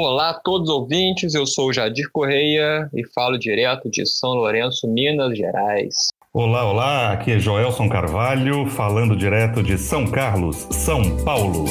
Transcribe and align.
Olá 0.00 0.30
a 0.30 0.34
todos 0.34 0.68
os 0.68 0.74
ouvintes, 0.76 1.34
eu 1.34 1.44
sou 1.44 1.72
Jadir 1.72 2.08
Correia 2.12 2.88
e 2.94 3.04
falo 3.12 3.36
direto 3.36 3.90
de 3.90 4.06
São 4.06 4.30
Lourenço, 4.30 4.86
Minas 4.86 5.36
Gerais. 5.36 5.92
Olá, 6.32 6.70
olá, 6.70 7.12
aqui 7.12 7.32
é 7.32 7.38
Joelson 7.40 7.88
Carvalho, 7.88 8.64
falando 8.66 9.16
direto 9.16 9.60
de 9.60 9.76
São 9.76 10.06
Carlos, 10.06 10.68
São 10.70 11.02
Paulo. 11.24 11.64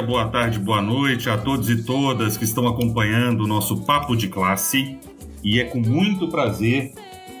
Dia, 0.00 0.02
boa 0.02 0.28
tarde, 0.28 0.58
boa 0.58 0.80
noite 0.80 1.28
a 1.28 1.36
todos 1.36 1.68
e 1.68 1.84
todas 1.84 2.36
que 2.36 2.44
estão 2.44 2.66
acompanhando 2.66 3.44
o 3.44 3.46
nosso 3.46 3.84
Papo 3.84 4.16
de 4.16 4.28
Classe. 4.28 4.98
E 5.44 5.60
é 5.60 5.64
com 5.64 5.80
muito 5.80 6.28
prazer 6.28 6.92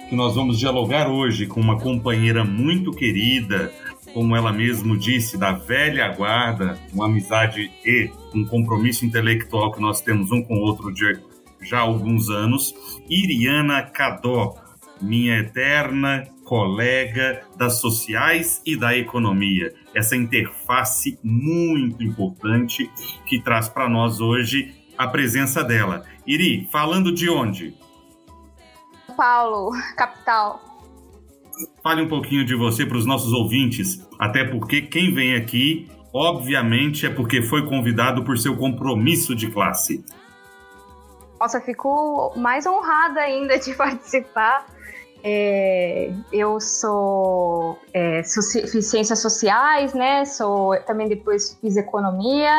que 0.08 0.14
nós 0.14 0.34
vamos 0.34 0.58
dialogar 0.58 1.08
hoje 1.08 1.46
com 1.46 1.60
uma 1.60 1.78
companheira 1.78 2.44
muito 2.44 2.90
querida, 2.90 3.72
como 4.12 4.36
ela 4.36 4.52
mesmo 4.52 4.96
disse, 4.96 5.38
da 5.38 5.52
velha 5.52 6.08
guarda, 6.08 6.78
uma 6.92 7.06
amizade 7.06 7.70
e 7.84 8.10
um 8.34 8.44
compromisso 8.44 9.06
intelectual 9.06 9.72
que 9.72 9.80
nós 9.80 10.00
temos 10.00 10.30
um 10.30 10.42
com 10.42 10.54
o 10.54 10.60
outro 10.60 10.92
de 10.92 11.18
já 11.62 11.80
alguns 11.80 12.28
anos, 12.28 12.74
Iriana 13.08 13.82
Cadó, 13.82 14.54
minha 15.00 15.38
eterna 15.38 16.24
colega 16.50 17.42
das 17.56 17.80
sociais 17.80 18.60
e 18.66 18.74
da 18.74 18.96
economia. 18.96 19.72
Essa 19.94 20.16
interface 20.16 21.16
muito 21.22 22.02
importante 22.02 22.90
que 23.24 23.40
traz 23.40 23.68
para 23.68 23.88
nós 23.88 24.20
hoje 24.20 24.74
a 24.98 25.06
presença 25.06 25.62
dela. 25.62 26.04
Iri, 26.26 26.68
falando 26.72 27.12
de 27.12 27.30
onde? 27.30 27.72
São 29.06 29.14
Paulo, 29.14 29.70
capital. 29.96 30.60
Fale 31.84 32.02
um 32.02 32.08
pouquinho 32.08 32.44
de 32.44 32.56
você 32.56 32.84
para 32.84 32.96
os 32.96 33.06
nossos 33.06 33.32
ouvintes, 33.32 34.04
até 34.18 34.42
porque 34.42 34.82
quem 34.82 35.14
vem 35.14 35.36
aqui, 35.36 35.88
obviamente, 36.12 37.06
é 37.06 37.10
porque 37.10 37.42
foi 37.42 37.64
convidado 37.64 38.24
por 38.24 38.36
seu 38.36 38.56
compromisso 38.56 39.36
de 39.36 39.48
classe. 39.52 40.04
Nossa, 41.38 41.60
fico 41.60 42.34
mais 42.36 42.66
honrada 42.66 43.20
ainda 43.20 43.56
de 43.56 43.72
participar 43.78 44.66
é, 45.22 46.12
eu 46.32 46.60
sou 46.60 47.78
é, 47.92 48.22
ciências 48.22 49.18
sociais, 49.18 49.94
né? 49.94 50.24
Sou 50.24 50.78
também 50.84 51.08
depois 51.08 51.58
fiz 51.60 51.76
economia. 51.76 52.52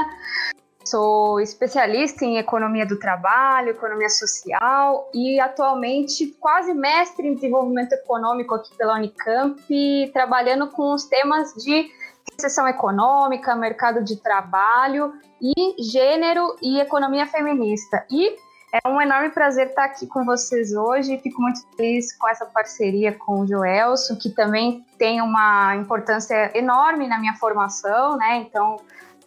Sou 0.83 1.39
especialista 1.39 2.25
em 2.25 2.37
economia 2.37 2.85
do 2.85 2.97
trabalho, 2.97 3.69
economia 3.69 4.09
social 4.09 5.09
e 5.13 5.39
atualmente 5.39 6.35
quase 6.39 6.73
mestre 6.73 7.27
em 7.27 7.35
desenvolvimento 7.35 7.93
econômico 7.93 8.55
aqui 8.55 8.75
pela 8.75 8.95
Unicamp, 8.95 10.11
trabalhando 10.11 10.67
com 10.71 10.93
os 10.93 11.05
temas 11.05 11.53
de 11.53 11.89
recessão 12.33 12.67
econômica, 12.67 13.55
mercado 13.55 14.03
de 14.03 14.17
trabalho 14.17 15.13
e 15.41 15.81
gênero 15.81 16.55
e 16.61 16.79
economia 16.79 17.27
feminista. 17.27 18.05
E 18.09 18.35
é 18.71 18.87
um 18.87 19.01
enorme 19.01 19.29
prazer 19.29 19.67
estar 19.67 19.83
aqui 19.83 20.07
com 20.07 20.23
vocês 20.23 20.73
hoje. 20.73 21.17
Fico 21.17 21.41
muito 21.41 21.61
feliz 21.75 22.17
com 22.17 22.27
essa 22.29 22.45
parceria 22.45 23.11
com 23.11 23.41
o 23.41 23.47
Joelson, 23.47 24.15
que 24.15 24.29
também 24.29 24.85
tem 24.97 25.21
uma 25.21 25.75
importância 25.75 26.51
enorme 26.57 27.07
na 27.07 27.19
minha 27.19 27.33
formação, 27.35 28.17
né? 28.17 28.37
Então, 28.37 28.77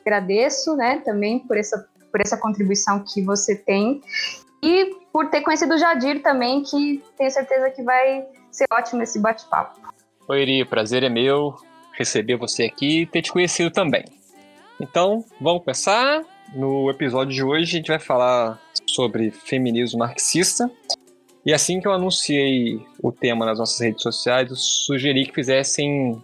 agradeço, 0.01 0.75
né, 0.77 1.01
também 1.05 1.39
por 1.39 1.57
essa, 1.57 1.87
por 2.11 2.21
essa 2.21 2.37
contribuição 2.37 3.05
que 3.07 3.23
você 3.23 3.55
tem. 3.55 4.03
E 4.63 4.97
por 5.13 5.29
ter 5.29 5.43
conhecido 5.43 5.75
o 5.75 5.79
Jadir 5.79 6.23
também, 6.23 6.63
que 6.63 7.03
tenho 7.17 7.31
certeza 7.31 7.71
que 7.71 7.83
vai 7.83 8.27
ser 8.51 8.65
ótimo 8.73 9.03
esse 9.03 9.21
bate-papo. 9.21 9.79
Oi, 10.27 10.43
Iri, 10.43 10.65
prazer 10.65 11.03
é 11.03 11.11
meu 11.11 11.55
receber 11.93 12.37
você 12.37 12.65
aqui 12.65 13.03
e 13.03 13.07
ter 13.07 13.21
te 13.21 13.31
conhecido 13.31 13.71
também. 13.71 14.05
Então, 14.81 15.23
vamos 15.39 15.63
começar. 15.63 16.23
No 16.55 16.89
episódio 16.91 17.35
de 17.35 17.43
hoje, 17.43 17.63
a 17.63 17.77
gente 17.79 17.89
vai 17.89 17.99
falar 17.99 18.59
sobre 18.95 19.31
feminismo 19.31 19.99
marxista. 19.99 20.71
E 21.45 21.53
assim 21.53 21.81
que 21.81 21.87
eu 21.87 21.93
anunciei 21.93 22.81
o 23.03 23.13
tema 23.13 23.45
nas 23.45 23.59
nossas 23.59 23.79
redes 23.79 24.03
sociais, 24.03 24.49
eu 24.49 24.57
sugeri 24.57 25.27
que 25.27 25.35
fizessem 25.35 26.23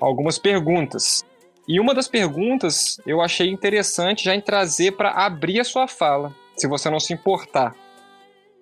algumas 0.00 0.38
perguntas. 0.38 1.24
E 1.66 1.80
uma 1.80 1.92
das 1.92 2.08
perguntas 2.08 3.00
eu 3.06 3.20
achei 3.20 3.48
interessante 3.50 4.24
já 4.24 4.34
em 4.34 4.40
trazer 4.40 4.92
para 4.92 5.10
abrir 5.10 5.60
a 5.60 5.64
sua 5.64 5.88
fala, 5.88 6.34
se 6.56 6.68
você 6.68 6.88
não 6.88 7.00
se 7.00 7.12
importar. 7.12 7.74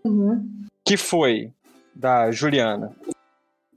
Uhum. 0.04 0.66
Que 0.84 0.96
foi 0.96 1.52
da 1.94 2.30
Juliana. 2.30 2.92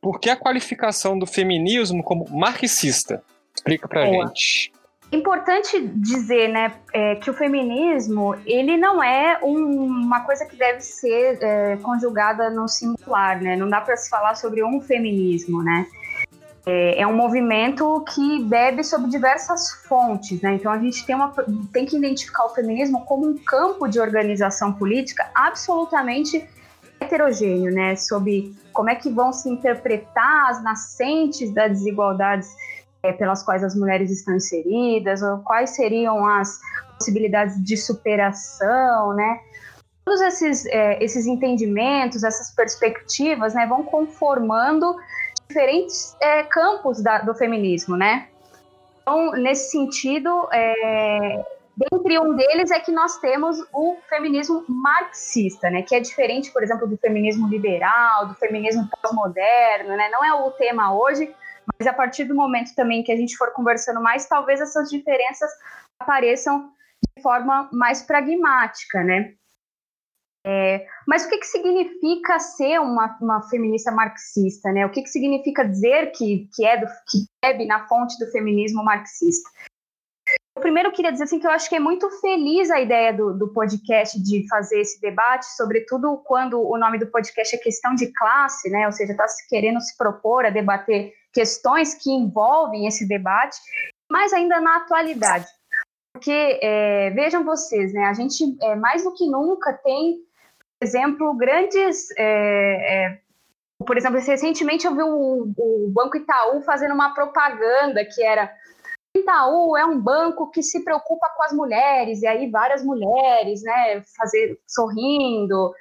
Por 0.02 0.20
que 0.20 0.30
a 0.30 0.36
qualificação 0.36 1.20
do 1.20 1.26
feminismo 1.26 2.02
como 2.02 2.26
marxista? 2.30 3.22
Explica 3.54 3.88
pra 3.88 4.06
Boa. 4.06 4.28
gente. 4.28 4.72
Importante 5.12 5.88
dizer, 5.96 6.50
né, 6.50 6.74
é, 6.94 7.16
que 7.16 7.32
o 7.32 7.34
feminismo 7.34 8.36
ele 8.46 8.78
não 8.78 9.04
é 9.04 9.40
um, 9.42 9.86
uma 9.86 10.20
coisa 10.22 10.46
que 10.46 10.56
deve 10.56 10.82
ser 10.82 11.40
é, 11.42 11.78
conjugada 11.78 12.50
no 12.52 12.68
singular, 12.68 13.42
né? 13.42 13.56
Não 13.56 13.68
dá 13.68 13.82
para 13.82 13.98
se 13.98 14.08
falar 14.08 14.36
sobre 14.36 14.64
um 14.64 14.80
feminismo, 14.80 15.64
né? 15.64 15.88
É, 16.64 17.02
é, 17.02 17.08
um 17.08 17.16
movimento 17.16 18.06
que 18.14 18.44
bebe 18.44 18.84
sobre 18.84 19.10
diversas 19.10 19.72
fontes, 19.88 20.40
né? 20.42 20.54
Então 20.54 20.72
a 20.72 20.78
gente 20.78 21.04
tem, 21.04 21.16
uma, 21.16 21.34
tem 21.74 21.88
que 21.88 21.98
identificar 21.98 22.46
o 22.46 22.50
feminismo 22.50 23.04
como 23.06 23.28
um 23.28 23.36
campo 23.36 23.88
de 23.88 24.00
organização 24.00 24.74
política 24.74 25.28
absolutamente 25.34 26.48
heterogêneo, 27.00 27.74
né? 27.74 27.96
Sobre 27.96 28.54
como 28.72 28.92
é 28.92 28.96
que 28.96 29.10
vão 29.10 29.34
se 29.34 29.50
interpretar 29.50 30.52
as 30.52 30.64
nascentes 30.64 31.52
das 31.52 31.72
desigualdades 31.72 32.48
é, 33.04 33.12
pelas 33.14 33.44
quais 33.44 33.64
as 33.64 33.76
mulheres 33.76 34.12
estão 34.12 34.36
inseridas, 34.36 35.22
ou 35.22 35.40
quais 35.40 35.72
seriam 35.72 36.26
as 36.26 36.60
possibilidades 36.98 37.62
de 37.64 37.78
superação, 37.78 39.14
né? 39.14 39.40
Todos 40.04 40.22
esses, 40.22 40.66
é, 40.66 41.04
esses 41.04 41.26
entendimentos, 41.26 42.24
essas 42.24 42.54
perspectivas, 42.56 43.54
né, 43.54 43.66
vão 43.68 43.84
conformando 43.84 44.96
diferentes 45.48 46.16
é, 46.20 46.44
campos 46.44 47.02
da, 47.02 47.20
do 47.20 47.34
feminismo, 47.36 47.96
né? 47.96 48.28
Então, 49.02 49.32
nesse 49.32 49.72
sentido, 49.72 50.48
é, 50.52 51.44
dentre 51.76 52.20
um 52.20 52.36
deles 52.36 52.70
é 52.72 52.80
que 52.80 52.92
nós 52.92 53.18
temos 53.18 53.58
o 53.74 53.98
feminismo 54.10 54.64
marxista, 54.68 55.70
né, 55.70 55.82
que 55.82 55.96
é 55.96 56.00
diferente, 56.00 56.52
por 56.52 56.62
exemplo, 56.62 56.88
do 56.88 56.98
feminismo 56.98 57.48
liberal, 57.48 58.28
do 58.28 58.36
feminismo 58.36 58.88
pós-moderno, 59.02 59.96
né? 59.96 60.10
Não 60.12 60.24
é 60.24 60.34
o 60.34 60.52
tema 60.52 60.94
hoje, 60.94 61.34
mas 61.78 61.88
a 61.88 61.94
partir 61.94 62.24
do 62.24 62.36
momento 62.36 62.74
também 62.76 63.04
que 63.04 63.12
a 63.12 63.18
gente 63.18 63.38
for 63.38 63.52
conversando 63.52 64.02
mais, 64.02 64.28
talvez 64.28 64.62
essas 64.62 64.90
diferenças 64.90 65.50
apareçam 66.00 66.72
de 67.16 67.22
forma 67.22 67.70
mais 67.72 68.02
pragmática, 68.02 69.04
né? 69.04 69.34
É, 70.46 70.86
mas 71.06 71.26
o 71.26 71.30
que, 71.30 71.38
que 71.38 71.46
significa 71.46 72.40
ser 72.40 72.80
uma, 72.80 73.18
uma 73.22 73.42
feminista 73.50 73.92
marxista, 73.92 74.72
né? 74.72 74.86
O 74.86 74.90
que, 74.90 75.02
que 75.02 75.10
significa 75.10 75.68
dizer 75.68 76.12
que, 76.12 76.50
que 76.56 76.66
é 76.66 76.78
do, 76.78 76.88
que 76.88 77.26
bebe 77.44 77.66
na 77.66 77.88
fonte 77.88 78.18
do 78.18 78.32
feminismo 78.32 78.84
marxista? 78.84 79.50
Eu 80.56 80.62
primeiro 80.62 80.92
queria 80.92 81.12
dizer 81.12 81.26
assim 81.26 81.40
que 81.40 81.48
eu 81.48 81.52
acho 81.52 81.70
que 81.70 81.76
é 81.76 81.80
muito 81.80 82.10
feliz 82.20 82.70
a 82.70 82.80
ideia 82.80 83.14
do, 83.14 83.34
do 83.34 83.48
podcast 83.54 84.22
de 84.22 84.48
fazer 84.48 84.82
esse 84.82 85.00
debate, 85.00 85.46
sobretudo 85.56 86.18
quando 86.26 86.60
o 86.60 86.78
nome 86.78 86.98
do 86.98 87.08
podcast 87.08 87.56
é 87.56 87.60
questão 87.60 87.94
de 87.94 88.12
classe, 88.14 88.70
né? 88.70 88.86
Ou 88.86 88.92
seja, 88.92 89.12
está 89.12 89.28
se 89.28 89.48
querendo 89.48 89.80
se 89.82 89.96
propor 89.98 90.46
a 90.46 90.50
debater 90.50 91.14
questões 91.34 91.94
que 91.96 92.10
envolvem 92.12 92.88
esse 92.88 93.08
debate, 93.08 93.58
mas 94.12 94.34
ainda 94.34 94.60
na 94.60 94.78
atualidade. 94.78 95.48
Porque, 96.14 96.60
é, 96.62 97.12
vejam 97.12 97.44
vocês, 97.46 97.94
né, 97.94 98.06
a 98.06 98.14
gente, 98.14 98.58
é, 98.62 98.76
mais 98.76 99.04
do 99.04 99.14
que 99.14 99.26
nunca, 99.28 99.74
tem, 99.74 100.18
por 100.80 100.86
exemplo, 100.86 101.34
grandes. 101.36 102.10
É, 102.18 103.06
é 103.06 103.22
por 103.86 103.98
exemplo, 103.98 104.20
recentemente 104.20 104.86
eu 104.86 104.94
vi 104.94 105.04
o, 105.04 105.54
o 105.58 105.90
Banco 105.94 106.18
Itaú 106.18 106.62
fazendo 106.64 106.94
uma 106.94 107.14
propaganda 107.14 108.04
que 108.04 108.22
era 108.22 108.54
Itaú 109.16 109.76
é 109.76 109.86
um 109.86 110.00
banco 110.00 110.52
que 110.52 110.62
se 110.62 110.84
preocupa 110.84 111.30
com 111.36 111.44
as 111.44 111.52
mulheres, 111.52 112.22
e 112.22 112.28
aí 112.28 112.50
várias 112.50 112.84
mulheres, 112.84 113.62
né, 113.64 114.04
fazer 114.18 114.60
sorrindo, 114.68 115.74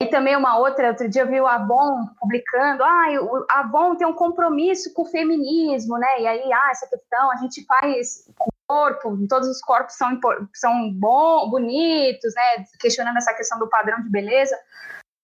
e 0.00 0.06
também 0.06 0.36
uma 0.36 0.58
outra, 0.58 0.88
outro 0.88 1.08
dia 1.08 1.22
eu 1.22 1.26
vi 1.26 1.40
o 1.40 1.46
Avon 1.46 2.06
publicando, 2.20 2.84
ah, 2.84 3.06
o 3.22 3.46
Avon 3.48 3.96
tem 3.96 4.06
um 4.06 4.12
compromisso 4.12 4.92
com 4.92 5.02
o 5.02 5.06
feminismo, 5.10 5.96
né? 5.96 6.20
E 6.20 6.26
aí, 6.26 6.52
ah, 6.52 6.68
essa 6.70 6.86
questão, 6.86 7.30
a 7.30 7.36
gente 7.36 7.64
faz 7.64 8.30
corpo, 8.68 9.16
todos 9.28 9.48
os 9.48 9.60
corpos 9.62 9.94
são, 9.94 10.18
são 10.54 10.92
bom, 10.92 11.48
bonitos, 11.48 12.34
né? 12.34 12.64
Questionando 12.78 13.16
essa 13.16 13.32
questão 13.32 13.58
do 13.58 13.70
padrão 13.70 14.02
de 14.02 14.10
beleza. 14.10 14.58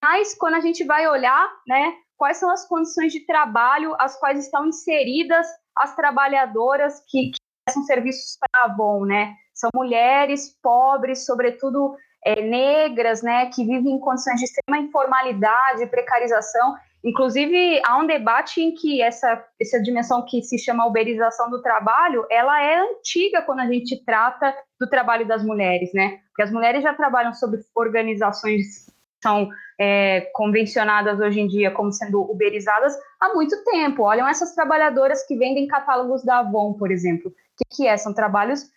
Mas 0.01 0.33
quando 0.33 0.55
a 0.55 0.59
gente 0.59 0.83
vai 0.83 1.07
olhar, 1.07 1.49
né, 1.67 1.93
quais 2.17 2.37
são 2.37 2.49
as 2.49 2.67
condições 2.67 3.13
de 3.13 3.25
trabalho 3.25 3.95
as 3.99 4.19
quais 4.19 4.39
estão 4.39 4.65
inseridas 4.65 5.47
as 5.77 5.95
trabalhadoras 5.95 6.99
que, 7.07 7.31
que 7.31 7.39
prestam 7.65 7.83
serviços 7.83 8.37
para 8.39 8.63
a 8.63 8.65
Avon, 8.65 9.05
né? 9.05 9.35
São 9.53 9.69
mulheres 9.75 10.57
pobres, 10.61 11.25
sobretudo 11.25 11.95
é, 12.25 12.41
negras, 12.41 13.21
né, 13.21 13.47
que 13.47 13.65
vivem 13.65 13.93
em 13.93 13.99
condições 13.99 14.39
de 14.39 14.45
extrema 14.45 14.83
informalidade, 14.83 15.85
precarização. 15.87 16.75
Inclusive, 17.03 17.81
há 17.85 17.97
um 17.97 18.07
debate 18.07 18.61
em 18.61 18.73
que 18.73 19.01
essa, 19.01 19.43
essa 19.61 19.81
dimensão 19.81 20.23
que 20.25 20.41
se 20.41 20.57
chama 20.57 20.87
uberização 20.87 21.49
do 21.49 21.61
trabalho, 21.61 22.25
ela 22.29 22.63
é 22.63 22.79
antiga 22.79 23.41
quando 23.41 23.59
a 23.59 23.67
gente 23.67 24.03
trata 24.05 24.55
do 24.79 24.89
trabalho 24.89 25.27
das 25.27 25.43
mulheres, 25.43 25.91
né? 25.93 26.19
Porque 26.29 26.43
as 26.43 26.51
mulheres 26.51 26.81
já 26.81 26.93
trabalham 26.93 27.33
sob 27.33 27.57
organizações 27.75 28.91
são 29.21 29.49
é, 29.79 30.29
convencionadas 30.33 31.19
hoje 31.19 31.39
em 31.39 31.47
dia 31.47 31.71
como 31.71 31.91
sendo 31.91 32.21
uberizadas 32.21 32.93
há 33.19 33.33
muito 33.33 33.55
tempo. 33.63 34.03
Olham 34.03 34.27
essas 34.27 34.53
trabalhadoras 34.53 35.25
que 35.25 35.37
vendem 35.37 35.65
catálogos 35.65 36.23
da 36.23 36.39
Avon, 36.39 36.73
por 36.73 36.91
exemplo. 36.91 37.29
O 37.29 37.33
que, 37.57 37.77
que 37.77 37.87
é? 37.87 37.95
São 37.95 38.13
trabalhos 38.13 38.69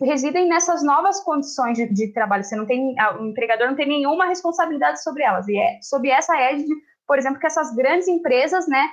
residem 0.00 0.48
nessas 0.48 0.82
novas 0.82 1.20
condições 1.20 1.76
de, 1.76 1.92
de, 1.92 2.12
trabalho. 2.12 2.44
Você 2.44 2.56
não 2.56 2.66
tem, 2.66 2.94
o 3.18 3.26
empregador 3.26 3.68
não 3.68 3.76
tem 3.76 3.86
nenhuma 3.86 4.26
responsabilidade 4.26 5.02
sobre 5.02 5.22
elas. 5.22 5.48
E 5.48 5.58
é 5.58 5.78
sob 5.82 6.08
essa 6.08 6.36
égide, 6.36 6.72
por 7.06 7.18
exemplo, 7.18 7.38
que 7.38 7.46
essas 7.46 7.74
grandes 7.74 8.08
empresas, 8.08 8.66
né, 8.68 8.88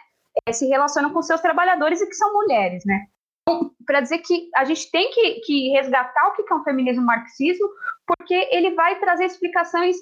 é, 0.47 0.53
se 0.53 0.67
relacionam 0.67 1.11
com 1.11 1.21
seus 1.21 1.41
trabalhadores 1.41 2.01
e 2.01 2.07
que 2.07 2.15
são 2.15 2.33
mulheres, 2.33 2.83
né? 2.85 3.05
Então, 3.41 3.71
para 3.85 4.01
dizer 4.01 4.19
que 4.19 4.49
a 4.55 4.65
gente 4.65 4.89
tem 4.89 5.11
que, 5.11 5.41
que 5.41 5.69
resgatar 5.69 6.27
o 6.27 6.33
que 6.33 6.51
é 6.51 6.55
um 6.55 6.63
feminismo 6.63 7.05
marxismo, 7.05 7.67
porque 8.07 8.33
ele 8.51 8.71
vai 8.71 8.99
trazer 8.99 9.25
explicações 9.25 9.95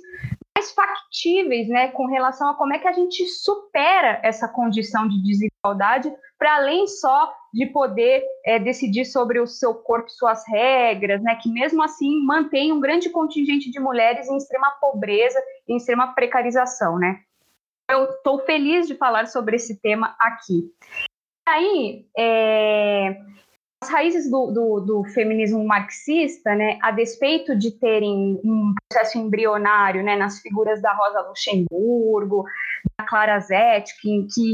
mais 0.56 0.72
factíveis, 0.72 1.68
né, 1.68 1.90
com 1.90 2.06
relação 2.08 2.50
a 2.50 2.54
como 2.56 2.74
é 2.74 2.80
que 2.80 2.88
a 2.88 2.94
gente 2.94 3.26
supera 3.26 4.22
essa 4.24 4.48
condição 4.48 5.08
de 5.08 5.22
desigualdade, 5.22 6.14
para 6.38 6.56
além 6.56 6.88
só 6.88 7.34
de 7.54 7.68
poder 7.68 8.24
é, 8.44 8.58
decidir 8.58 9.06
sobre 9.06 9.40
o 9.40 9.46
seu 9.46 9.76
corpo, 9.76 10.10
suas 10.10 10.44
regras, 10.48 11.22
né, 11.22 11.36
que 11.36 11.50
mesmo 11.50 11.84
assim 11.84 12.20
mantém 12.26 12.74
um 12.74 12.80
grande 12.80 13.10
contingente 13.10 13.70
de 13.70 13.80
mulheres 13.80 14.28
em 14.28 14.38
extrema 14.38 14.72
pobreza, 14.82 15.40
em 15.68 15.78
extrema 15.78 16.14
precarização, 16.14 16.98
né. 16.98 17.20
Eu 17.90 18.06
estou 18.06 18.40
feliz 18.40 18.88
de 18.88 18.96
falar 18.96 19.28
sobre 19.28 19.58
esse 19.58 19.80
tema 19.80 20.16
aqui. 20.20 20.72
Aí, 21.48 22.08
é, 22.18 23.18
as 23.84 23.90
raízes 23.90 24.32
do, 24.32 24.50
do, 24.50 24.80
do, 24.80 25.04
feminismo 25.04 25.64
marxista, 25.64 26.56
né, 26.56 26.80
a 26.82 26.90
despeito 26.90 27.56
de 27.56 27.72
terem 27.72 28.40
um 28.44 28.74
processo 28.90 29.18
embrionário 29.18 30.02
né, 30.02 30.16
nas 30.16 30.40
figuras 30.40 30.82
da 30.82 30.94
Rosa 30.94 31.22
Luxemburgo, 31.28 32.46
da 32.98 33.06
Clara 33.06 33.40
Zetkin, 33.40 34.28
que, 34.34 34.54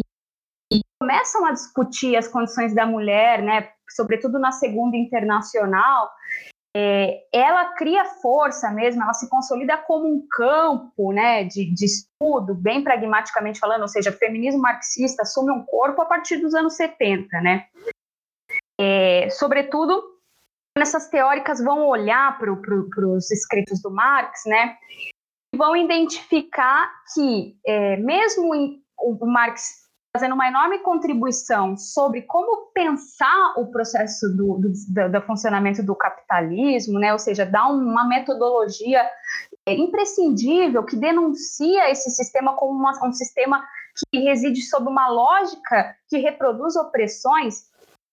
começam 1.09 1.43
a 1.43 1.51
discutir 1.51 2.15
as 2.15 2.27
condições 2.27 2.75
da 2.75 2.85
mulher, 2.85 3.41
né, 3.41 3.71
sobretudo 3.89 4.37
na 4.37 4.51
Segunda 4.51 4.95
Internacional, 4.95 6.11
é, 6.77 7.23
ela 7.33 7.73
cria 7.73 8.05
força 8.05 8.69
mesmo, 8.69 9.01
ela 9.01 9.13
se 9.13 9.27
consolida 9.27 9.75
como 9.75 10.07
um 10.07 10.27
campo 10.29 11.11
né, 11.11 11.43
de, 11.45 11.73
de 11.73 11.85
estudo, 11.85 12.53
bem 12.53 12.83
pragmaticamente 12.83 13.59
falando, 13.59 13.81
ou 13.81 13.87
seja, 13.87 14.11
feminismo 14.11 14.61
marxista 14.61 15.23
assume 15.23 15.51
um 15.51 15.65
corpo 15.65 15.99
a 15.99 16.05
partir 16.05 16.37
dos 16.37 16.53
anos 16.53 16.75
70, 16.75 17.41
né? 17.41 17.65
É, 18.79 19.31
sobretudo, 19.31 19.99
essas 20.77 21.09
teóricas 21.09 21.59
vão 21.59 21.87
olhar 21.87 22.37
para 22.37 22.55
pro, 22.55 23.15
os 23.15 23.31
escritos 23.31 23.81
do 23.81 23.89
Marx, 23.89 24.43
né, 24.45 24.77
e 25.51 25.57
vão 25.57 25.75
identificar 25.75 26.87
que, 27.15 27.57
é, 27.65 27.97
mesmo 27.97 28.53
em, 28.53 28.83
o 28.99 29.25
Marx 29.25 29.88
fazendo 30.19 30.35
uma 30.35 30.49
enorme 30.49 30.79
contribuição 30.79 31.77
sobre 31.77 32.23
como 32.23 32.71
pensar 32.73 33.53
o 33.55 33.71
processo 33.71 34.27
do, 34.35 34.57
do, 34.57 34.69
do, 34.69 35.11
do 35.13 35.21
funcionamento 35.21 35.81
do 35.81 35.95
capitalismo, 35.95 36.99
né? 36.99 37.13
ou 37.13 37.19
seja, 37.19 37.45
dar 37.45 37.67
uma 37.67 38.05
metodologia 38.05 39.09
é, 39.65 39.73
imprescindível 39.73 40.83
que 40.83 40.97
denuncia 40.97 41.89
esse 41.89 42.09
sistema 42.09 42.53
como 42.57 42.77
uma, 42.77 42.91
um 43.07 43.13
sistema 43.13 43.65
que 44.11 44.19
reside 44.19 44.61
sob 44.63 44.89
uma 44.89 45.07
lógica 45.07 45.95
que 46.09 46.17
reproduz 46.17 46.75
opressões, 46.75 47.69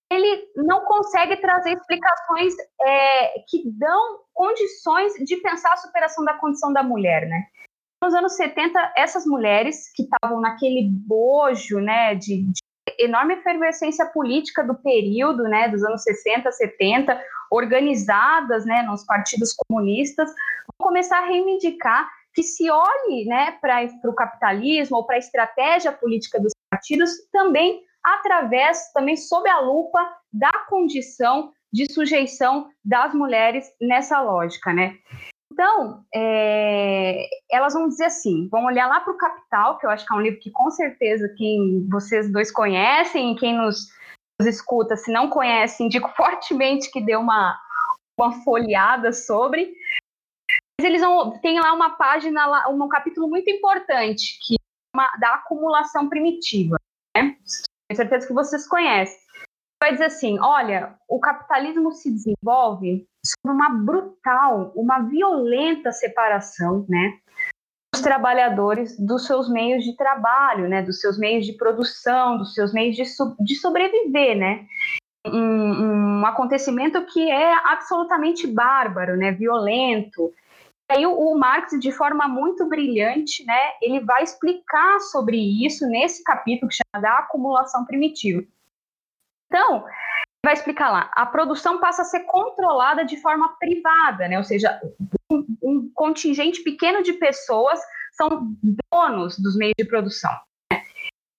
ele 0.09 0.49
não 0.55 0.85
consegue 0.85 1.37
trazer 1.39 1.73
explicações 1.73 2.55
é, 2.81 3.41
que 3.49 3.69
dão 3.73 4.21
condições 4.33 5.15
de 5.25 5.39
pensar 5.39 5.73
a 5.73 5.77
superação 5.77 6.25
da 6.25 6.35
condição 6.35 6.73
da 6.73 6.85
mulher, 6.85 7.27
né? 7.27 7.47
Nos 8.03 8.15
anos 8.15 8.37
70, 8.37 8.93
essas 8.97 9.25
mulheres 9.25 9.91
que 9.95 10.03
estavam 10.03 10.41
naquele 10.41 10.89
bojo, 10.91 11.81
né, 11.81 12.15
de, 12.15 12.43
de 12.43 12.61
enorme 12.99 13.35
efervescência 13.35 14.07
política 14.07 14.63
do 14.63 14.75
período, 14.75 15.45
né, 15.45 15.69
dos 15.69 15.83
anos 15.83 16.03
60, 16.03 16.51
70, 16.53 17.21
organizadas, 17.51 18.67
né, 18.67 18.83
nos 18.83 19.05
partidos 19.05 19.55
comunistas, 19.55 20.29
vão 20.29 20.89
começar 20.89 21.19
a 21.19 21.27
reivindicar 21.27 22.09
que 22.35 22.43
se 22.43 22.71
olhe, 22.71 23.25
né, 23.25 23.53
para 23.61 23.89
o 24.05 24.15
capitalismo 24.15 24.99
ou 24.99 25.07
para 25.07 25.17
a 25.17 25.19
estratégia 25.19 25.91
política 25.91 26.39
dos 26.39 26.53
partidos 26.71 27.11
também 27.33 27.83
através, 28.05 28.93
também 28.93 29.17
sob 29.17 29.49
a 29.49 29.59
lupa 29.61 29.99
da 30.33 30.53
condição 30.69 31.51
de 31.73 31.91
sujeição 31.93 32.69
das 32.85 33.15
mulheres 33.15 33.67
nessa 33.81 34.21
lógica, 34.21 34.73
né? 34.73 34.97
Então, 35.57 36.05
é, 36.15 37.31
elas 37.51 37.73
vão 37.73 37.89
dizer 37.89 38.05
assim, 38.05 38.47
vão 38.51 38.67
olhar 38.67 38.87
lá 38.89 39.01
para 39.01 39.15
o 39.15 39.17
Capital, 39.17 39.79
que 39.79 39.87
eu 39.87 39.91
acho 39.91 40.07
que 40.07 40.13
é 40.13 40.17
um 40.17 40.21
livro 40.21 40.39
que 40.39 40.51
com 40.51 40.71
certeza 40.71 41.33
quem 41.35 41.89
vocês 41.89 42.31
dois 42.31 42.53
conhecem, 42.53 43.35
quem 43.37 43.57
nos, 43.57 43.89
nos 44.39 44.47
escuta, 44.47 44.99
se 44.99 45.11
não 45.11 45.31
conhece, 45.31 45.83
indico 45.83 46.11
fortemente 46.15 46.91
que 46.91 47.01
dê 47.01 47.17
uma, 47.17 47.59
uma 48.21 48.33
folheada 48.45 49.15
sobre. 49.15 49.75
Mas 50.79 50.87
eles 50.87 51.01
vão, 51.01 51.41
tem 51.41 51.59
lá 51.59 51.73
uma 51.73 51.97
página, 51.97 52.69
um 52.69 52.87
capítulo 52.87 53.27
muito 53.27 53.49
importante, 53.49 54.39
que 54.47 54.57
é 54.57 54.95
uma, 54.95 55.11
da 55.17 55.37
acumulação 55.37 56.07
primitiva. 56.07 56.77
Né? 57.17 57.35
tenho 57.89 57.97
certeza 57.97 58.27
que 58.27 58.35
vocês 58.35 58.69
conhecem. 58.69 59.19
Vai 59.83 59.93
dizer 59.93 60.05
assim: 60.05 60.39
olha, 60.39 60.99
o 61.09 61.19
capitalismo 61.19 61.93
se 61.93 62.13
desenvolve 62.13 63.09
uma 63.51 63.71
brutal, 63.71 64.73
uma 64.75 65.01
violenta 65.01 65.93
separação, 65.93 66.85
né? 66.89 67.19
Dos 67.95 68.03
trabalhadores 68.03 68.99
dos 68.99 69.27
seus 69.27 69.51
meios 69.51 69.85
de 69.85 69.97
trabalho, 69.97 70.69
né? 70.69 70.83
Dos 70.83 71.01
seus 71.01 71.19
meios 71.19 71.47
de 71.47 71.53
produção, 71.55 72.39
dos 72.39 72.55
seus 72.55 72.73
meios 72.73 72.97
de, 72.97 73.05
de 73.41 73.55
sobreviver, 73.57 74.37
né? 74.37 74.67
Um, 75.27 76.21
um 76.21 76.27
acontecimento 76.27 77.05
que 77.07 77.31
é 77.31 77.53
absolutamente 77.71 78.47
bárbaro, 78.47 79.17
né? 79.17 79.33
Violento, 79.33 80.33
aí 80.89 81.05
o, 81.07 81.13
o, 81.13 81.39
Marx, 81.39 81.79
de 81.81 81.91
forma 81.93 82.29
muito 82.29 82.69
brilhante, 82.69 83.45
né, 83.45 83.73
ele 83.83 84.01
vai 84.01 84.23
explicar 84.23 85.01
sobre 85.01 85.37
isso 85.37 85.87
nesse 85.89 86.23
capítulo 86.23 86.69
que 86.69 86.77
chama 86.77 87.03
da 87.03 87.19
acumulação 87.19 87.85
primitiva. 87.85 88.45
Então, 89.47 89.85
vai 90.47 90.55
explicar 90.55 90.93
lá, 90.93 91.11
a 91.13 91.27
produção 91.27 91.81
passa 91.81 92.03
a 92.03 92.05
ser 92.05 92.21
controlada 92.21 93.05
de 93.05 93.17
forma 93.17 93.57
privada, 93.59 94.29
né, 94.29 94.39
ou 94.39 94.45
seja, 94.45 94.81
um, 95.29 95.45
um 95.61 95.91
contingente 95.93 96.63
pequeno 96.63 97.03
de 97.03 97.15
pessoas 97.15 97.81
são 98.13 98.55
donos 98.93 99.37
dos 99.41 99.57
meios 99.57 99.75
de 99.77 99.85
produção. 99.85 100.31
Né. 100.73 100.83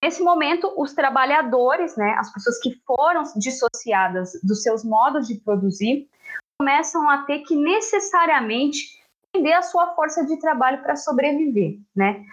Nesse 0.04 0.22
momento, 0.22 0.74
os 0.76 0.94
trabalhadores, 0.94 1.96
né, 1.96 2.16
as 2.20 2.34
pessoas 2.34 2.60
que 2.60 2.76
foram 2.86 3.24
dissociadas 3.38 4.34
dos 4.44 4.62
seus 4.62 4.84
modos 4.84 5.26
de 5.26 5.36
produzir, 5.36 6.10
começam 6.60 7.10
a 7.10 7.20
ter 7.20 7.40
que 7.40 7.56
necessariamente 7.56 9.00
vender 9.34 9.54
a 9.54 9.62
sua 9.62 9.96
força 9.96 10.26
de 10.26 10.38
trabalho 10.38 10.82
para 10.82 10.98
sobreviver, 10.98 11.80
né? 11.96 12.26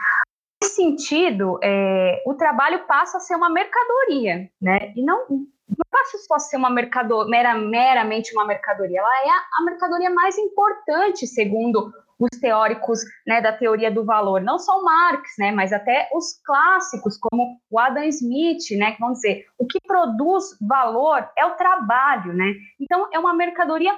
Nesse 0.61 0.75
sentido, 0.75 1.59
é, 1.62 2.23
o 2.26 2.35
trabalho 2.35 2.85
passa 2.87 3.19
a 3.19 3.21
ser 3.21 3.37
uma 3.37 3.50
mercadoria, 3.50 4.50
né? 4.61 4.93
E 4.97 5.04
não, 5.04 5.47
não 5.68 5.87
passa 5.90 6.18
só 6.18 6.38
ser 6.38 6.56
uma 6.56 6.71
mercadoria, 6.71 7.30
mera, 7.30 7.54
meramente 7.54 8.35
uma 8.35 8.47
mercadoria, 8.47 9.00
ela 9.00 9.26
é 9.26 9.30
a, 9.30 9.61
a 9.61 9.64
mercadoria 9.64 10.11
mais 10.11 10.37
importante, 10.37 11.26
segundo 11.26 11.92
os 12.18 12.38
teóricos 12.40 13.00
né, 13.26 13.40
da 13.40 13.52
teoria 13.52 13.90
do 13.90 14.04
valor, 14.04 14.40
não 14.40 14.59
só 14.59 14.83
Marx, 14.83 15.33
né, 15.38 15.50
mas 15.50 15.73
até 15.73 16.09
os 16.12 16.40
clássicos, 16.44 17.18
como 17.18 17.59
o 17.71 17.78
Adam 17.78 18.04
Smith, 18.04 18.71
né, 18.78 18.92
que 18.92 19.00
vão 19.00 19.12
dizer 19.12 19.47
o 19.59 19.66
que 19.66 19.78
produz 19.80 20.56
valor 20.61 21.28
é 21.37 21.44
o 21.44 21.56
trabalho, 21.56 22.33
né? 22.33 22.54
Então 22.80 23.09
é 23.12 23.18
uma 23.18 23.35
mercadoria 23.35 23.92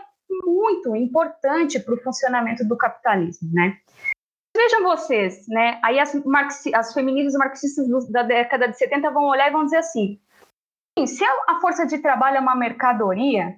muito 0.45 0.97
importante 0.97 1.79
para 1.79 1.95
o 1.95 2.03
funcionamento 2.03 2.67
do 2.67 2.77
capitalismo, 2.77 3.51
né? 3.53 3.77
Vejam 4.57 4.83
vocês, 4.85 5.47
né? 5.49 5.79
Aí 5.85 6.01
as, 6.01 6.15
as 6.75 6.95
feministas 6.95 7.35
marxistas 7.35 7.87
da 8.11 8.23
década 8.23 8.67
de 8.67 8.79
70 8.79 9.11
vão 9.11 9.25
olhar 9.25 9.49
e 9.49 9.53
vão 9.53 9.65
dizer 9.65 9.77
assim: 9.77 10.19
se 11.05 11.25
a 11.25 11.59
força 11.61 11.85
de 11.85 11.99
trabalho 11.99 12.37
é 12.37 12.41
uma 12.41 12.55
mercadoria, 12.55 13.57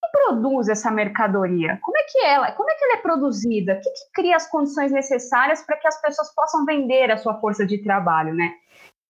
quem 0.00 0.10
produz 0.12 0.68
essa 0.68 0.90
mercadoria? 0.90 1.78
Como 1.82 1.98
é 1.98 2.02
que 2.04 2.24
ela, 2.24 2.52
como 2.52 2.70
é 2.70 2.74
que 2.74 2.84
ela 2.84 2.94
é 2.94 3.02
produzida? 3.02 3.74
O 3.74 3.80
que, 3.80 3.90
que 3.90 4.12
cria 4.14 4.36
as 4.36 4.48
condições 4.48 4.92
necessárias 4.92 5.62
para 5.62 5.76
que 5.76 5.88
as 5.88 6.00
pessoas 6.00 6.32
possam 6.34 6.64
vender 6.64 7.10
a 7.10 7.16
sua 7.16 7.40
força 7.40 7.66
de 7.66 7.82
trabalho, 7.82 8.32
né? 8.32 8.54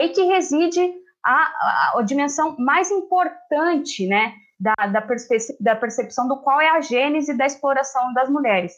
aí 0.02 0.09
que 0.09 0.25
reside 0.25 0.81
a, 1.25 1.33
a, 1.33 1.92
a 1.99 2.02
dimensão 2.02 2.57
mais 2.59 2.90
importante, 2.90 4.07
né, 4.07 4.35
da, 4.59 4.75
da, 4.87 5.07
da 5.61 5.76
percepção 5.76 6.28
do 6.28 6.40
qual 6.40 6.61
é 6.61 6.71
a 6.71 6.81
gênese 6.81 7.37
da 7.37 7.47
exploração 7.47 8.12
das 8.12 8.28
mulheres. 8.28 8.75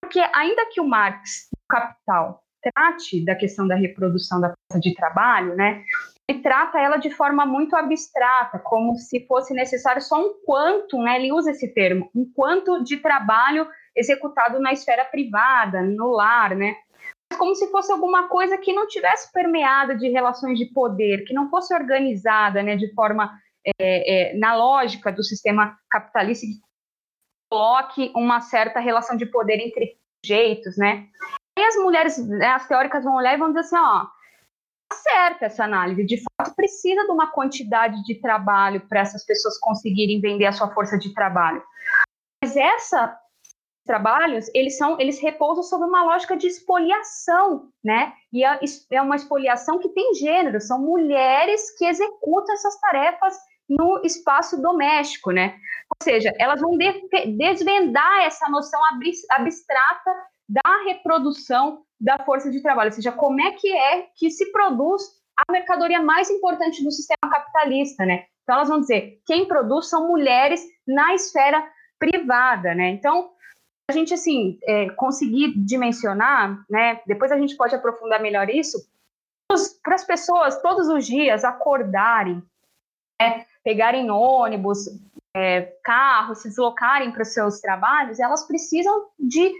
Porque 0.00 0.20
ainda 0.32 0.66
que 0.66 0.80
o 0.80 0.86
Marx, 0.86 1.48
o 1.52 1.66
Capital, 1.68 2.42
trate 2.62 3.24
da 3.24 3.34
questão 3.34 3.66
da 3.66 3.74
reprodução 3.74 4.40
da 4.40 4.48
força 4.48 4.80
de 4.80 4.94
trabalho, 4.94 5.54
né, 5.56 5.84
ele 6.28 6.40
trata 6.40 6.80
ela 6.80 6.96
de 6.96 7.10
forma 7.10 7.44
muito 7.44 7.76
abstrata, 7.76 8.58
como 8.58 8.96
se 8.96 9.26
fosse 9.26 9.52
necessário 9.52 10.00
só 10.00 10.18
um 10.18 10.34
quanto, 10.44 10.96
né, 10.98 11.16
ele 11.16 11.32
usa 11.32 11.50
esse 11.50 11.72
termo, 11.74 12.10
um 12.14 12.30
quanto 12.34 12.82
de 12.82 12.96
trabalho 12.96 13.68
executado 13.94 14.58
na 14.58 14.72
esfera 14.72 15.04
privada, 15.04 15.82
no 15.82 16.10
lar, 16.12 16.54
né, 16.54 16.76
como 17.38 17.54
se 17.54 17.70
fosse 17.70 17.92
alguma 17.92 18.28
coisa 18.28 18.56
que 18.56 18.72
não 18.72 18.86
tivesse 18.86 19.30
permeada 19.32 19.94
de 19.94 20.08
relações 20.08 20.58
de 20.58 20.66
poder, 20.66 21.24
que 21.24 21.34
não 21.34 21.50
fosse 21.50 21.74
organizada, 21.74 22.62
né, 22.62 22.76
de 22.76 22.92
forma 22.94 23.30
é, 23.78 24.32
é, 24.32 24.38
na 24.38 24.54
lógica 24.54 25.10
do 25.10 25.22
sistema 25.22 25.76
capitalista 25.90 26.46
que 26.46 26.60
coloque 27.50 28.12
uma 28.14 28.40
certa 28.40 28.80
relação 28.80 29.16
de 29.16 29.26
poder 29.26 29.58
entre 29.58 29.96
jeitos, 30.24 30.76
né? 30.76 31.06
E 31.58 31.62
as 31.62 31.76
mulheres, 31.76 32.18
né, 32.28 32.48
as 32.48 32.66
teóricas 32.66 33.04
vão 33.04 33.14
olhar 33.14 33.34
e 33.34 33.38
vão 33.38 33.48
dizer 33.48 33.60
assim, 33.60 33.76
ó, 33.76 34.06
certa 34.92 35.46
essa 35.46 35.64
análise, 35.64 36.04
de 36.04 36.22
fato 36.22 36.54
precisa 36.54 37.04
de 37.04 37.10
uma 37.10 37.30
quantidade 37.30 38.02
de 38.04 38.20
trabalho 38.20 38.86
para 38.88 39.00
essas 39.00 39.24
pessoas 39.24 39.58
conseguirem 39.58 40.20
vender 40.20 40.46
a 40.46 40.52
sua 40.52 40.72
força 40.72 40.98
de 40.98 41.12
trabalho. 41.12 41.62
Mas 42.42 42.56
essa 42.56 43.18
trabalhos, 43.84 44.50
eles 44.54 44.76
são, 44.78 44.98
eles 44.98 45.20
repousam 45.20 45.62
sobre 45.62 45.86
uma 45.86 46.04
lógica 46.04 46.36
de 46.36 46.46
expoliação, 46.46 47.68
né? 47.84 48.14
E 48.32 48.42
é, 48.42 49.02
uma 49.02 49.16
expoliação 49.16 49.78
que 49.78 49.90
tem 49.90 50.14
gênero, 50.14 50.60
são 50.60 50.80
mulheres 50.80 51.76
que 51.76 51.84
executam 51.84 52.54
essas 52.54 52.80
tarefas 52.80 53.36
no 53.68 54.00
espaço 54.04 54.60
doméstico, 54.60 55.30
né? 55.30 55.56
Ou 55.90 56.02
seja, 56.02 56.32
elas 56.38 56.60
vão 56.60 56.76
de, 56.76 57.08
desvendar 57.36 58.22
essa 58.22 58.48
noção 58.48 58.80
abstrata 59.30 60.10
da 60.48 60.84
reprodução 60.84 61.82
da 62.00 62.18
força 62.24 62.50
de 62.50 62.60
trabalho, 62.60 62.90
ou 62.90 62.94
seja, 62.94 63.12
como 63.12 63.40
é 63.40 63.52
que 63.52 63.74
é 63.74 64.08
que 64.14 64.30
se 64.30 64.52
produz 64.52 65.02
a 65.36 65.50
mercadoria 65.50 66.00
mais 66.02 66.30
importante 66.30 66.82
do 66.84 66.90
sistema 66.90 67.30
capitalista, 67.30 68.04
né? 68.04 68.26
Então 68.42 68.56
elas 68.56 68.68
vão 68.68 68.80
dizer, 68.80 69.20
quem 69.26 69.46
produz 69.46 69.88
são 69.88 70.06
mulheres 70.06 70.62
na 70.86 71.14
esfera 71.14 71.66
privada, 71.98 72.74
né? 72.74 72.90
Então 72.90 73.30
a 73.88 73.92
gente 73.92 74.12
assim 74.14 74.58
é, 74.64 74.90
conseguir 74.90 75.54
dimensionar, 75.56 76.62
né? 76.68 77.00
Depois 77.06 77.32
a 77.32 77.38
gente 77.38 77.56
pode 77.56 77.74
aprofundar 77.74 78.20
melhor 78.20 78.48
isso 78.50 78.78
para 79.82 79.94
as 79.94 80.04
pessoas 80.04 80.60
todos 80.60 80.88
os 80.88 81.06
dias 81.06 81.44
acordarem, 81.44 82.42
né, 83.20 83.46
pegarem 83.62 84.10
ônibus, 84.10 84.88
é, 85.36 85.62
carro, 85.82 86.34
se 86.34 86.48
deslocarem 86.48 87.10
para 87.10 87.22
os 87.22 87.32
seus 87.32 87.60
trabalhos, 87.60 88.20
elas 88.20 88.46
precisam 88.46 89.08
de 89.18 89.52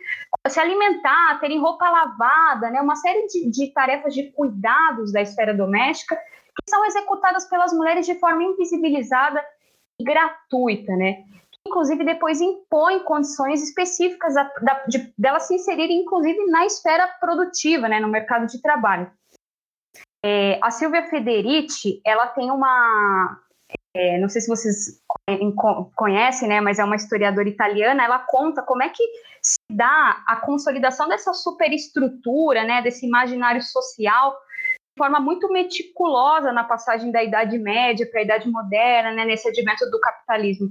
se 0.51 0.61
alimentar, 0.61 1.41
terem 1.41 1.59
roupa 1.59 1.89
lavada, 1.89 2.71
né, 2.71 2.81
uma 2.81 2.97
série 2.97 3.27
de, 3.27 3.51
de 3.51 3.73
tarefas 3.73 4.13
de 4.13 4.31
cuidados 4.33 5.13
da 5.13 5.23
esfera 5.23 5.55
doméstica 5.55 6.17
que 6.17 6.71
são 6.71 6.85
executadas 6.85 7.49
pelas 7.49 7.73
mulheres 7.73 8.07
de 8.07 8.15
forma 8.19 8.43
invisibilizada 8.43 9.45
e 10.01 10.05
gratuita, 10.05 10.95
né? 10.97 11.25
Inclusive, 11.67 12.05
depois 12.05 12.41
impõe 12.41 13.01
condições 13.01 13.63
específicas 13.63 14.35
de, 14.87 15.13
delas 15.17 15.45
se 15.45 15.55
inserirem, 15.55 16.03
inclusive, 16.03 16.45
na 16.47 16.67
esfera 16.67 17.09
produtiva, 17.19 17.89
né, 17.89 17.99
no 17.99 18.09
mercado 18.09 18.47
de 18.47 18.61
trabalho. 18.61 19.11
É, 20.25 20.59
a 20.63 20.71
Silvia 20.71 21.09
Federici, 21.09 22.01
ela 22.05 22.27
tem 22.29 22.51
uma, 22.51 23.39
é, 23.97 24.19
não 24.19 24.29
sei 24.29 24.41
se 24.41 24.49
vocês 24.49 25.01
conhecem, 25.95 26.49
né, 26.49 26.61
mas 26.61 26.79
é 26.79 26.85
uma 26.85 26.97
historiadora 26.97 27.49
italiana, 27.49 28.05
ela 28.05 28.19
conta 28.19 28.61
como 28.63 28.83
é 28.83 28.89
que 28.89 29.03
se 29.41 29.57
dá 29.71 30.23
a 30.27 30.37
consolidação 30.37 31.09
dessa 31.09 31.33
superestrutura, 31.33 32.65
né, 32.65 32.83
desse 32.83 33.07
imaginário 33.07 33.63
social, 33.63 34.33
de 34.33 34.99
forma 34.99 35.21
muito 35.21 35.51
meticulosa 35.53 36.53
na 36.53 36.65
passagem 36.65 37.13
da 37.13 37.23
Idade 37.23 37.59
Média 37.59 38.09
para 38.11 38.21
a 38.21 38.25
Idade 38.25 38.49
Moderna, 38.51 39.13
né, 39.13 39.25
nesse 39.25 39.49
advento 39.49 39.89
do 39.91 40.01
capitalismo. 40.01 40.71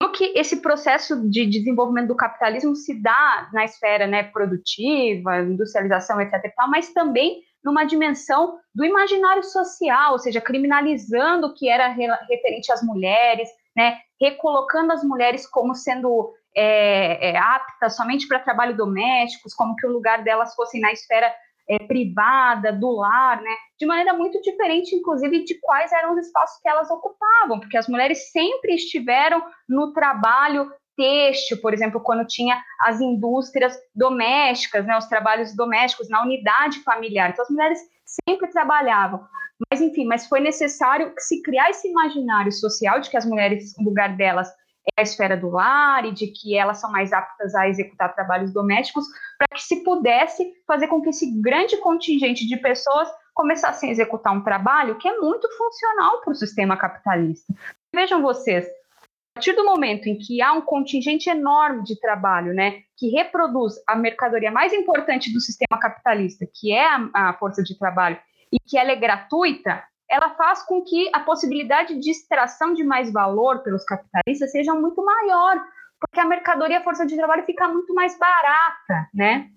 Como 0.00 0.12
que 0.12 0.32
esse 0.36 0.60
processo 0.60 1.28
de 1.30 1.46
desenvolvimento 1.46 2.08
do 2.08 2.16
capitalismo 2.16 2.74
se 2.74 3.00
dá 3.00 3.48
na 3.52 3.64
esfera 3.64 4.06
né, 4.06 4.24
produtiva, 4.24 5.40
industrialização, 5.40 6.20
etc. 6.20 6.52
mas 6.68 6.92
também 6.92 7.42
numa 7.64 7.84
dimensão 7.84 8.58
do 8.74 8.84
imaginário 8.84 9.42
social, 9.42 10.12
ou 10.12 10.18
seja, 10.18 10.40
criminalizando 10.40 11.46
o 11.46 11.54
que 11.54 11.68
era 11.68 11.88
referente 11.88 12.70
às 12.70 12.82
mulheres, 12.82 13.48
né, 13.74 13.98
recolocando 14.20 14.92
as 14.92 15.02
mulheres 15.02 15.48
como 15.48 15.74
sendo 15.74 16.32
é, 16.54 17.30
é, 17.30 17.36
aptas 17.36 17.96
somente 17.96 18.28
para 18.28 18.38
trabalho 18.38 18.76
domésticos, 18.76 19.54
como 19.54 19.74
que 19.76 19.86
o 19.86 19.90
lugar 19.90 20.22
delas 20.22 20.54
fosse 20.54 20.78
na 20.78 20.92
esfera 20.92 21.34
é, 21.68 21.78
privada, 21.78 22.72
do 22.72 22.90
lar, 22.90 23.40
né, 23.40 23.56
de 23.78 23.86
maneira 23.86 24.12
muito 24.12 24.40
diferente, 24.42 24.94
inclusive, 24.94 25.44
de 25.44 25.58
quais 25.60 25.90
eram 25.92 26.12
os 26.12 26.26
espaços 26.26 26.60
que 26.60 26.68
elas 26.68 26.90
ocupavam, 26.90 27.58
porque 27.58 27.76
as 27.76 27.88
mulheres 27.88 28.30
sempre 28.30 28.74
estiveram 28.74 29.42
no 29.68 29.92
trabalho 29.92 30.70
têxtil, 30.96 31.60
por 31.60 31.72
exemplo, 31.72 32.00
quando 32.00 32.26
tinha 32.26 32.60
as 32.80 33.00
indústrias 33.00 33.76
domésticas, 33.94 34.86
né, 34.86 34.96
os 34.96 35.06
trabalhos 35.06 35.54
domésticos 35.54 36.08
na 36.08 36.22
unidade 36.22 36.80
familiar. 36.80 37.30
Então, 37.30 37.44
as 37.44 37.50
mulheres 37.50 37.78
sempre 38.04 38.48
trabalhavam. 38.50 39.26
Mas, 39.70 39.80
enfim, 39.80 40.04
mas 40.04 40.26
foi 40.26 40.40
necessário 40.40 41.12
se 41.18 41.42
criar 41.42 41.70
esse 41.70 41.88
imaginário 41.88 42.52
social 42.52 43.00
de 43.00 43.08
que 43.10 43.16
as 43.16 43.24
mulheres, 43.24 43.76
o 43.78 43.82
lugar 43.82 44.16
delas 44.16 44.48
é 44.96 45.00
a 45.00 45.02
esfera 45.02 45.36
do 45.36 45.50
lar 45.50 46.04
e 46.04 46.12
de 46.12 46.26
que 46.26 46.56
elas 46.56 46.78
são 46.78 46.90
mais 46.90 47.12
aptas 47.12 47.54
a 47.54 47.68
executar 47.68 48.14
trabalhos 48.14 48.52
domésticos, 48.52 49.06
para 49.38 49.56
que 49.56 49.62
se 49.62 49.82
pudesse 49.82 50.52
fazer 50.66 50.88
com 50.88 51.00
que 51.00 51.08
esse 51.08 51.40
grande 51.40 51.76
contingente 51.78 52.46
de 52.46 52.56
pessoas 52.58 53.08
começassem 53.32 53.88
a 53.88 53.92
executar 53.92 54.32
um 54.32 54.44
trabalho 54.44 54.98
que 54.98 55.08
é 55.08 55.18
muito 55.18 55.48
funcional 55.56 56.20
para 56.20 56.32
o 56.32 56.36
sistema 56.36 56.76
capitalista. 56.76 57.52
Vejam 57.92 58.22
vocês, 58.22 58.66
a 59.34 59.40
partir 59.40 59.52
do 59.54 59.64
momento 59.64 60.06
em 60.06 60.16
que 60.16 60.40
há 60.40 60.52
um 60.52 60.60
contingente 60.60 61.28
enorme 61.28 61.82
de 61.82 61.98
trabalho, 61.98 62.54
né, 62.54 62.82
que 62.96 63.08
reproduz 63.08 63.74
a 63.84 63.96
mercadoria 63.96 64.52
mais 64.52 64.72
importante 64.72 65.32
do 65.32 65.40
sistema 65.40 65.76
capitalista, 65.80 66.46
que 66.54 66.72
é 66.72 66.86
a, 66.86 67.10
a 67.12 67.34
força 67.34 67.60
de 67.60 67.76
trabalho, 67.76 68.16
e 68.52 68.60
que 68.60 68.78
ela 68.78 68.92
é 68.92 68.96
gratuita, 68.96 69.82
ela 70.08 70.30
faz 70.36 70.62
com 70.62 70.84
que 70.84 71.10
a 71.12 71.18
possibilidade 71.18 71.98
de 71.98 72.10
extração 72.12 72.72
de 72.72 72.84
mais 72.84 73.12
valor 73.12 73.64
pelos 73.64 73.84
capitalistas 73.84 74.52
seja 74.52 74.72
muito 74.72 75.04
maior, 75.04 75.60
porque 75.98 76.20
a 76.20 76.24
mercadoria, 76.24 76.78
a 76.78 76.84
força 76.84 77.04
de 77.04 77.16
trabalho 77.16 77.44
fica 77.44 77.66
muito 77.66 77.92
mais 77.92 78.16
barata, 78.16 79.08
né? 79.12 79.50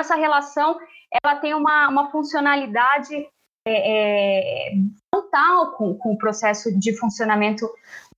Essa 0.00 0.14
relação, 0.14 0.78
ela 1.22 1.36
tem 1.36 1.52
uma, 1.52 1.88
uma 1.88 2.10
funcionalidade 2.10 3.14
é, 3.66 4.70
é, 4.70 4.72
frontal 5.10 5.72
com, 5.72 5.94
com 5.98 6.14
o 6.14 6.18
processo 6.18 6.70
de 6.78 6.96
funcionamento 6.96 7.68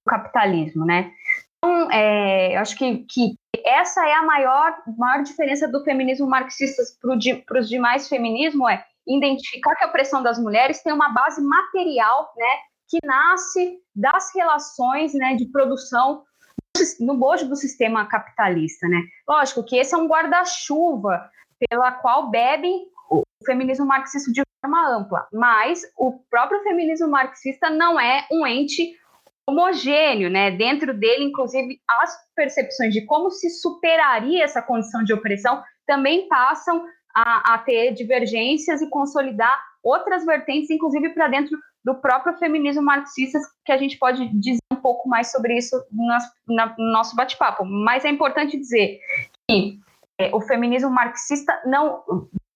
capitalismo, 0.07 0.85
né? 0.85 1.13
Então, 1.59 1.91
é, 1.91 2.57
eu 2.57 2.61
acho 2.61 2.77
que, 2.77 3.05
que 3.09 3.35
essa 3.65 4.07
é 4.07 4.15
a 4.15 4.23
maior, 4.23 4.75
maior 4.99 5.23
diferença 5.23 5.69
do 5.69 5.85
feminismo 5.85 6.27
marxista 6.27 6.83
para 7.47 7.61
os 7.61 7.69
demais 7.69 8.09
feminismos, 8.09 8.71
é 8.71 8.85
identificar 9.07 9.75
que 9.77 9.85
a 9.85 9.89
opressão 9.89 10.23
das 10.23 10.39
mulheres 10.39 10.83
tem 10.83 10.93
uma 10.93 11.11
base 11.11 11.41
material, 11.43 12.33
né, 12.37 12.51
que 12.89 12.99
nasce 13.05 13.79
das 13.95 14.35
relações, 14.35 15.15
né, 15.15 15.35
de 15.35 15.47
produção 15.51 16.25
no 17.01 17.17
bojo 17.17 17.49
do 17.49 17.57
sistema 17.57 18.07
capitalista, 18.07 18.89
né? 18.89 19.03
Lógico 19.29 19.63
que 19.63 19.77
esse 19.77 19.95
é 19.95 19.99
um 19.99 20.09
guarda-chuva 20.09 21.31
pela 21.69 21.93
qual 21.93 22.31
bebem 22.31 22.87
o 23.11 23.23
feminismo 23.45 23.87
marxista 23.87 24.33
de 24.33 24.43
forma 24.61 24.89
ampla, 24.89 25.29
mas 25.33 25.83
o 25.99 26.19
próprio 26.31 26.63
feminismo 26.63 27.09
marxista 27.09 27.69
não 27.69 28.01
é 28.01 28.27
um 28.33 28.47
ente 28.47 28.97
homogêneo, 29.49 30.31
né? 30.31 30.51
Dentro 30.51 30.95
dele, 30.95 31.25
inclusive, 31.25 31.81
as 31.89 32.17
percepções 32.35 32.93
de 32.93 33.05
como 33.05 33.31
se 33.31 33.51
superaria 33.51 34.45
essa 34.45 34.63
condição 34.63 35.03
de 35.03 35.13
opressão 35.13 35.63
também 35.87 36.29
passam 36.29 36.85
a, 37.15 37.55
a 37.55 37.59
ter 37.59 37.93
divergências 37.93 38.81
e 38.81 38.89
consolidar 38.89 39.61
outras 39.83 40.25
vertentes, 40.25 40.71
inclusive 40.71 41.11
para 41.11 41.29
dentro 41.29 41.59
do 41.85 41.97
próprio 41.97 42.37
feminismo 42.39 42.83
marxista, 42.83 43.39
que 43.65 43.73
a 43.73 43.77
gente 43.77 43.99
pode 43.99 44.29
dizer 44.39 44.61
um 44.73 44.77
pouco 44.77 45.09
mais 45.09 45.33
sobre 45.33 45.57
isso 45.57 45.77
no 45.91 46.07
nosso, 46.07 46.31
no 46.79 46.93
nosso 46.93 47.17
bate-papo. 47.17 47.65
Mas 47.65 48.05
é 48.05 48.09
importante 48.09 48.57
dizer 48.57 49.01
que 49.51 49.81
é, 50.19 50.35
o 50.35 50.41
feminismo 50.41 50.91
marxista 50.91 51.61
não 51.67 52.05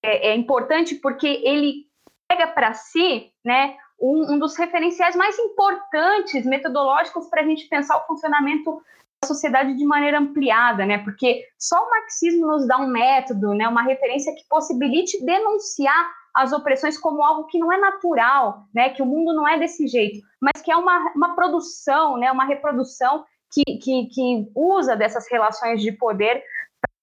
é, 0.02 0.28
é 0.28 0.36
importante 0.36 0.94
porque 0.94 1.26
ele 1.26 1.86
pega 2.28 2.46
para 2.46 2.72
si, 2.74 3.32
né, 3.44 3.76
um, 4.00 4.34
um 4.34 4.38
dos 4.38 4.56
referenciais 4.56 5.16
mais 5.16 5.38
importantes 5.38 6.44
metodológicos 6.44 7.28
para 7.28 7.42
a 7.42 7.44
gente 7.44 7.68
pensar 7.68 7.96
o 7.96 8.06
funcionamento 8.06 8.82
da 9.22 9.28
sociedade 9.28 9.74
de 9.74 9.84
maneira 9.84 10.18
ampliada, 10.18 10.84
né? 10.84 10.98
Porque 10.98 11.44
só 11.58 11.76
o 11.76 11.90
marxismo 11.90 12.46
nos 12.46 12.66
dá 12.66 12.78
um 12.78 12.88
método, 12.88 13.54
né, 13.54 13.66
uma 13.66 13.82
referência 13.82 14.34
que 14.34 14.46
possibilite 14.48 15.24
denunciar 15.24 16.10
as 16.34 16.52
opressões 16.52 16.98
como 16.98 17.22
algo 17.22 17.46
que 17.46 17.58
não 17.58 17.72
é 17.72 17.78
natural, 17.78 18.66
né, 18.74 18.90
que 18.90 19.00
o 19.00 19.06
mundo 19.06 19.34
não 19.34 19.48
é 19.48 19.58
desse 19.58 19.86
jeito, 19.86 20.20
mas 20.38 20.60
que 20.62 20.70
é 20.70 20.76
uma, 20.76 21.12
uma 21.16 21.34
produção, 21.34 22.18
né, 22.18 22.30
uma 22.30 22.44
reprodução 22.44 23.24
que, 23.50 23.78
que, 23.78 24.06
que 24.08 24.50
usa 24.54 24.94
dessas 24.94 25.26
relações 25.30 25.80
de 25.80 25.92
poder 25.92 26.42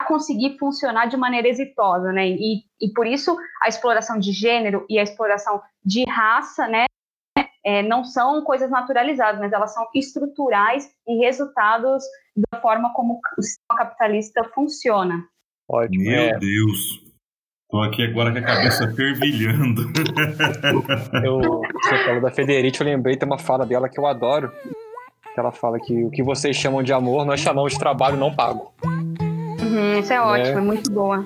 conseguir 0.03 0.57
funcionar 0.57 1.07
de 1.07 1.17
maneira 1.17 1.48
exitosa, 1.48 2.12
né? 2.12 2.27
E, 2.29 2.63
e 2.81 2.93
por 2.93 3.07
isso 3.07 3.38
a 3.62 3.67
exploração 3.67 4.19
de 4.19 4.31
gênero 4.31 4.86
e 4.89 5.00
a 5.00 5.03
exploração 5.03 5.62
de 5.83 6.03
raça, 6.10 6.67
né, 6.67 6.86
é, 7.65 7.81
não 7.81 8.03
são 8.03 8.43
coisas 8.43 8.69
naturalizadas, 8.69 9.39
mas 9.39 9.53
elas 9.53 9.74
são 9.74 9.88
estruturais 9.95 10.89
e 11.07 11.25
resultados 11.25 12.03
da 12.51 12.60
forma 12.60 12.91
como 12.93 13.19
o 13.38 13.41
sistema 13.41 13.79
capitalista 13.79 14.43
funciona. 14.53 15.25
Ótimo. 15.69 16.03
Meu 16.03 16.22
é. 16.22 16.38
Deus. 16.38 17.01
Estou 17.63 17.81
aqui 17.81 18.03
agora 18.03 18.31
com 18.31 18.38
a 18.38 18.41
cabeça 18.41 18.93
fervilhando. 18.93 19.91
eu, 21.25 21.39
você 21.41 22.05
falou 22.05 22.22
da 22.22 22.29
Federici, 22.29 22.81
eu 22.81 22.86
lembrei, 22.86 23.17
tem 23.17 23.27
uma 23.27 23.39
fala 23.39 23.65
dela 23.65 23.89
que 23.89 24.00
eu 24.00 24.05
adoro. 24.05 24.51
Que 25.33 25.39
ela 25.39 25.51
fala 25.51 25.79
que 25.79 26.03
o 26.03 26.12
que 26.12 26.22
vocês 26.22 26.55
chamam 26.55 26.83
de 26.83 26.93
amor, 26.93 27.25
nós 27.25 27.39
chamamos 27.39 27.74
de 27.74 27.79
trabalho 27.79 28.17
não 28.17 28.36
pago. 28.36 28.72
Uhum, 29.74 30.00
isso 30.00 30.13
é 30.13 30.22
ótimo, 30.22 30.58
é. 30.58 30.62
é 30.62 30.62
muito 30.62 30.92
boa. 30.92 31.25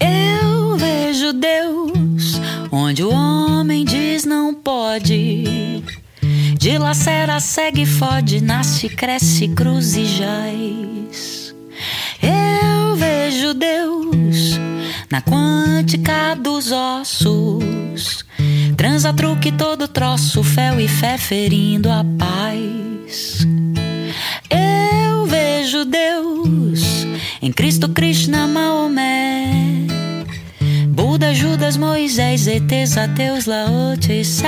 Eu 0.00 0.76
vejo 0.76 1.32
Deus 1.32 2.40
onde 2.72 3.04
o 3.04 3.10
homem 3.10 3.84
diz 3.84 4.24
não 4.24 4.52
pode. 4.52 5.84
Dilacera, 6.58 7.38
segue, 7.38 7.86
fode, 7.86 8.42
nasce, 8.42 8.88
cresce, 8.88 9.46
cruz 9.48 9.94
e 9.94 10.04
jaz. 10.04 11.54
Eu 12.20 12.96
vejo 12.96 13.54
Deus 13.54 14.58
na 15.08 15.22
quântica 15.22 16.34
dos 16.34 16.72
ossos. 16.72 18.24
Transa 18.76 19.12
truque 19.12 19.52
todo 19.52 19.86
troço, 19.86 20.42
fel 20.42 20.80
e 20.80 20.88
fé 20.88 21.16
ferindo 21.16 21.88
a 21.88 22.04
paz. 22.18 23.46
Eu 25.66 25.68
vejo 25.68 25.84
Deus 25.84 27.06
em 27.42 27.50
Cristo, 27.50 27.88
Krishna, 27.88 28.46
Maomé. 28.46 29.50
Buda, 30.90 31.34
Judas, 31.34 31.76
Moisés, 31.76 32.46
ETs, 32.46 32.96
ateus, 32.96 33.46
Lao 33.46 33.96
Tse. 33.98 34.44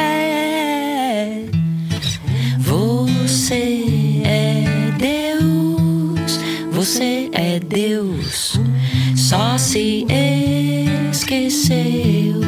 Você 2.60 4.22
é 4.24 4.92
Deus, 4.96 6.38
você 6.70 7.28
é 7.32 7.58
Deus 7.58 8.56
só 9.16 9.58
se 9.58 10.06
esqueceu. 11.10 12.40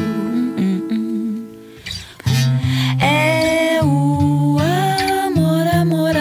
É 3.01 3.79
amor, 3.79 4.61
amor, 5.67 6.17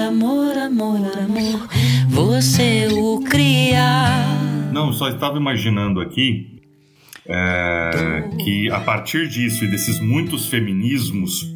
amor, 0.00 0.56
amor. 0.56 1.79
Você 2.40 2.88
o 2.90 3.20
cria. 3.20 4.24
Não, 4.72 4.94
só 4.94 5.10
estava 5.10 5.36
imaginando 5.36 6.00
aqui 6.00 6.58
é, 7.28 8.30
que 8.42 8.70
a 8.70 8.80
partir 8.80 9.28
disso 9.28 9.66
e 9.66 9.70
desses 9.70 10.00
muitos 10.00 10.48
feminismos 10.48 11.54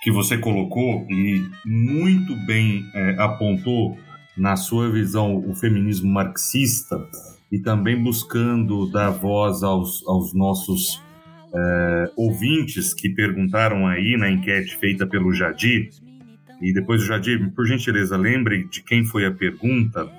que 0.00 0.12
você 0.12 0.38
colocou 0.38 1.04
e 1.10 1.44
muito 1.66 2.36
bem 2.46 2.84
é, 2.94 3.16
apontou 3.18 3.98
na 4.36 4.54
sua 4.54 4.88
visão 4.88 5.36
o 5.36 5.52
feminismo 5.56 6.08
marxista, 6.08 7.04
e 7.50 7.58
também 7.58 8.00
buscando 8.00 8.88
dar 8.92 9.10
voz 9.10 9.64
aos, 9.64 10.06
aos 10.06 10.32
nossos 10.32 11.02
é, 11.52 12.10
ouvintes 12.16 12.94
que 12.94 13.08
perguntaram 13.08 13.84
aí 13.84 14.16
na 14.16 14.30
enquete 14.30 14.76
feita 14.76 15.08
pelo 15.08 15.32
Jadir. 15.32 15.90
E 16.60 16.72
depois 16.72 17.04
Jadir, 17.04 17.52
por 17.54 17.66
gentileza, 17.66 18.16
lembre 18.16 18.64
de 18.64 18.82
quem 18.82 19.04
foi 19.04 19.24
a 19.24 19.30
pergunta. 19.30 20.10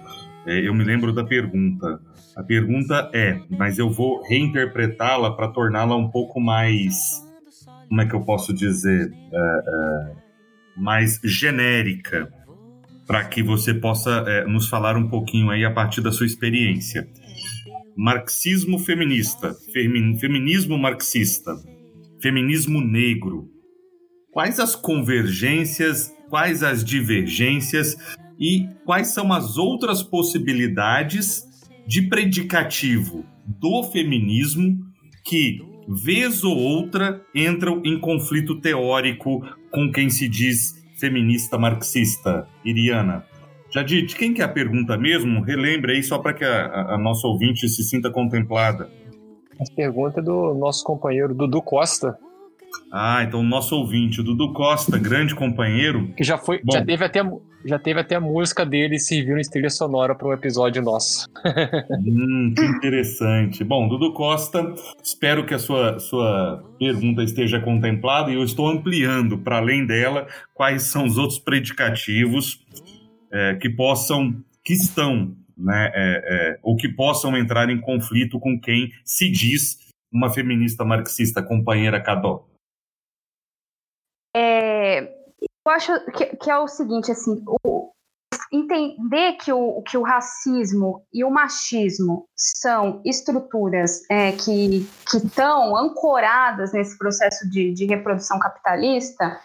É, 0.45 0.67
eu 0.67 0.73
me 0.73 0.83
lembro 0.83 1.13
da 1.13 1.23
pergunta. 1.23 1.99
A 2.35 2.43
pergunta 2.43 3.09
é, 3.13 3.39
mas 3.49 3.77
eu 3.77 3.89
vou 3.89 4.21
reinterpretá-la 4.27 5.35
para 5.35 5.49
torná-la 5.49 5.95
um 5.95 6.09
pouco 6.09 6.39
mais. 6.39 6.95
Como 7.89 8.01
é 8.01 8.07
que 8.07 8.13
eu 8.13 8.21
posso 8.21 8.53
dizer? 8.53 9.11
É, 9.11 9.35
é 9.35 10.29
mais 10.77 11.19
genérica 11.23 12.31
para 13.05 13.25
que 13.25 13.43
você 13.43 13.73
possa 13.73 14.23
é, 14.27 14.45
nos 14.45 14.69
falar 14.69 14.95
um 14.95 15.09
pouquinho 15.09 15.49
aí 15.49 15.65
a 15.65 15.71
partir 15.71 15.99
da 15.99 16.11
sua 16.11 16.25
experiência. 16.25 17.09
Marxismo 17.97 18.79
feminista, 18.79 19.53
feminismo 19.73 20.77
marxista, 20.77 21.53
feminismo 22.21 22.79
negro. 22.79 23.49
Quais 24.31 24.59
as 24.59 24.75
convergências, 24.75 26.13
quais 26.29 26.63
as 26.63 26.83
divergências 26.83 27.95
e 28.39 28.67
quais 28.85 29.09
são 29.09 29.33
as 29.33 29.57
outras 29.57 30.01
possibilidades 30.01 31.43
de 31.85 32.03
predicativo 32.03 33.25
do 33.45 33.83
feminismo 33.83 34.77
que, 35.25 35.59
vez 35.87 36.43
ou 36.43 36.55
outra, 36.55 37.21
entram 37.33 37.81
em 37.83 37.99
conflito 37.99 38.61
teórico 38.61 39.41
com 39.71 39.91
quem 39.91 40.09
se 40.09 40.29
diz 40.29 40.79
feminista 40.99 41.57
marxista, 41.57 42.47
Iriana. 42.63 43.25
Jadid, 43.71 44.15
quem 44.15 44.33
que 44.33 44.41
é 44.41 44.45
a 44.45 44.49
pergunta 44.49 44.97
mesmo? 44.97 45.41
Relembre 45.41 45.93
aí 45.93 46.03
só 46.03 46.17
para 46.19 46.33
que 46.33 46.43
a, 46.43 46.93
a, 46.93 46.97
nossa 46.97 47.27
ouvinte 47.27 47.67
se 47.69 47.83
sinta 47.83 48.11
contemplada. 48.11 48.89
A 49.59 49.75
pergunta 49.75 50.19
é 50.19 50.23
do 50.23 50.53
nosso 50.55 50.83
companheiro 50.83 51.35
Dudu 51.35 51.61
Costa. 51.61 52.17
Ah, 52.91 53.23
então 53.23 53.41
o 53.41 53.43
nosso 53.43 53.75
ouvinte, 53.75 54.19
o 54.19 54.23
Dudu 54.23 54.51
Costa, 54.53 54.97
grande 54.97 55.35
companheiro. 55.35 56.11
Que 56.17 56.23
já 56.23 56.37
foi, 56.37 56.59
Bom, 56.63 56.73
já 56.73 56.83
teve 56.83 57.05
até 57.05 57.21
já 57.65 57.77
teve 57.77 57.99
até 57.99 58.15
a 58.15 58.21
música 58.21 58.65
dele 58.65 58.97
servindo 58.97 59.37
em 59.37 59.49
trilha 59.49 59.69
sonora 59.69 60.15
para 60.15 60.27
um 60.27 60.33
episódio 60.33 60.81
nosso. 60.81 61.27
hum, 62.05 62.53
que 62.55 62.63
interessante. 62.63 63.63
Bom, 63.63 63.87
Dudu 63.87 64.13
Costa, 64.13 64.73
espero 65.03 65.45
que 65.45 65.53
a 65.53 65.59
sua, 65.59 65.99
sua 65.99 66.63
pergunta 66.79 67.21
esteja 67.21 67.59
contemplada 67.59 68.31
e 68.31 68.35
eu 68.35 68.43
estou 68.43 68.69
ampliando 68.69 69.37
para 69.37 69.57
além 69.57 69.85
dela 69.85 70.25
quais 70.53 70.83
são 70.83 71.05
os 71.05 71.17
outros 71.17 71.39
predicativos 71.39 72.65
é, 73.31 73.55
que 73.55 73.69
possam, 73.69 74.33
que 74.63 74.73
estão, 74.73 75.35
né, 75.57 75.91
é, 75.93 76.23
é, 76.53 76.59
ou 76.63 76.75
que 76.77 76.87
possam 76.87 77.37
entrar 77.37 77.69
em 77.69 77.79
conflito 77.79 78.39
com 78.39 78.59
quem 78.59 78.89
se 79.03 79.29
diz 79.29 79.77
uma 80.11 80.29
feminista 80.29 80.83
marxista, 80.83 81.43
companheira 81.43 82.01
Cadó. 82.01 82.48
É, 84.35 85.01
eu 85.41 85.71
acho 85.71 85.93
que, 86.11 86.25
que 86.37 86.49
é 86.49 86.57
o 86.57 86.67
seguinte, 86.67 87.11
assim, 87.11 87.43
o, 87.63 87.91
entender 88.51 89.33
que 89.33 89.51
o, 89.51 89.81
que 89.83 89.97
o 89.97 90.01
racismo 90.01 91.05
e 91.13 91.23
o 91.23 91.29
machismo 91.29 92.27
são 92.35 93.01
estruturas 93.05 94.01
é, 94.09 94.31
que 94.31 94.87
estão 95.13 95.75
ancoradas 95.75 96.73
nesse 96.73 96.97
processo 96.97 97.49
de, 97.49 97.73
de 97.73 97.85
reprodução 97.85 98.39
capitalista, 98.39 99.39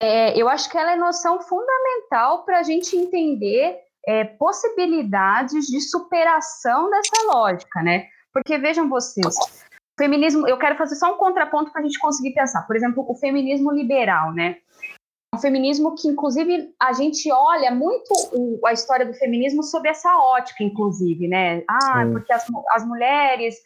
é, 0.00 0.40
eu 0.40 0.48
acho 0.48 0.70
que 0.70 0.78
ela 0.78 0.92
é 0.92 0.96
noção 0.96 1.40
fundamental 1.40 2.44
para 2.44 2.60
a 2.60 2.62
gente 2.62 2.96
entender 2.96 3.78
é, 4.06 4.24
possibilidades 4.24 5.66
de 5.66 5.80
superação 5.80 6.88
dessa 6.90 7.32
lógica, 7.32 7.82
né? 7.82 8.06
Porque 8.32 8.56
vejam 8.58 8.88
vocês, 8.88 9.66
feminismo, 9.98 10.48
eu 10.48 10.56
quero 10.56 10.76
fazer 10.76 10.94
só 10.94 11.14
um 11.14 11.18
contraponto 11.18 11.70
para 11.72 11.82
a 11.82 11.84
gente 11.84 11.98
conseguir 11.98 12.32
pensar. 12.32 12.62
Por 12.66 12.76
exemplo, 12.76 13.04
o 13.06 13.14
feminismo 13.14 13.72
liberal, 13.72 14.32
né? 14.32 14.56
um 15.34 15.38
feminismo 15.38 15.94
que, 15.94 16.08
inclusive, 16.08 16.74
a 16.80 16.92
gente 16.92 17.30
olha 17.30 17.70
muito 17.70 18.12
o, 18.32 18.66
a 18.66 18.72
história 18.72 19.04
do 19.04 19.12
feminismo 19.14 19.62
sob 19.62 19.88
essa 19.88 20.16
ótica, 20.16 20.64
inclusive, 20.64 21.28
né? 21.28 21.62
Ah, 21.68 22.04
Sim. 22.04 22.12
porque 22.12 22.32
as, 22.32 22.46
as 22.72 22.86
mulheres 22.86 23.56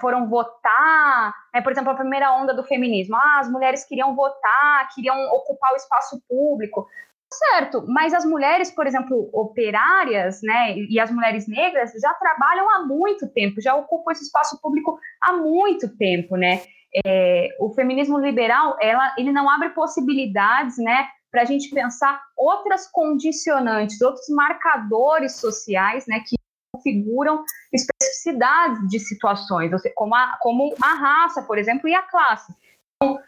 foram 0.00 0.28
votar, 0.28 1.32
né? 1.54 1.60
por 1.60 1.70
exemplo, 1.70 1.90
a 1.90 1.94
primeira 1.94 2.32
onda 2.32 2.52
do 2.52 2.64
feminismo, 2.64 3.14
ah, 3.14 3.38
as 3.38 3.48
mulheres 3.48 3.84
queriam 3.84 4.16
votar, 4.16 4.88
queriam 4.92 5.16
ocupar 5.32 5.72
o 5.72 5.76
espaço 5.76 6.20
público, 6.28 6.88
certo, 7.32 7.84
mas 7.86 8.12
as 8.12 8.24
mulheres, 8.24 8.70
por 8.70 8.86
exemplo, 8.86 9.30
operárias, 9.32 10.40
né, 10.42 10.76
e 10.76 10.98
as 10.98 11.10
mulheres 11.10 11.46
negras 11.46 11.92
já 12.00 12.12
trabalham 12.14 12.68
há 12.70 12.84
muito 12.84 13.28
tempo, 13.28 13.60
já 13.60 13.74
ocupam 13.74 14.12
esse 14.12 14.24
espaço 14.24 14.60
público 14.60 14.98
há 15.22 15.32
muito 15.34 15.88
tempo, 15.96 16.36
né, 16.36 16.62
é, 17.06 17.48
o 17.60 17.72
feminismo 17.72 18.18
liberal, 18.18 18.76
ela, 18.80 19.14
ele 19.16 19.30
não 19.32 19.48
abre 19.48 19.70
possibilidades, 19.70 20.76
né, 20.78 21.08
para 21.30 21.42
a 21.42 21.44
gente 21.44 21.70
pensar 21.70 22.20
outras 22.36 22.88
condicionantes, 22.90 24.00
outros 24.00 24.28
marcadores 24.28 25.36
sociais, 25.36 26.06
né, 26.08 26.20
que 26.26 26.34
configuram 26.74 27.44
especificidades 27.72 28.88
de 28.88 28.98
situações, 28.98 29.70
como 29.94 30.14
a, 30.14 30.36
como 30.40 30.74
a 30.80 30.94
raça, 30.94 31.42
por 31.42 31.58
exemplo, 31.58 31.88
e 31.88 31.94
a 31.94 32.02
classe. 32.02 32.52
Então, 32.96 33.18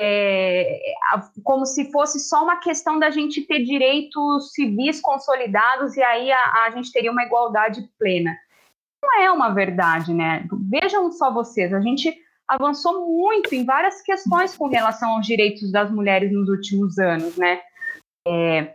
é, 0.00 0.80
como 1.42 1.64
se 1.64 1.90
fosse 1.90 2.18
só 2.20 2.42
uma 2.42 2.56
questão 2.56 2.98
da 2.98 3.10
gente 3.10 3.42
ter 3.42 3.62
direitos 3.62 4.52
civis 4.52 5.00
consolidados 5.00 5.96
e 5.96 6.02
aí 6.02 6.32
a, 6.32 6.64
a 6.64 6.70
gente 6.70 6.92
teria 6.92 7.12
uma 7.12 7.24
igualdade 7.24 7.88
plena. 7.98 8.36
não 9.02 9.22
é 9.22 9.30
uma 9.30 9.50
verdade, 9.50 10.12
né? 10.12 10.46
Vejam 10.68 11.12
só 11.12 11.32
vocês, 11.32 11.72
a 11.72 11.80
gente 11.80 12.14
avançou 12.48 13.06
muito 13.06 13.54
em 13.54 13.64
várias 13.64 14.02
questões 14.02 14.56
com 14.56 14.68
relação 14.68 15.10
aos 15.10 15.26
direitos 15.26 15.70
das 15.70 15.90
mulheres 15.90 16.32
nos 16.32 16.48
últimos 16.48 16.98
anos, 16.98 17.36
né? 17.36 17.60
É, 18.26 18.74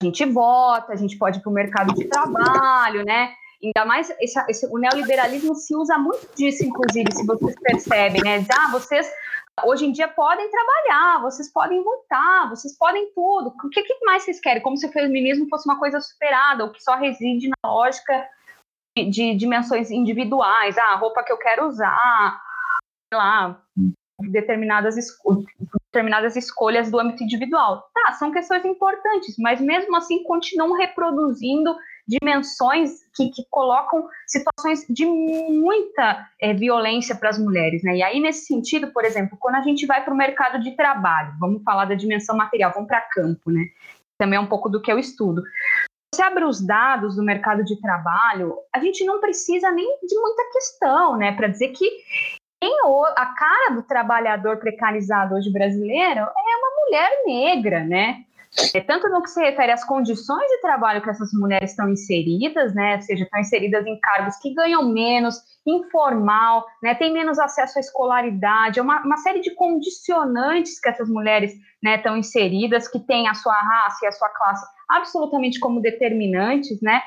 a 0.00 0.04
gente 0.04 0.24
vota, 0.24 0.92
a 0.92 0.96
gente 0.96 1.18
pode 1.18 1.38
ir 1.38 1.42
para 1.42 1.50
o 1.50 1.54
mercado 1.54 1.94
de 1.94 2.04
trabalho, 2.06 3.04
né? 3.04 3.32
Ainda 3.62 3.84
mais 3.84 4.08
esse, 4.20 4.38
esse, 4.48 4.66
o 4.66 4.78
neoliberalismo 4.78 5.54
se 5.54 5.74
usa 5.74 5.98
muito 5.98 6.28
disso, 6.36 6.64
inclusive, 6.64 7.12
se 7.12 7.26
vocês 7.26 7.54
percebem, 7.60 8.22
né? 8.22 8.46
Ah, 8.56 8.70
vocês 8.70 9.10
hoje 9.64 9.86
em 9.86 9.92
dia 9.92 10.08
podem 10.08 10.50
trabalhar, 10.50 11.22
vocês 11.22 11.52
podem 11.52 11.82
votar, 11.82 12.48
vocês 12.48 12.76
podem 12.76 13.10
tudo. 13.14 13.48
O 13.64 13.68
que, 13.68 13.82
que 13.82 14.04
mais 14.04 14.22
vocês 14.22 14.40
querem? 14.40 14.62
Como 14.62 14.76
se 14.76 14.86
o 14.86 14.92
feminismo 14.92 15.48
fosse 15.48 15.68
uma 15.68 15.78
coisa 15.78 16.00
superada, 16.00 16.64
ou 16.64 16.70
que 16.70 16.82
só 16.82 16.96
reside 16.96 17.48
na 17.48 17.70
lógica 17.70 18.28
de, 18.96 19.10
de 19.10 19.34
dimensões 19.34 19.90
individuais. 19.90 20.76
Ah, 20.78 20.92
a 20.92 20.96
roupa 20.96 21.22
que 21.22 21.32
eu 21.32 21.38
quero 21.38 21.66
usar, 21.66 22.40
sei 23.12 23.18
lá, 23.18 23.62
determinadas, 24.20 24.96
esco 24.96 25.44
determinadas 25.86 26.36
escolhas 26.36 26.90
do 26.90 26.98
âmbito 26.98 27.22
individual. 27.22 27.88
Tá, 27.94 28.12
são 28.12 28.30
questões 28.30 28.64
importantes, 28.64 29.36
mas 29.38 29.60
mesmo 29.60 29.96
assim 29.96 30.22
continuam 30.24 30.76
reproduzindo 30.76 31.74
dimensões 32.08 32.92
que, 33.14 33.28
que 33.28 33.42
colocam 33.50 34.08
situações 34.26 34.86
de 34.88 35.04
muita 35.04 36.26
é, 36.40 36.54
violência 36.54 37.14
para 37.14 37.28
as 37.28 37.38
mulheres. 37.38 37.82
Né? 37.84 37.96
E 37.96 38.02
aí, 38.02 38.18
nesse 38.18 38.46
sentido, 38.46 38.90
por 38.92 39.04
exemplo, 39.04 39.36
quando 39.38 39.56
a 39.56 39.62
gente 39.62 39.86
vai 39.86 40.02
para 40.02 40.14
o 40.14 40.16
mercado 40.16 40.60
de 40.62 40.74
trabalho, 40.74 41.34
vamos 41.38 41.62
falar 41.62 41.84
da 41.84 41.94
dimensão 41.94 42.36
material, 42.36 42.72
vamos 42.72 42.88
para 42.88 43.02
campo, 43.12 43.50
né? 43.50 43.66
Também 44.18 44.38
é 44.38 44.40
um 44.40 44.46
pouco 44.46 44.68
do 44.68 44.80
que 44.80 44.90
eu 44.90 44.98
estudo. 44.98 45.42
Você 46.12 46.22
abre 46.22 46.44
os 46.44 46.64
dados 46.64 47.16
do 47.16 47.22
mercado 47.22 47.62
de 47.62 47.80
trabalho, 47.80 48.56
a 48.74 48.80
gente 48.80 49.04
não 49.04 49.20
precisa 49.20 49.70
nem 49.70 49.86
de 50.02 50.18
muita 50.18 50.42
questão, 50.52 51.16
né? 51.16 51.32
Para 51.32 51.48
dizer 51.48 51.68
que 51.68 51.88
a 53.16 53.26
cara 53.26 53.74
do 53.74 53.82
trabalhador 53.82 54.58
precarizado 54.58 55.34
hoje 55.34 55.52
brasileiro 55.52 56.20
é 56.20 56.24
uma 56.24 56.84
mulher 56.84 57.22
negra, 57.26 57.84
né? 57.84 58.24
É, 58.74 58.80
tanto 58.80 59.08
no 59.08 59.22
que 59.22 59.30
se 59.30 59.40
refere 59.40 59.72
às 59.72 59.84
condições 59.84 60.46
de 60.48 60.60
trabalho 60.60 61.00
que 61.00 61.10
essas 61.10 61.32
mulheres 61.32 61.70
estão 61.70 61.88
inseridas, 61.88 62.74
né? 62.74 62.96
Ou 62.96 63.02
seja, 63.02 63.24
estão 63.24 63.40
inseridas 63.40 63.86
em 63.86 63.98
cargos 64.00 64.36
que 64.36 64.52
ganham 64.52 64.88
menos, 64.88 65.36
informal, 65.66 66.66
né? 66.82 66.94
Tem 66.94 67.12
menos 67.12 67.38
acesso 67.38 67.78
à 67.78 67.80
escolaridade, 67.80 68.78
é 68.78 68.82
uma, 68.82 69.00
uma 69.02 69.16
série 69.18 69.40
de 69.40 69.54
condicionantes 69.54 70.80
que 70.80 70.88
essas 70.88 71.08
mulheres 71.08 71.52
né, 71.82 71.96
estão 71.96 72.16
inseridas, 72.16 72.88
que 72.88 72.98
têm 72.98 73.28
a 73.28 73.34
sua 73.34 73.54
raça 73.54 74.04
e 74.04 74.08
a 74.08 74.12
sua 74.12 74.28
classe 74.30 74.66
absolutamente 74.88 75.60
como 75.60 75.80
determinantes, 75.80 76.80
né? 76.82 77.02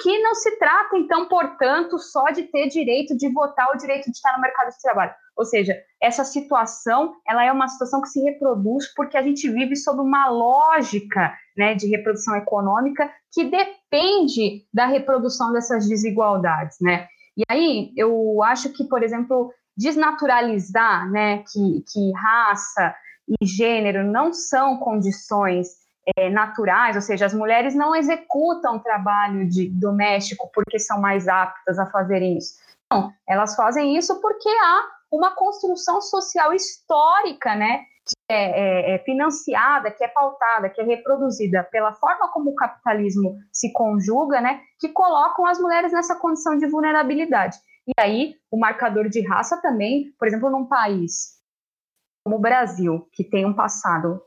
que 0.00 0.18
não 0.18 0.34
se 0.34 0.58
trata, 0.58 0.96
então, 0.96 1.26
portanto, 1.26 1.98
só 1.98 2.24
de 2.26 2.42
ter 2.44 2.68
direito 2.68 3.16
de 3.16 3.32
votar 3.32 3.68
ou 3.68 3.76
direito 3.76 4.04
de 4.04 4.16
estar 4.16 4.34
no 4.36 4.42
mercado 4.42 4.68
de 4.68 4.80
trabalho. 4.80 5.14
Ou 5.36 5.44
seja, 5.44 5.76
essa 6.00 6.24
situação, 6.24 7.14
ela 7.28 7.44
é 7.44 7.52
uma 7.52 7.68
situação 7.68 8.00
que 8.00 8.08
se 8.08 8.20
reproduz 8.22 8.92
porque 8.94 9.16
a 9.16 9.22
gente 9.22 9.48
vive 9.50 9.76
sob 9.76 10.00
uma 10.00 10.28
lógica 10.28 11.34
né, 11.56 11.74
de 11.74 11.86
reprodução 11.88 12.34
econômica 12.36 13.10
que 13.32 13.44
depende 13.44 14.66
da 14.72 14.86
reprodução 14.86 15.52
dessas 15.52 15.86
desigualdades, 15.88 16.78
né? 16.80 17.06
E 17.36 17.42
aí, 17.50 17.92
eu 17.96 18.42
acho 18.42 18.72
que, 18.72 18.84
por 18.84 19.02
exemplo, 19.02 19.52
desnaturalizar 19.76 21.10
né, 21.10 21.44
que, 21.52 21.84
que 21.92 22.12
raça 22.12 22.94
e 23.28 23.44
gênero 23.44 24.04
não 24.04 24.32
são 24.32 24.78
condições 24.78 25.68
é, 26.16 26.30
naturais, 26.30 26.96
ou 26.96 27.02
seja, 27.02 27.26
as 27.26 27.34
mulheres 27.34 27.74
não 27.74 27.94
executam 27.94 28.78
trabalho 28.78 29.46
de 29.48 29.68
doméstico 29.68 30.50
porque 30.54 30.78
são 30.78 31.00
mais 31.00 31.28
aptas 31.28 31.78
a 31.78 31.86
fazerem 31.86 32.38
isso. 32.38 32.54
Não, 32.90 33.12
elas 33.28 33.56
fazem 33.56 33.96
isso 33.96 34.20
porque 34.20 34.48
há 34.48 34.95
uma 35.10 35.34
construção 35.34 36.00
social 36.00 36.52
histórica, 36.52 37.54
né, 37.54 37.84
que 38.06 38.14
é, 38.30 38.34
é, 38.34 38.94
é, 38.94 38.98
financiada, 39.00 39.90
que 39.90 40.04
é 40.04 40.08
pautada, 40.08 40.68
que 40.68 40.80
é 40.80 40.84
reproduzida 40.84 41.64
pela 41.64 41.92
forma 41.94 42.30
como 42.32 42.50
o 42.50 42.54
capitalismo 42.54 43.36
se 43.52 43.72
conjuga, 43.72 44.40
né, 44.40 44.60
que 44.78 44.88
colocam 44.88 45.46
as 45.46 45.58
mulheres 45.58 45.92
nessa 45.92 46.16
condição 46.16 46.56
de 46.56 46.66
vulnerabilidade. 46.66 47.56
E 47.86 47.92
aí, 48.00 48.34
o 48.50 48.58
marcador 48.58 49.08
de 49.08 49.26
raça 49.26 49.60
também, 49.60 50.12
por 50.18 50.26
exemplo, 50.26 50.50
num 50.50 50.66
país 50.66 51.36
como 52.24 52.38
o 52.38 52.40
Brasil, 52.40 53.08
que 53.12 53.22
tem 53.22 53.46
um 53.46 53.54
passado 53.54 54.20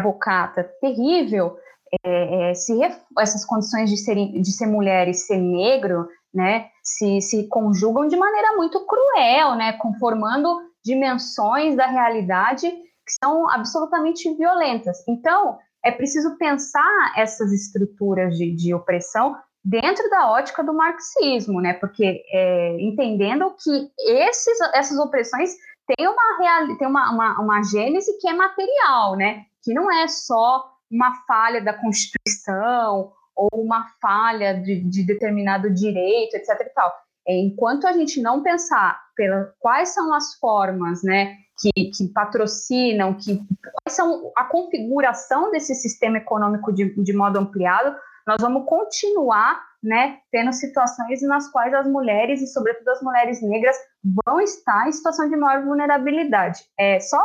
avocata 0.00 0.64
terrível, 0.80 1.58
é, 2.04 2.50
é, 2.50 2.54
se 2.54 2.78
essas 3.18 3.44
condições 3.44 3.90
de 3.90 3.96
ser, 3.96 4.14
de 4.14 4.52
ser 4.52 4.66
mulher 4.66 5.08
e 5.08 5.14
ser 5.14 5.38
negro, 5.38 6.08
né, 6.32 6.68
se, 6.82 7.20
se 7.20 7.46
conjugam 7.48 8.08
de 8.08 8.16
maneira 8.16 8.56
muito 8.56 8.86
cruel, 8.86 9.54
né, 9.54 9.74
conformando 9.74 10.48
dimensões 10.82 11.76
da 11.76 11.86
realidade 11.86 12.70
que 12.70 13.12
são 13.22 13.48
absolutamente 13.50 14.32
violentas. 14.34 15.06
Então, 15.06 15.58
é 15.84 15.90
preciso 15.90 16.36
pensar 16.38 17.12
essas 17.16 17.52
estruturas 17.52 18.36
de, 18.36 18.54
de 18.54 18.72
opressão 18.72 19.36
dentro 19.64 20.08
da 20.08 20.30
ótica 20.30 20.64
do 20.64 20.72
marxismo, 20.72 21.60
né, 21.60 21.74
porque 21.74 22.22
é, 22.32 22.80
entendendo 22.80 23.54
que 23.62 23.90
esses, 23.98 24.58
essas 24.74 24.98
opressões 24.98 25.50
têm 25.86 26.08
uma, 26.08 26.38
real, 26.38 26.76
têm 26.78 26.88
uma, 26.88 27.12
uma, 27.12 27.40
uma 27.40 27.62
gênese 27.62 28.18
que 28.18 28.28
é 28.28 28.32
material, 28.32 29.16
né, 29.16 29.44
que 29.62 29.74
não 29.74 29.92
é 29.92 30.08
só 30.08 30.71
uma 30.92 31.14
falha 31.26 31.60
da 31.60 31.72
Constituição 31.72 33.12
ou 33.34 33.48
uma 33.54 33.88
falha 34.00 34.60
de, 34.60 34.80
de 34.80 35.04
determinado 35.04 35.72
direito, 35.72 36.36
etc. 36.36 36.60
E 36.60 36.74
tal. 36.74 36.92
É, 37.26 37.34
enquanto 37.38 37.86
a 37.86 37.92
gente 37.92 38.20
não 38.20 38.42
pensar 38.42 39.00
pela, 39.16 39.52
quais 39.58 39.90
são 39.90 40.12
as 40.12 40.34
formas 40.34 41.02
né, 41.02 41.36
que, 41.58 41.90
que, 41.90 42.08
patrocinam, 42.08 43.14
que, 43.14 43.36
quais 43.62 43.96
são 43.96 44.32
a 44.36 44.44
configuração 44.44 45.50
desse 45.50 45.74
sistema 45.74 46.18
econômico 46.18 46.72
de, 46.72 46.92
de 47.02 47.12
modo 47.12 47.38
ampliado, 47.38 47.96
nós 48.26 48.40
vamos 48.40 48.66
continuar 48.66 49.60
né, 49.82 50.18
tendo 50.30 50.52
situações 50.52 51.22
nas 51.22 51.48
quais 51.48 51.72
as 51.74 51.86
mulheres, 51.86 52.40
e 52.40 52.46
sobretudo 52.46 52.88
as 52.88 53.02
mulheres 53.02 53.42
negras, 53.42 53.76
vão 54.24 54.40
estar 54.40 54.88
em 54.88 54.92
situação 54.92 55.28
de 55.28 55.36
maior 55.36 55.64
vulnerabilidade. 55.64 56.60
É, 56.78 57.00
só 57.00 57.20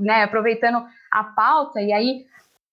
né, 0.00 0.24
aproveitando 0.24 0.84
a 1.10 1.24
pauta, 1.24 1.80
e 1.80 1.92
aí 1.92 2.26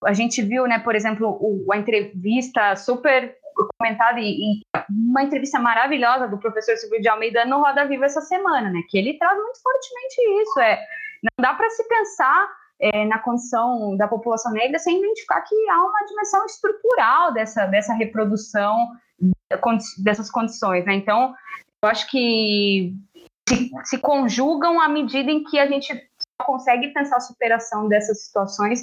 a 0.03 0.13
gente 0.13 0.41
viu, 0.41 0.65
né, 0.67 0.79
por 0.79 0.95
exemplo, 0.95 1.37
o, 1.39 1.71
a 1.71 1.77
entrevista 1.77 2.75
super 2.75 3.37
comentada 3.77 4.19
e, 4.19 4.23
e, 4.23 4.61
uma 4.89 5.23
entrevista 5.23 5.59
maravilhosa 5.59 6.27
do 6.27 6.37
professor 6.37 6.75
Silvio 6.77 7.01
de 7.01 7.07
Almeida 7.07 7.45
no 7.45 7.59
Roda 7.59 7.85
Viva 7.85 8.05
essa 8.05 8.21
semana, 8.21 8.69
né, 8.69 8.81
que 8.89 8.97
ele 8.97 9.17
traz 9.17 9.37
muito 9.37 9.61
fortemente 9.61 10.41
isso, 10.41 10.59
é, 10.59 10.79
não 11.23 11.43
dá 11.43 11.53
para 11.53 11.69
se 11.69 11.87
pensar 11.87 12.49
é, 12.79 13.05
na 13.05 13.19
condição 13.19 13.95
da 13.97 14.07
população 14.07 14.51
negra 14.51 14.79
sem 14.79 14.97
identificar 14.97 15.41
que 15.41 15.55
há 15.69 15.83
uma 15.83 16.05
dimensão 16.07 16.45
estrutural 16.45 17.33
dessa, 17.33 17.65
dessa 17.65 17.93
reprodução 17.93 18.75
dessas 19.99 20.31
condições, 20.31 20.85
né, 20.85 20.95
então 20.95 21.35
eu 21.83 21.89
acho 21.89 22.09
que 22.09 22.95
se, 23.47 23.69
se 23.83 23.97
conjugam 23.99 24.79
à 24.79 24.87
medida 24.87 25.29
em 25.29 25.43
que 25.43 25.59
a 25.59 25.67
gente 25.67 26.09
consegue 26.39 26.87
pensar 26.87 27.17
a 27.17 27.21
superação 27.21 27.87
dessas 27.87 28.25
situações 28.25 28.81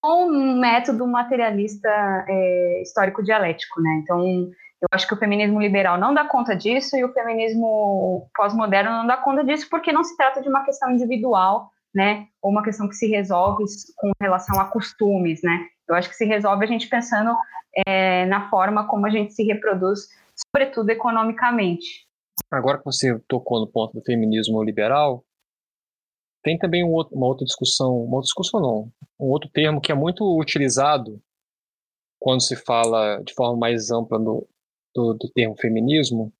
com 0.00 0.26
um 0.26 0.58
método 0.58 1.06
materialista 1.06 1.88
é, 2.28 2.82
histórico-dialético, 2.82 3.80
né? 3.80 4.00
Então, 4.02 4.20
eu 4.80 4.88
acho 4.92 5.06
que 5.06 5.14
o 5.14 5.18
feminismo 5.18 5.60
liberal 5.60 5.98
não 5.98 6.12
dá 6.12 6.24
conta 6.24 6.54
disso 6.54 6.96
e 6.96 7.04
o 7.04 7.12
feminismo 7.12 8.28
pós-moderno 8.36 8.90
não 8.90 9.06
dá 9.06 9.16
conta 9.16 9.42
disso 9.42 9.68
porque 9.70 9.92
não 9.92 10.04
se 10.04 10.16
trata 10.16 10.42
de 10.42 10.48
uma 10.48 10.64
questão 10.64 10.90
individual, 10.90 11.70
né? 11.94 12.26
Ou 12.42 12.50
uma 12.50 12.62
questão 12.62 12.88
que 12.88 12.94
se 12.94 13.06
resolve 13.06 13.64
com 13.96 14.10
relação 14.20 14.60
a 14.60 14.66
costumes, 14.66 15.40
né? 15.42 15.66
Eu 15.88 15.94
acho 15.94 16.08
que 16.08 16.16
se 16.16 16.24
resolve 16.24 16.64
a 16.64 16.68
gente 16.68 16.88
pensando 16.88 17.34
é, 17.86 18.26
na 18.26 18.50
forma 18.50 18.86
como 18.86 19.06
a 19.06 19.10
gente 19.10 19.32
se 19.32 19.44
reproduz, 19.44 20.00
sobretudo 20.34 20.90
economicamente. 20.90 22.06
Agora 22.50 22.78
que 22.78 22.84
você 22.84 23.18
tocou 23.26 23.60
no 23.60 23.66
ponto 23.66 23.94
do 23.94 24.04
feminismo 24.04 24.62
liberal, 24.62 25.24
tem 26.46 26.56
também 26.56 26.84
um 26.84 26.92
outro, 26.92 27.16
uma 27.16 27.26
outra 27.26 27.44
discussão, 27.44 28.04
uma 28.04 28.18
outra 28.18 28.26
discussão 28.26 28.60
não, 28.60 28.92
um 29.18 29.26
outro 29.26 29.50
termo 29.50 29.80
que 29.80 29.90
é 29.90 29.94
muito 29.96 30.22
utilizado 30.38 31.20
quando 32.20 32.40
se 32.40 32.54
fala 32.54 33.20
de 33.24 33.34
forma 33.34 33.58
mais 33.58 33.90
ampla 33.90 34.16
do, 34.16 34.48
do, 34.94 35.14
do 35.14 35.28
termo 35.34 35.56
feminismo, 35.56 36.32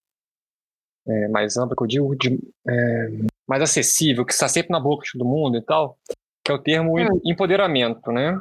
é, 1.09 1.27
mais 1.27 1.57
ampla, 1.57 1.75
que 1.75 1.83
eu 1.83 1.89
digo, 1.89 2.17
de, 2.17 2.39
é, 2.69 3.09
mais 3.49 3.61
acessível, 3.61 4.25
que 4.25 4.33
está 4.33 4.47
sempre 4.49 4.71
na 4.71 4.79
boca 4.79 5.05
de 5.05 5.11
todo 5.11 5.29
mundo 5.29 5.57
e 5.57 5.63
tal, 5.63 5.99
que 6.45 6.53
é 6.53 6.55
o 6.55 6.63
termo 6.63 6.97
hum. 6.97 7.21
empoderamento, 7.25 8.13
né? 8.13 8.39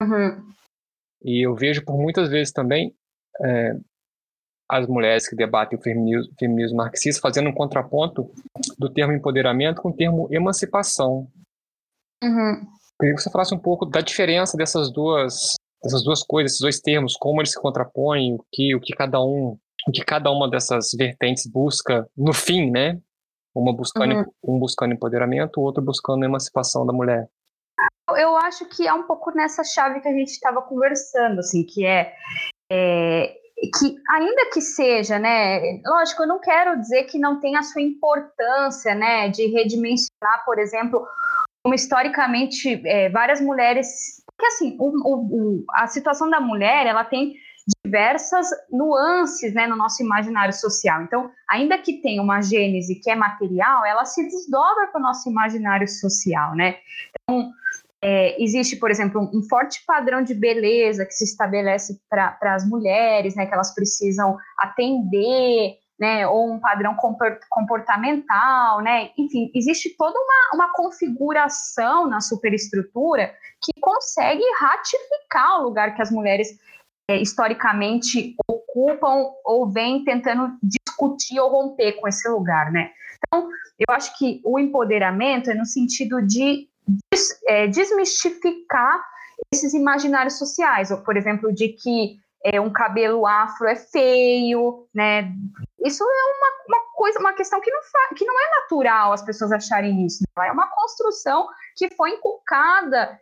Uhum. 0.00 0.52
E 1.22 1.46
eu 1.46 1.54
vejo 1.54 1.84
por 1.84 1.98
muitas 1.98 2.30
vezes 2.30 2.50
também 2.50 2.96
é, 3.42 3.76
as 4.68 4.86
mulheres 4.86 5.28
que 5.28 5.34
debatem 5.34 5.78
o 5.78 5.82
feminismo, 5.82 6.32
feminismo 6.38 6.76
marxista, 6.76 7.20
fazendo 7.22 7.48
um 7.48 7.54
contraponto 7.54 8.30
do 8.78 8.90
termo 8.90 9.12
empoderamento 9.12 9.80
com 9.80 9.88
o 9.88 9.96
termo 9.96 10.28
emancipação. 10.30 11.26
Uhum. 12.22 12.66
Queria 13.00 13.14
que 13.14 13.22
você 13.22 13.30
falasse 13.30 13.54
um 13.54 13.58
pouco 13.58 13.86
da 13.86 14.00
diferença 14.00 14.56
dessas 14.56 14.92
duas, 14.92 15.54
dessas 15.82 16.02
duas 16.02 16.22
coisas, 16.22 16.52
esses 16.52 16.60
dois 16.60 16.80
termos, 16.80 17.16
como 17.16 17.40
eles 17.40 17.52
se 17.52 17.60
contrapõem, 17.60 18.34
o 18.34 18.44
que, 18.52 18.74
o 18.74 18.80
que 18.80 18.92
cada 18.92 19.20
um 19.20 19.56
que 19.92 20.04
cada 20.04 20.30
uma 20.30 20.50
dessas 20.50 20.90
vertentes 20.92 21.46
busca, 21.46 22.06
no 22.16 22.34
fim, 22.34 22.70
né? 22.70 23.00
Uma 23.54 23.72
buscando, 23.72 24.14
uhum. 24.14 24.56
um 24.56 24.58
buscando 24.58 24.92
empoderamento, 24.92 25.58
o 25.58 25.62
outro 25.62 25.82
buscando 25.82 26.24
emancipação 26.24 26.84
da 26.84 26.92
mulher. 26.92 27.28
Eu 28.16 28.36
acho 28.36 28.66
que 28.66 28.86
é 28.86 28.92
um 28.92 29.04
pouco 29.04 29.30
nessa 29.30 29.64
chave 29.64 30.00
que 30.00 30.08
a 30.08 30.12
gente 30.12 30.30
estava 30.30 30.62
conversando, 30.62 31.38
assim, 31.40 31.64
que 31.64 31.86
é, 31.86 32.14
é 32.70 33.37
que 33.60 33.96
ainda 34.10 34.50
que 34.52 34.60
seja, 34.60 35.18
né, 35.18 35.80
lógico, 35.84 36.22
eu 36.22 36.28
não 36.28 36.40
quero 36.40 36.78
dizer 36.80 37.04
que 37.04 37.18
não 37.18 37.40
tem 37.40 37.56
a 37.56 37.62
sua 37.62 37.82
importância, 37.82 38.94
né, 38.94 39.28
de 39.28 39.46
redimensionar, 39.46 40.44
por 40.44 40.58
exemplo, 40.58 41.06
como 41.62 41.74
historicamente 41.74 42.80
é, 42.86 43.08
várias 43.08 43.40
mulheres, 43.40 44.22
porque 44.26 44.46
assim, 44.46 44.76
o, 44.78 44.86
o, 44.86 45.64
a 45.74 45.86
situação 45.88 46.30
da 46.30 46.40
mulher, 46.40 46.86
ela 46.86 47.04
tem 47.04 47.34
diversas 47.84 48.48
nuances, 48.70 49.52
né, 49.52 49.66
no 49.66 49.76
nosso 49.76 50.02
imaginário 50.02 50.54
social. 50.54 51.02
Então, 51.02 51.30
ainda 51.48 51.76
que 51.76 52.00
tenha 52.00 52.22
uma 52.22 52.40
gênese 52.40 52.94
que 52.94 53.10
é 53.10 53.14
material, 53.14 53.84
ela 53.84 54.04
se 54.04 54.22
desdobra 54.22 54.86
para 54.86 54.98
o 54.98 55.02
nosso 55.02 55.28
imaginário 55.28 55.86
social, 55.88 56.54
né. 56.54 56.76
Então, 57.22 57.50
é, 58.02 58.40
existe, 58.42 58.76
por 58.76 58.90
exemplo, 58.90 59.20
um, 59.34 59.42
forte 59.48 59.82
padrão 59.84 60.22
de 60.22 60.34
beleza 60.34 61.04
que 61.04 61.12
se 61.12 61.24
estabelece 61.24 62.00
para 62.08 62.38
as 62.54 62.66
mulheres, 62.66 63.34
né, 63.34 63.46
que 63.46 63.54
elas 63.54 63.74
precisam 63.74 64.36
atender, 64.56 65.76
né, 65.98 66.26
ou 66.28 66.52
um 66.52 66.60
padrão 66.60 66.94
comportamental, 67.50 68.80
né, 68.82 69.10
enfim, 69.18 69.50
existe 69.54 69.96
toda 69.96 70.16
uma, 70.16 70.64
uma 70.64 70.72
configuração 70.72 72.06
na 72.06 72.20
superestrutura 72.20 73.34
que 73.60 73.72
consegue 73.80 74.44
ratificar 74.60 75.60
o 75.60 75.64
lugar 75.64 75.96
que 75.96 76.02
as 76.02 76.10
mulheres 76.10 76.56
é, 77.10 77.16
historicamente 77.16 78.36
ocupam 78.46 79.32
ou 79.44 79.68
vêm 79.68 80.04
tentando 80.04 80.56
discutir 80.62 81.40
ou 81.40 81.50
romper 81.50 81.94
com 81.94 82.06
esse 82.06 82.28
lugar, 82.28 82.70
né. 82.70 82.92
Então, 83.26 83.48
eu 83.78 83.92
acho 83.94 84.16
que 84.16 84.40
o 84.44 84.58
empoderamento 84.58 85.50
é 85.50 85.54
no 85.54 85.66
sentido 85.66 86.24
de 86.24 86.68
des, 87.12 87.40
é, 87.46 87.66
desmistificar 87.66 89.04
esses 89.52 89.74
imaginários 89.74 90.38
sociais, 90.38 90.90
por 91.04 91.16
exemplo, 91.16 91.52
de 91.52 91.68
que 91.68 92.16
é, 92.44 92.60
um 92.60 92.70
cabelo 92.70 93.26
afro 93.26 93.66
é 93.66 93.76
feio, 93.76 94.86
né? 94.94 95.32
Isso 95.84 96.02
é 96.02 96.06
uma, 96.06 96.76
uma 96.76 96.92
coisa, 96.94 97.18
uma 97.18 97.32
questão 97.32 97.60
que 97.60 97.70
não, 97.70 97.80
que 98.16 98.24
não 98.24 98.34
é 98.34 98.60
natural 98.60 99.12
as 99.12 99.22
pessoas 99.22 99.52
acharem 99.52 100.04
isso. 100.06 100.22
Né? 100.36 100.48
É 100.48 100.52
uma 100.52 100.68
construção 100.68 101.46
que 101.76 101.88
foi 101.94 102.10
inculcada 102.10 103.18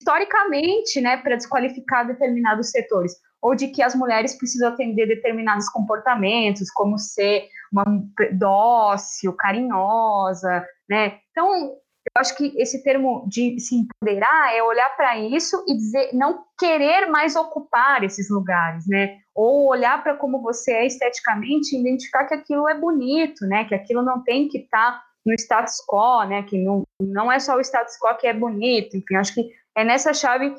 historicamente, 0.00 1.00
né, 1.00 1.16
para 1.16 1.36
desqualificar 1.36 2.04
determinados 2.04 2.70
setores, 2.70 3.12
ou 3.40 3.54
de 3.54 3.68
que 3.68 3.82
as 3.82 3.94
mulheres 3.94 4.36
precisam 4.36 4.70
atender 4.70 5.06
determinados 5.06 5.68
comportamentos, 5.68 6.70
como 6.72 6.98
ser 6.98 7.46
uma 7.72 7.84
dócil, 8.32 9.32
carinhosa, 9.34 10.66
né? 10.88 11.20
Então, 11.30 11.76
eu 12.04 12.20
acho 12.20 12.36
que 12.36 12.52
esse 12.60 12.82
termo 12.82 13.24
de 13.28 13.58
se 13.60 13.76
empoderar 13.76 14.54
é 14.54 14.62
olhar 14.62 14.88
para 14.96 15.16
isso 15.18 15.64
e 15.68 15.74
dizer 15.74 16.10
não 16.12 16.44
querer 16.58 17.06
mais 17.06 17.36
ocupar 17.36 18.02
esses 18.02 18.28
lugares, 18.28 18.86
né? 18.88 19.18
Ou 19.34 19.68
olhar 19.68 20.02
para 20.02 20.16
como 20.16 20.42
você 20.42 20.72
é 20.72 20.86
esteticamente 20.86 21.74
e 21.76 21.80
identificar 21.80 22.26
que 22.26 22.34
aquilo 22.34 22.68
é 22.68 22.74
bonito, 22.74 23.46
né? 23.46 23.64
Que 23.64 23.74
aquilo 23.74 24.02
não 24.02 24.22
tem 24.22 24.48
que 24.48 24.58
estar 24.58 24.92
tá 24.92 25.04
no 25.24 25.32
status 25.34 25.76
quo, 25.88 26.24
né? 26.24 26.42
Que 26.42 26.58
não, 26.58 26.82
não 27.00 27.30
é 27.30 27.38
só 27.38 27.56
o 27.56 27.60
status 27.60 27.96
quo 27.98 28.16
que 28.16 28.26
é 28.26 28.34
bonito. 28.34 28.96
Enfim, 28.96 29.14
acho 29.14 29.34
que 29.34 29.50
é 29.76 29.84
nessa 29.84 30.12
chave 30.12 30.54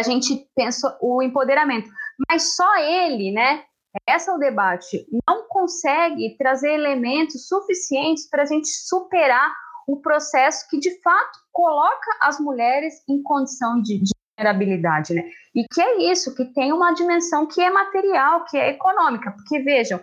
a 0.00 0.02
gente 0.02 0.48
pensa 0.56 0.96
o 1.02 1.22
empoderamento. 1.22 1.88
Mas 2.28 2.56
só 2.56 2.76
ele, 2.78 3.30
né? 3.30 3.62
Essa 4.06 4.30
é 4.30 4.34
o 4.34 4.38
debate. 4.38 5.06
Não 5.28 5.46
consegue 5.48 6.34
trazer 6.38 6.72
elementos 6.72 7.46
suficientes 7.46 8.28
para 8.28 8.42
a 8.42 8.46
gente 8.46 8.68
superar 8.68 9.52
o 9.86 10.00
processo 10.00 10.68
que 10.68 10.78
de 10.78 11.00
fato 11.00 11.38
coloca 11.52 12.10
as 12.20 12.38
mulheres 12.38 13.02
em 13.08 13.22
condição 13.22 13.80
de, 13.80 13.98
de 13.98 14.10
vulnerabilidade, 14.38 15.14
né? 15.14 15.24
E 15.54 15.64
que 15.72 15.80
é 15.80 16.10
isso, 16.10 16.34
que 16.34 16.44
tem 16.46 16.72
uma 16.72 16.92
dimensão 16.92 17.46
que 17.46 17.60
é 17.60 17.70
material, 17.70 18.44
que 18.44 18.56
é 18.56 18.70
econômica, 18.70 19.30
porque 19.32 19.58
vejam, 19.60 20.00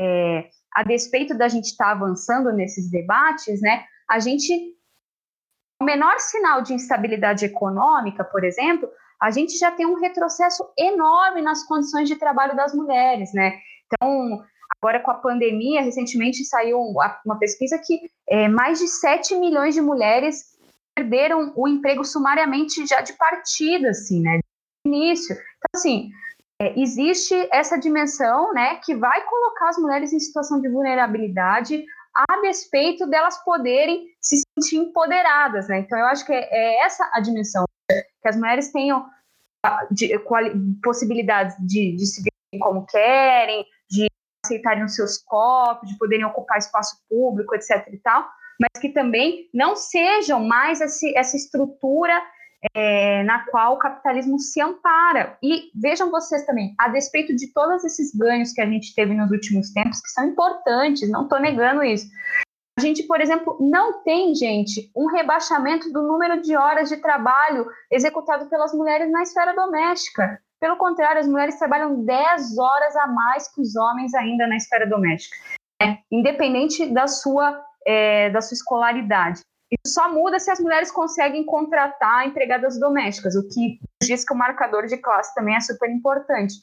é, 0.00 0.48
a 0.74 0.82
despeito 0.82 1.36
da 1.36 1.48
gente 1.48 1.66
estar 1.66 1.86
tá 1.86 1.90
avançando 1.92 2.52
nesses 2.52 2.90
debates, 2.90 3.60
né? 3.60 3.84
A 4.08 4.18
gente 4.18 4.74
o 5.80 5.84
menor 5.84 6.18
sinal 6.18 6.62
de 6.62 6.72
instabilidade 6.72 7.44
econômica, 7.44 8.24
por 8.24 8.44
exemplo, 8.44 8.88
a 9.20 9.30
gente 9.30 9.58
já 9.58 9.70
tem 9.70 9.86
um 9.86 10.00
retrocesso 10.00 10.64
enorme 10.78 11.42
nas 11.42 11.64
condições 11.66 12.08
de 12.08 12.16
trabalho 12.16 12.56
das 12.56 12.74
mulheres, 12.74 13.32
né? 13.32 13.58
Então, 13.86 14.42
Agora, 14.80 15.00
com 15.00 15.10
a 15.10 15.14
pandemia, 15.14 15.82
recentemente 15.82 16.44
saiu 16.44 16.78
uma 16.78 17.38
pesquisa 17.38 17.78
que 17.78 18.00
é, 18.28 18.48
mais 18.48 18.78
de 18.78 18.88
7 18.88 19.36
milhões 19.36 19.74
de 19.74 19.80
mulheres 19.80 20.54
perderam 20.94 21.52
o 21.56 21.66
emprego 21.66 22.04
sumariamente 22.04 22.86
já 22.86 23.00
de 23.00 23.12
partida, 23.14 23.90
assim, 23.90 24.20
né? 24.20 24.38
De 24.38 24.90
início. 24.90 25.34
Então, 25.34 25.70
assim, 25.74 26.10
é, 26.60 26.78
existe 26.80 27.34
essa 27.52 27.76
dimensão, 27.76 28.52
né, 28.52 28.76
que 28.76 28.94
vai 28.94 29.24
colocar 29.26 29.70
as 29.70 29.78
mulheres 29.78 30.12
em 30.12 30.20
situação 30.20 30.60
de 30.60 30.68
vulnerabilidade 30.68 31.84
a 32.14 32.40
despeito 32.42 33.08
delas 33.08 33.42
poderem 33.44 34.06
se 34.20 34.36
sentir 34.56 34.76
empoderadas, 34.76 35.66
né? 35.66 35.80
Então, 35.80 35.98
eu 35.98 36.06
acho 36.06 36.24
que 36.24 36.32
é, 36.32 36.48
é 36.50 36.84
essa 36.84 37.10
a 37.12 37.20
dimensão, 37.20 37.64
que 37.90 38.28
as 38.28 38.36
mulheres 38.36 38.70
tenham 38.70 39.04
de, 39.90 40.16
quali, 40.20 40.52
possibilidades 40.82 41.56
de, 41.58 41.96
de 41.96 42.06
se 42.06 42.22
ver 42.22 42.30
como 42.60 42.86
querem, 42.86 43.64
de 43.64 43.68
aceitarem 44.44 44.84
os 44.84 44.94
seus 44.94 45.18
copos, 45.18 45.88
de 45.88 45.98
poderem 45.98 46.24
ocupar 46.24 46.58
espaço 46.58 46.96
público, 47.08 47.54
etc. 47.54 47.88
e 47.92 47.98
tal, 47.98 48.28
mas 48.60 48.80
que 48.80 48.90
também 48.90 49.48
não 49.52 49.74
sejam 49.74 50.44
mais 50.44 50.80
esse, 50.80 51.16
essa 51.16 51.36
estrutura 51.36 52.22
é, 52.74 53.22
na 53.24 53.44
qual 53.46 53.74
o 53.74 53.78
capitalismo 53.78 54.38
se 54.38 54.60
ampara. 54.60 55.36
E 55.42 55.70
vejam 55.74 56.10
vocês 56.10 56.46
também, 56.46 56.74
a 56.78 56.88
despeito 56.88 57.34
de 57.34 57.52
todos 57.52 57.84
esses 57.84 58.14
ganhos 58.14 58.52
que 58.52 58.60
a 58.60 58.66
gente 58.66 58.94
teve 58.94 59.14
nos 59.14 59.30
últimos 59.30 59.72
tempos, 59.72 60.00
que 60.00 60.08
são 60.08 60.24
importantes, 60.28 61.10
não 61.10 61.24
estou 61.24 61.40
negando 61.40 61.82
isso. 61.82 62.06
A 62.76 62.80
gente, 62.80 63.04
por 63.04 63.20
exemplo, 63.20 63.56
não 63.60 64.02
tem, 64.02 64.34
gente, 64.34 64.90
um 64.96 65.06
rebaixamento 65.06 65.92
do 65.92 66.02
número 66.02 66.40
de 66.42 66.56
horas 66.56 66.88
de 66.88 66.96
trabalho 66.96 67.66
executado 67.90 68.48
pelas 68.48 68.74
mulheres 68.74 69.10
na 69.12 69.22
esfera 69.22 69.54
doméstica. 69.54 70.40
Pelo 70.64 70.78
contrário, 70.78 71.20
as 71.20 71.28
mulheres 71.28 71.58
trabalham 71.58 72.06
10 72.06 72.56
horas 72.56 72.96
a 72.96 73.06
mais 73.06 73.52
que 73.54 73.60
os 73.60 73.76
homens 73.76 74.14
ainda 74.14 74.46
na 74.46 74.56
esfera 74.56 74.86
doméstica, 74.86 75.36
né? 75.78 75.98
independente 76.10 76.86
da 76.86 77.06
sua, 77.06 77.62
é, 77.86 78.30
da 78.30 78.40
sua 78.40 78.54
escolaridade. 78.54 79.40
Isso 79.70 79.92
só 79.92 80.10
muda 80.10 80.38
se 80.38 80.50
as 80.50 80.58
mulheres 80.58 80.90
conseguem 80.90 81.44
contratar 81.44 82.26
empregadas 82.26 82.80
domésticas, 82.80 83.36
o 83.36 83.46
que 83.46 83.78
diz 84.02 84.24
que 84.24 84.32
o 84.32 84.36
marcador 84.38 84.86
de 84.86 84.96
classe 84.96 85.34
também 85.34 85.54
é 85.54 85.60
super 85.60 85.90
importante 85.90 86.54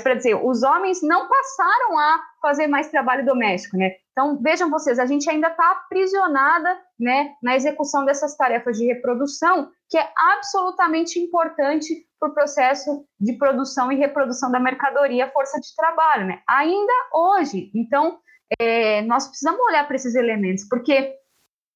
para 0.00 0.14
dizer, 0.14 0.34
os 0.34 0.62
homens 0.62 1.02
não 1.02 1.28
passaram 1.28 1.98
a 1.98 2.22
fazer 2.40 2.68
mais 2.68 2.88
trabalho 2.88 3.26
doméstico, 3.26 3.76
né? 3.76 3.96
Então, 4.12 4.38
vejam 4.40 4.70
vocês, 4.70 4.98
a 4.98 5.06
gente 5.06 5.28
ainda 5.28 5.48
está 5.48 5.72
aprisionada, 5.72 6.78
né, 6.98 7.34
na 7.42 7.56
execução 7.56 8.04
dessas 8.04 8.36
tarefas 8.36 8.78
de 8.78 8.86
reprodução, 8.86 9.70
que 9.88 9.98
é 9.98 10.08
absolutamente 10.16 11.18
importante 11.18 12.06
para 12.20 12.28
o 12.28 12.34
processo 12.34 13.04
de 13.18 13.32
produção 13.32 13.90
e 13.90 13.96
reprodução 13.96 14.52
da 14.52 14.60
mercadoria, 14.60 15.30
força 15.30 15.58
de 15.58 15.74
trabalho, 15.74 16.26
né? 16.26 16.42
Ainda 16.46 16.92
hoje. 17.14 17.70
Então, 17.74 18.18
é, 18.60 19.00
nós 19.02 19.26
precisamos 19.26 19.60
olhar 19.60 19.86
para 19.86 19.96
esses 19.96 20.14
elementos, 20.14 20.68
porque 20.68 21.16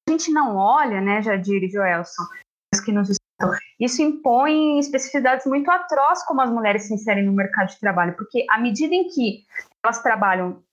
a 0.07 0.11
gente 0.11 0.31
não 0.31 0.55
olha, 0.55 1.01
né, 1.01 1.21
Jadir 1.21 1.63
e 1.63 1.69
Joelson, 1.69 2.23
que 2.83 2.91
nos 2.91 3.09
isso 3.79 4.01
impõe 4.01 4.79
especificidades 4.79 5.45
muito 5.45 5.69
atrozes 5.69 6.25
como 6.25 6.41
as 6.41 6.49
mulheres 6.49 6.87
se 6.87 6.93
inserem 6.93 7.25
no 7.25 7.33
mercado 7.33 7.67
de 7.67 7.79
trabalho, 7.79 8.15
porque 8.15 8.45
à 8.49 8.57
medida 8.57 8.95
em 8.95 9.07
que 9.09 9.43
elas 9.83 10.01
trabalham 10.01 10.63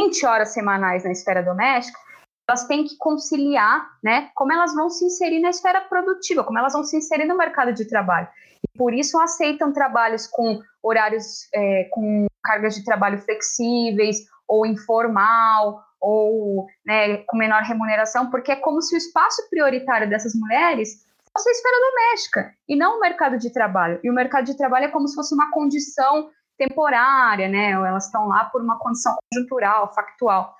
20 0.00 0.26
horas 0.26 0.52
semanais 0.52 1.02
na 1.02 1.10
esfera 1.10 1.42
doméstica, 1.42 1.98
elas 2.48 2.66
têm 2.66 2.84
que 2.84 2.96
conciliar, 2.98 3.88
né, 4.02 4.30
como 4.34 4.52
elas 4.52 4.74
vão 4.74 4.90
se 4.90 5.04
inserir 5.04 5.40
na 5.40 5.50
esfera 5.50 5.80
produtiva, 5.80 6.44
como 6.44 6.58
elas 6.58 6.72
vão 6.72 6.84
se 6.84 6.96
inserir 6.96 7.24
no 7.24 7.36
mercado 7.36 7.72
de 7.72 7.86
trabalho. 7.86 8.28
E 8.62 8.78
por 8.78 8.92
isso 8.92 9.18
aceitam 9.20 9.72
trabalhos 9.72 10.26
com 10.26 10.60
horários, 10.82 11.48
é, 11.54 11.84
com 11.90 12.26
cargas 12.42 12.74
de 12.74 12.84
trabalho 12.84 13.18
flexíveis 13.18 14.18
ou 14.46 14.66
informal, 14.66 15.82
ou 16.00 16.66
né, 16.84 17.18
com 17.26 17.36
menor 17.36 17.62
remuneração, 17.62 18.30
porque 18.30 18.52
é 18.52 18.56
como 18.56 18.82
se 18.82 18.94
o 18.94 18.98
espaço 18.98 19.48
prioritário 19.48 20.08
dessas 20.08 20.34
mulheres 20.34 21.02
fosse 21.32 21.48
a 21.48 21.52
esfera 21.52 21.76
doméstica 21.90 22.54
e 22.68 22.76
não 22.76 22.98
o 22.98 23.00
mercado 23.00 23.38
de 23.38 23.50
trabalho. 23.50 23.98
E 24.04 24.10
o 24.10 24.14
mercado 24.14 24.44
de 24.44 24.56
trabalho 24.56 24.84
é 24.84 24.90
como 24.90 25.08
se 25.08 25.14
fosse 25.14 25.34
uma 25.34 25.50
condição 25.50 26.30
temporária, 26.58 27.48
né? 27.48 27.70
Elas 27.70 28.06
estão 28.06 28.28
lá 28.28 28.44
por 28.44 28.62
uma 28.62 28.78
condição 28.78 29.16
conjuntural, 29.32 29.92
factual. 29.94 30.54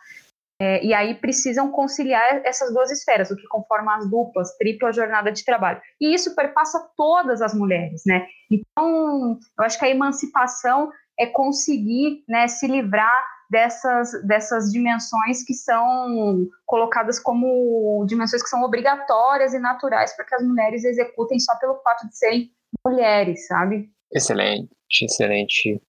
É, 0.60 0.84
e 0.84 0.94
aí 0.94 1.14
precisam 1.14 1.70
conciliar 1.70 2.40
essas 2.44 2.72
duas 2.72 2.90
esferas, 2.90 3.30
o 3.30 3.36
que 3.36 3.46
conforma 3.48 3.96
as 3.96 4.08
duplas, 4.08 4.56
tripla 4.56 4.92
jornada 4.92 5.32
de 5.32 5.44
trabalho. 5.44 5.80
E 6.00 6.14
isso 6.14 6.34
perpassa 6.34 6.78
todas 6.96 7.42
as 7.42 7.54
mulheres, 7.54 8.02
né? 8.06 8.26
Então, 8.50 9.38
eu 9.58 9.64
acho 9.64 9.78
que 9.78 9.84
a 9.84 9.90
emancipação 9.90 10.90
é 11.18 11.26
conseguir 11.26 12.24
né, 12.28 12.46
se 12.46 12.66
livrar 12.66 13.24
dessas, 13.50 14.10
dessas 14.26 14.70
dimensões 14.70 15.44
que 15.44 15.54
são 15.54 16.46
colocadas 16.66 17.18
como 17.18 18.04
dimensões 18.06 18.42
que 18.42 18.48
são 18.48 18.62
obrigatórias 18.62 19.54
e 19.54 19.58
naturais 19.58 20.14
para 20.16 20.24
que 20.24 20.34
as 20.34 20.42
mulheres 20.42 20.84
executem 20.84 21.38
só 21.38 21.56
pelo 21.58 21.80
fato 21.82 22.08
de 22.08 22.16
serem 22.16 22.50
mulheres, 22.86 23.46
sabe? 23.46 23.90
Excelente, 24.12 24.70
excelente. 25.02 25.82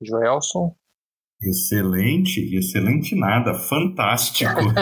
Joelson? 0.00 0.74
Excelente, 1.42 2.40
excelente 2.56 3.14
nada, 3.14 3.54
fantástico. 3.54 4.60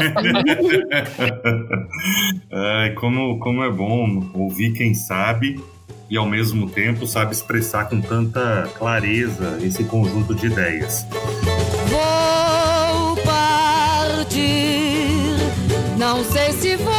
Ai, 2.52 2.94
como, 2.94 3.38
como 3.40 3.64
é 3.64 3.70
bom 3.70 4.30
ouvir 4.34 4.72
quem 4.72 4.94
sabe 4.94 5.60
e 6.08 6.16
ao 6.16 6.26
mesmo 6.26 6.68
tempo 6.68 7.06
sabe 7.06 7.32
expressar 7.32 7.88
com 7.88 8.00
tanta 8.00 8.70
clareza 8.78 9.58
esse 9.62 9.82
conjunto 9.84 10.34
de 10.34 10.46
ideias. 10.46 11.06
Vou 11.88 13.16
partir, 13.24 14.38
não 15.98 16.22
sei 16.22 16.52
se 16.52 16.76
voltarei. 16.76 16.92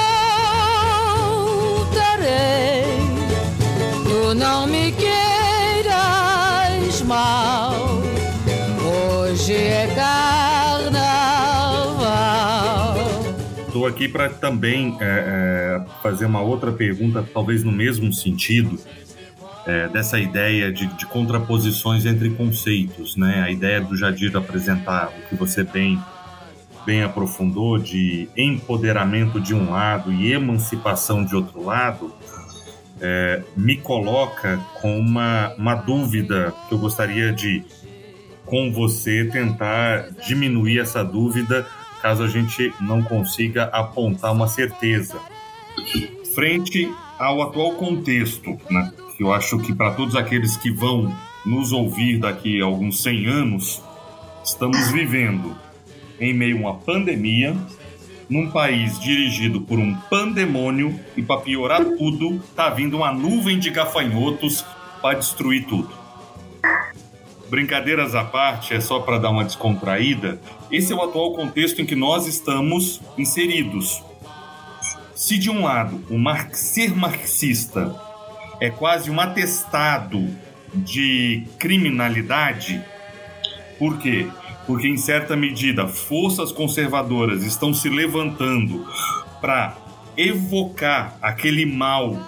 Tu 4.04 4.34
não 4.34 4.66
me 4.68 4.92
queiras 4.94 5.14
mal. 7.04 7.43
Hoje 9.44 9.58
é 9.58 9.88
carnaval. 9.94 10.96
Estou 13.68 13.86
aqui 13.86 14.08
para 14.08 14.30
também 14.30 14.96
é, 15.02 15.04
é, 15.06 15.86
fazer 16.02 16.28
uma 16.28 16.40
outra 16.40 16.72
pergunta, 16.72 17.28
talvez 17.34 17.62
no 17.62 17.70
mesmo 17.70 18.14
sentido, 18.14 18.80
é, 19.68 19.90
dessa 19.90 20.18
ideia 20.18 20.72
de, 20.72 20.88
de, 20.96 21.06
contraposições 21.08 22.06
entre 22.06 22.30
conceitos, 22.30 23.18
né? 23.18 23.44
A 23.46 23.52
ideia 23.52 23.82
do 23.82 23.98
Jadir 23.98 24.34
apresentar 24.38 25.10
o 25.10 25.28
que 25.28 25.36
você 25.36 25.62
bem, 25.62 26.02
bem 26.86 27.04
aprofundou 27.04 27.78
de 27.78 28.30
empoderamento 28.38 29.42
de 29.42 29.54
um 29.54 29.72
lado 29.72 30.10
e 30.14 30.32
emancipação 30.32 31.26
de 31.26 31.36
outro 31.36 31.66
lado, 31.66 32.16
é, 33.02 33.44
me 33.58 33.76
coloca 33.76 34.58
com 34.80 34.98
uma, 34.98 35.54
uma 35.58 35.76
dúvida 35.76 36.54
que 36.70 36.74
eu 36.74 36.80
gostaria 36.80 37.34
de, 37.34 37.66
com 38.54 38.72
você, 38.72 39.26
tentar 39.26 40.12
diminuir 40.28 40.78
essa 40.78 41.04
dúvida 41.04 41.68
caso 42.04 42.22
a 42.22 42.28
gente 42.28 42.72
não 42.80 43.02
consiga 43.02 43.64
apontar 43.64 44.32
uma 44.32 44.48
certeza. 44.48 45.20
Frente 46.36 46.88
ao 47.18 47.42
atual 47.42 47.72
contexto, 47.72 48.56
né? 48.70 48.94
que 49.18 49.24
eu 49.24 49.34
acho 49.34 49.58
que 49.58 49.74
para 49.74 49.96
todos 49.96 50.16
aqueles 50.16 50.56
que 50.56 50.70
vão 50.70 51.12
nos 51.44 51.72
ouvir 51.72 52.20
daqui 52.20 52.62
a 52.62 52.66
alguns 52.66 53.02
100 53.02 53.26
anos, 53.26 53.82
estamos 54.46 54.92
vivendo 54.92 55.58
em 56.20 56.32
meio 56.32 56.58
a 56.58 56.60
uma 56.60 56.76
pandemia, 56.76 57.58
num 58.30 58.52
país 58.52 59.00
dirigido 59.00 59.62
por 59.62 59.80
um 59.80 59.96
pandemônio 60.12 61.00
e 61.18 61.24
para 61.24 61.42
piorar 61.42 61.84
tudo, 61.84 62.40
tá 62.56 62.70
vindo 62.70 62.98
uma 62.98 63.12
nuvem 63.12 63.58
de 63.58 63.72
gafanhotos 63.72 64.64
para 65.02 65.18
destruir 65.18 65.66
tudo. 65.66 66.04
Brincadeiras 67.54 68.16
à 68.16 68.24
parte, 68.24 68.74
é 68.74 68.82
só 68.82 69.00
para 69.02 69.20
dar 69.20 69.30
uma 69.30 69.44
descontraída. 69.44 70.42
Esse 70.72 70.92
é 70.92 70.96
o 70.96 71.04
atual 71.04 71.34
contexto 71.34 71.84
em 71.84 71.86
que 71.86 71.96
nós 71.96 72.26
estamos 72.26 73.00
inseridos. 73.16 74.02
Se 75.14 75.38
de 75.38 75.52
um 75.52 75.64
lado 75.64 76.04
o 76.10 76.18
mar 76.18 76.50
ser 76.54 76.96
marxista 76.96 77.96
é 78.60 78.72
quase 78.72 79.12
um 79.12 79.20
atestado 79.20 80.28
de 80.74 81.44
criminalidade. 81.60 82.84
Por 83.78 84.00
quê? 84.00 84.26
Porque, 84.66 84.88
em 84.88 84.98
certa 84.98 85.36
medida, 85.36 85.88
forças 85.88 86.52
conservadoras 86.52 87.44
estão 87.44 87.72
se 87.72 87.88
levantando 87.88 88.84
para 89.40 89.78
evocar 90.18 91.20
aquele 91.22 91.68
mal 91.68 92.20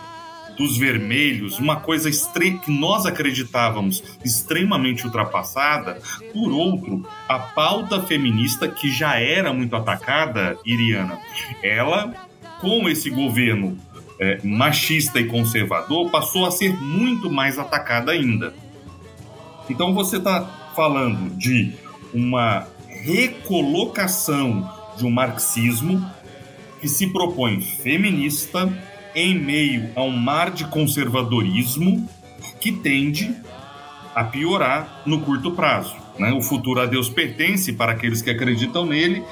dos 0.57 0.77
vermelhos, 0.77 1.59
uma 1.59 1.77
coisa 1.77 2.09
que 2.09 2.71
nós 2.71 3.05
acreditávamos 3.05 4.03
extremamente 4.23 5.05
ultrapassada. 5.05 5.99
Por 6.33 6.51
outro, 6.51 7.05
a 7.27 7.39
pauta 7.39 8.01
feminista, 8.01 8.67
que 8.67 8.89
já 8.89 9.19
era 9.19 9.53
muito 9.53 9.75
atacada, 9.75 10.57
Iriana, 10.65 11.19
ela, 11.61 12.13
com 12.59 12.87
esse 12.87 13.09
governo 13.09 13.77
é, 14.19 14.39
machista 14.43 15.19
e 15.19 15.25
conservador 15.25 16.09
passou 16.09 16.45
a 16.45 16.51
ser 16.51 16.73
muito 16.73 17.29
mais 17.29 17.59
atacada 17.59 18.11
ainda. 18.11 18.53
Então 19.69 19.93
você 19.93 20.17
está 20.17 20.41
falando 20.75 21.35
de 21.37 21.73
uma 22.13 22.67
recolocação 22.87 24.71
de 24.97 25.05
um 25.05 25.11
marxismo 25.11 26.09
que 26.79 26.87
se 26.87 27.07
propõe 27.07 27.61
feminista 27.61 28.71
em 29.15 29.33
meio 29.33 29.89
a 29.95 30.03
um 30.03 30.11
mar 30.11 30.51
de 30.51 30.65
conservadorismo 30.65 32.07
que 32.59 32.71
tende 32.71 33.33
a 34.13 34.23
piorar 34.23 35.01
no 35.05 35.21
curto 35.21 35.51
prazo. 35.51 35.95
Né? 36.19 36.31
O 36.33 36.41
futuro 36.41 36.81
a 36.81 36.85
Deus 36.85 37.09
pertence 37.09 37.73
para 37.73 37.93
aqueles 37.93 38.21
que 38.21 38.29
acreditam 38.29 38.85
nele, 38.85 39.23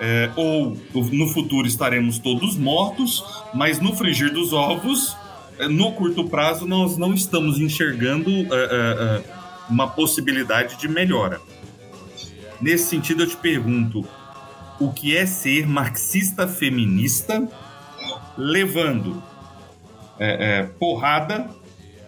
é, 0.00 0.30
ou 0.34 0.76
no 0.94 1.28
futuro 1.28 1.66
estaremos 1.66 2.18
todos 2.18 2.56
mortos, 2.56 3.24
mas 3.54 3.80
no 3.80 3.94
frigir 3.94 4.32
dos 4.32 4.52
ovos, 4.52 5.16
é, 5.58 5.68
no 5.68 5.92
curto 5.92 6.24
prazo, 6.24 6.66
nós 6.66 6.96
não 6.96 7.12
estamos 7.12 7.58
enxergando 7.58 8.30
é, 8.30 9.22
uma 9.68 9.86
possibilidade 9.86 10.76
de 10.76 10.88
melhora. 10.88 11.40
Nesse 12.60 12.88
sentido, 12.88 13.22
eu 13.22 13.26
te 13.26 13.36
pergunto: 13.36 14.06
o 14.78 14.92
que 14.92 15.16
é 15.16 15.26
ser 15.26 15.66
marxista 15.66 16.48
feminista 16.48 17.46
levando 18.40 19.22
é, 20.18 20.62
porrada 20.78 21.50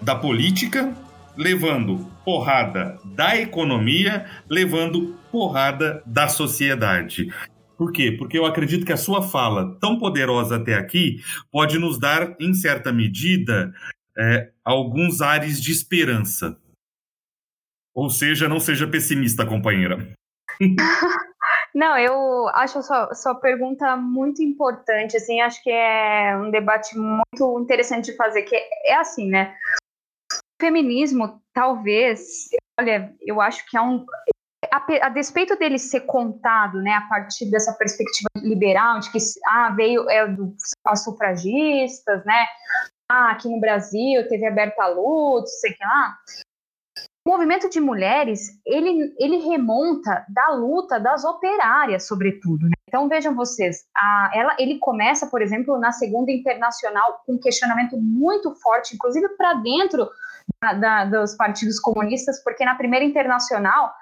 da 0.01 0.15
política, 0.15 0.97
levando 1.37 2.11
porrada 2.25 2.99
da 3.05 3.39
economia, 3.39 4.27
levando 4.49 5.15
porrada 5.31 6.03
da 6.07 6.29
sociedade. 6.29 7.29
Por 7.77 7.93
quê? 7.93 8.13
Porque 8.13 8.39
eu 8.39 8.47
acredito 8.47 8.87
que 8.87 8.93
a 8.93 8.97
sua 8.97 9.23
fala, 9.23 9.77
tão 9.79 9.99
poderosa 9.99 10.57
até 10.57 10.75
aqui, 10.75 11.21
pode 11.51 11.79
nos 11.79 11.99
dar, 11.99 12.35
em 12.41 12.55
certa 12.55 12.93
medida, 12.93 13.73
é, 14.17 14.51
alguns 14.65 15.21
ares 15.21 15.61
de 15.61 15.71
esperança. 15.71 16.57
Ou 17.95 18.09
seja, 18.09 18.49
não 18.49 18.59
seja 18.59 18.87
pessimista, 18.87 19.45
companheira. 19.45 20.15
Não, 21.75 21.97
eu 21.99 22.49
acho 22.51 22.79
a 22.79 22.83
sua, 22.83 23.15
sua 23.15 23.35
pergunta 23.35 23.97
muito 23.97 24.43
importante, 24.43 25.17
assim, 25.17 25.41
acho 25.41 25.63
que 25.63 25.71
é 25.71 26.37
um 26.37 26.51
debate 26.51 26.97
muito 26.97 27.61
interessante 27.61 28.11
de 28.11 28.17
fazer, 28.17 28.43
que 28.43 28.55
é, 28.55 28.95
assim, 28.95 29.29
né? 29.29 29.57
O 30.33 30.63
feminismo, 30.63 31.41
talvez, 31.55 32.51
olha, 32.79 33.15
eu 33.23 33.41
acho 33.41 33.65
que 33.71 33.77
é 33.77 33.81
um, 33.81 34.05
a, 34.71 35.07
a, 35.07 35.09
despeito 35.09 35.57
dele 35.57 35.79
ser 35.79 36.03
contado, 36.03 36.81
né, 36.83 36.93
a 36.93 37.09
partir 37.09 37.51
dessa 37.51 37.73
perspectiva 37.73 38.29
liberal, 38.37 39.01
de 39.01 39.11
que 39.11 39.19
ah, 39.47 39.71
veio 39.71 40.09
é, 40.11 40.27
do, 40.27 40.55
as 40.85 41.03
sufragistas, 41.05 42.25
né, 42.27 42.47
ah, 43.11 43.31
aqui 43.31 43.49
no 43.49 43.61
Brasil 43.61 44.29
teve 44.29 44.47
a 44.47 44.89
Lutz, 44.89 45.61
sei 45.61 45.75
lá, 45.81 46.17
o 47.25 47.31
movimento 47.31 47.69
de 47.71 47.81
mulheres, 47.81 48.61
ele, 48.67 49.15
ele 49.19 49.37
remonta 49.49 50.25
da 50.29 50.49
luta 50.49 50.99
das 50.99 51.25
operárias, 51.25 52.07
sobretudo. 52.07 52.67
Né? 52.67 52.73
Então, 52.89 53.09
vejam 53.09 53.35
vocês, 53.35 53.85
a, 53.97 54.31
ela, 54.35 54.57
ele 54.59 54.79
começa, 54.79 55.27
por 55.29 55.41
exemplo, 55.41 55.79
na 55.79 55.93
Segunda 55.93 56.33
Internacional, 56.33 57.23
com 57.25 57.35
um 57.35 57.41
questionamento 57.41 57.97
muito 57.97 58.53
forte, 58.57 58.95
inclusive 58.95 59.29
para 59.37 59.55
dentro 59.55 60.11
da, 60.61 60.73
da, 60.73 61.05
dos 61.05 61.37
partidos 61.37 61.79
comunistas, 61.79 62.43
porque 62.43 62.65
na 62.65 62.75
Primeira 62.75 63.05
Internacional 63.05 63.93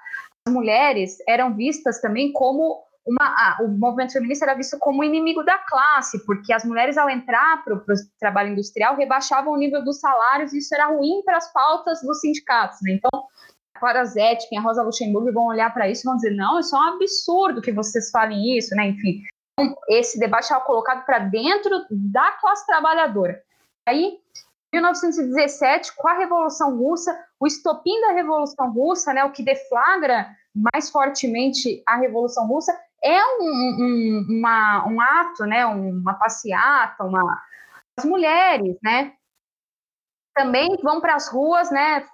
as 0.45 0.53
mulheres 0.53 1.17
eram 1.27 1.55
vistas 1.55 2.01
também 2.01 2.33
como 2.33 2.83
uma, 3.05 3.57
o 3.61 3.67
movimento 3.67 4.13
feminista 4.13 4.45
era 4.45 4.53
visto 4.53 4.77
como 4.77 5.03
inimigo 5.03 5.43
da 5.43 5.57
classe, 5.57 6.23
porque 6.25 6.53
as 6.53 6.63
mulheres, 6.63 6.97
ao 6.97 7.09
entrar 7.09 7.63
para 7.63 7.75
o 7.75 7.83
trabalho 8.19 8.51
industrial, 8.51 8.95
rebaixavam 8.95 9.53
o 9.53 9.57
nível 9.57 9.83
dos 9.83 9.99
salários, 9.99 10.53
e 10.53 10.59
isso 10.59 10.73
era 10.73 10.87
ruim 10.87 11.21
para 11.25 11.37
as 11.37 11.51
pautas 11.51 12.01
dos 12.01 12.19
sindicatos. 12.19 12.77
Né? 12.83 12.93
Então, 12.93 13.27
a 13.75 13.79
Clara 13.79 14.05
Zetkin, 14.05 14.57
a 14.57 14.61
Rosa 14.61 14.83
Luxemburgo 14.83 15.33
vão 15.33 15.47
olhar 15.47 15.73
para 15.73 15.89
isso 15.89 16.03
e 16.03 16.05
vão 16.05 16.15
dizer: 16.15 16.35
não, 16.35 16.59
isso 16.59 16.75
é 16.75 16.79
um 16.79 16.93
absurdo 16.93 17.61
que 17.61 17.71
vocês 17.71 18.11
falem 18.11 18.57
isso, 18.57 18.75
né? 18.75 18.89
Enfim, 18.89 19.23
então, 19.53 19.75
esse 19.89 20.19
debate 20.19 20.43
estava 20.43 20.63
colocado 20.63 21.05
para 21.05 21.19
dentro 21.19 21.85
da 21.89 22.31
classe 22.33 22.65
trabalhadora. 22.65 23.41
Aí, 23.87 24.19
1917, 24.73 25.95
com 25.95 26.07
a 26.07 26.13
Revolução 26.13 26.77
Russa, 26.77 27.17
o 27.39 27.47
estopim 27.47 27.99
da 28.01 28.13
Revolução 28.13 28.71
Russa, 28.71 29.13
né, 29.13 29.23
o 29.23 29.31
que 29.31 29.43
deflagra 29.43 30.29
mais 30.55 30.89
fortemente 30.89 31.81
a 31.85 31.97
Revolução 31.97 32.47
Russa, 32.47 32.77
é 33.03 33.25
um, 33.39 33.43
um, 33.43 34.27
uma, 34.29 34.87
um 34.87 35.01
ato, 35.01 35.45
né, 35.45 35.65
uma 35.65 36.13
passeata, 36.15 37.03
uma... 37.03 37.41
as 37.97 38.05
mulheres, 38.05 38.77
né, 38.83 39.13
também 40.35 40.77
vão 40.81 41.01
para 41.01 41.15
as 41.15 41.27
ruas, 41.27 41.71
né, 41.71 42.05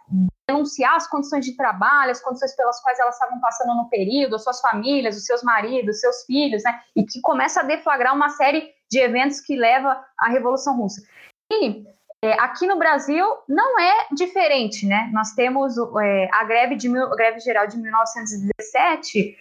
denunciar 0.49 0.95
as 0.95 1.07
condições 1.07 1.45
de 1.45 1.55
trabalho, 1.55 2.11
as 2.11 2.21
condições 2.21 2.55
pelas 2.55 2.81
quais 2.81 2.97
elas 2.99 3.15
estavam 3.15 3.39
passando 3.39 3.75
no 3.75 3.89
período, 3.89 4.35
as 4.35 4.43
suas 4.43 4.61
famílias, 4.61 5.17
os 5.17 5.25
seus 5.25 5.43
maridos, 5.43 5.95
os 5.95 6.01
seus 6.01 6.23
filhos, 6.23 6.63
né? 6.63 6.81
E 6.95 7.03
que 7.03 7.19
começa 7.21 7.59
a 7.59 7.63
deflagrar 7.63 8.15
uma 8.15 8.29
série 8.29 8.71
de 8.89 8.99
eventos 8.99 9.41
que 9.41 9.57
leva 9.57 10.01
à 10.17 10.29
Revolução 10.29 10.77
Russa. 10.77 11.01
E 11.51 11.85
é, 12.23 12.33
aqui 12.39 12.65
no 12.65 12.77
Brasil 12.77 13.25
não 13.47 13.77
é 13.79 14.07
diferente, 14.13 14.85
né? 14.85 15.09
Nós 15.13 15.33
temos 15.33 15.75
é, 16.01 16.29
a 16.31 16.43
greve, 16.45 16.75
de, 16.75 16.87
a 16.97 17.15
greve 17.15 17.39
geral 17.41 17.67
de 17.67 17.77
1917, 17.77 19.37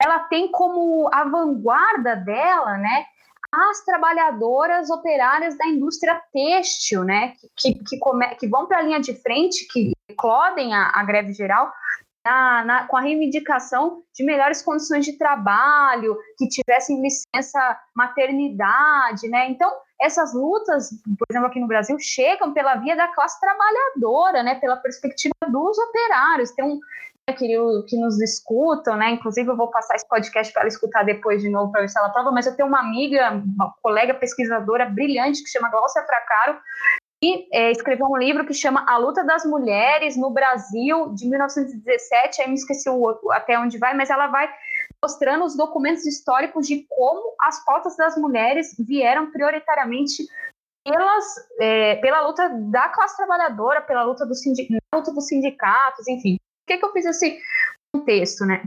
ela 0.00 0.20
tem 0.20 0.50
como 0.50 1.08
a 1.12 1.24
vanguarda 1.24 2.16
dela, 2.16 2.76
né? 2.76 3.06
as 3.50 3.82
trabalhadoras 3.84 4.90
operárias 4.90 5.56
da 5.56 5.66
indústria 5.66 6.20
têxtil, 6.32 7.02
né, 7.02 7.32
que, 7.56 7.74
que, 7.82 7.98
come, 7.98 8.26
que 8.34 8.46
vão 8.46 8.66
para 8.66 8.78
a 8.78 8.82
linha 8.82 9.00
de 9.00 9.14
frente, 9.14 9.66
que 9.72 9.92
eclodem 10.08 10.74
a, 10.74 10.92
a 10.94 11.02
greve 11.02 11.32
geral, 11.32 11.72
na, 12.24 12.64
na, 12.64 12.86
com 12.86 12.96
a 12.96 13.00
reivindicação 13.00 14.02
de 14.14 14.22
melhores 14.22 14.60
condições 14.60 15.04
de 15.04 15.16
trabalho, 15.16 16.16
que 16.36 16.46
tivessem 16.48 17.00
licença 17.00 17.80
maternidade, 17.96 19.28
né? 19.28 19.48
Então, 19.48 19.72
essas 19.98 20.34
lutas, 20.34 20.90
por 21.18 21.26
exemplo, 21.30 21.48
aqui 21.48 21.58
no 21.58 21.66
Brasil, 21.66 21.96
chegam 21.98 22.52
pela 22.52 22.76
via 22.76 22.94
da 22.94 23.08
classe 23.08 23.40
trabalhadora, 23.40 24.42
né? 24.42 24.56
Pela 24.56 24.76
perspectiva 24.76 25.32
dos 25.48 25.78
operários. 25.78 26.50
Tem 26.50 26.64
um, 26.64 26.78
que, 27.32 27.46
que 27.88 27.96
nos 27.96 28.20
escutam, 28.20 28.96
né? 28.96 29.10
Inclusive, 29.10 29.48
eu 29.48 29.56
vou 29.56 29.68
passar 29.70 29.94
esse 29.94 30.08
podcast 30.08 30.52
para 30.52 30.62
ela 30.62 30.68
escutar 30.68 31.04
depois 31.04 31.42
de 31.42 31.48
novo 31.48 31.70
para 31.70 31.82
ver 31.82 31.88
se 31.88 31.98
ela 31.98 32.10
prova, 32.10 32.30
mas 32.30 32.46
eu 32.46 32.56
tenho 32.56 32.68
uma 32.68 32.80
amiga, 32.80 33.30
uma 33.30 33.74
colega 33.82 34.14
pesquisadora 34.14 34.86
brilhante 34.86 35.42
que 35.42 35.50
chama 35.50 35.70
Glaucia 35.70 36.02
Fracaro, 36.04 36.58
e 37.22 37.48
é, 37.52 37.72
escreveu 37.72 38.06
um 38.06 38.16
livro 38.16 38.46
que 38.46 38.54
chama 38.54 38.84
A 38.88 38.96
Luta 38.96 39.24
das 39.24 39.44
Mulheres 39.44 40.16
no 40.16 40.30
Brasil, 40.30 41.12
de 41.14 41.28
1917. 41.28 42.42
Aí 42.42 42.48
me 42.48 42.54
esqueci 42.54 42.88
o, 42.88 43.18
até 43.32 43.58
onde 43.58 43.76
vai, 43.78 43.94
mas 43.94 44.08
ela 44.08 44.28
vai 44.28 44.48
mostrando 45.02 45.44
os 45.44 45.56
documentos 45.56 46.06
históricos 46.06 46.66
de 46.66 46.86
como 46.88 47.34
as 47.40 47.64
pautas 47.64 47.96
das 47.96 48.16
mulheres 48.16 48.74
vieram 48.78 49.30
prioritariamente 49.30 50.24
pelas, 50.84 51.24
é, 51.60 51.96
pela 51.96 52.26
luta 52.26 52.48
da 52.70 52.88
classe 52.88 53.16
trabalhadora, 53.16 53.82
pela 53.82 54.04
luta, 54.04 54.24
do 54.24 54.32
luta 54.94 55.12
dos 55.12 55.26
sindicatos, 55.26 56.06
enfim 56.08 56.38
que, 56.68 56.78
que 56.78 56.84
eu 56.84 56.92
fiz 56.92 57.06
esse 57.06 57.38
contexto, 57.92 58.44
né? 58.44 58.62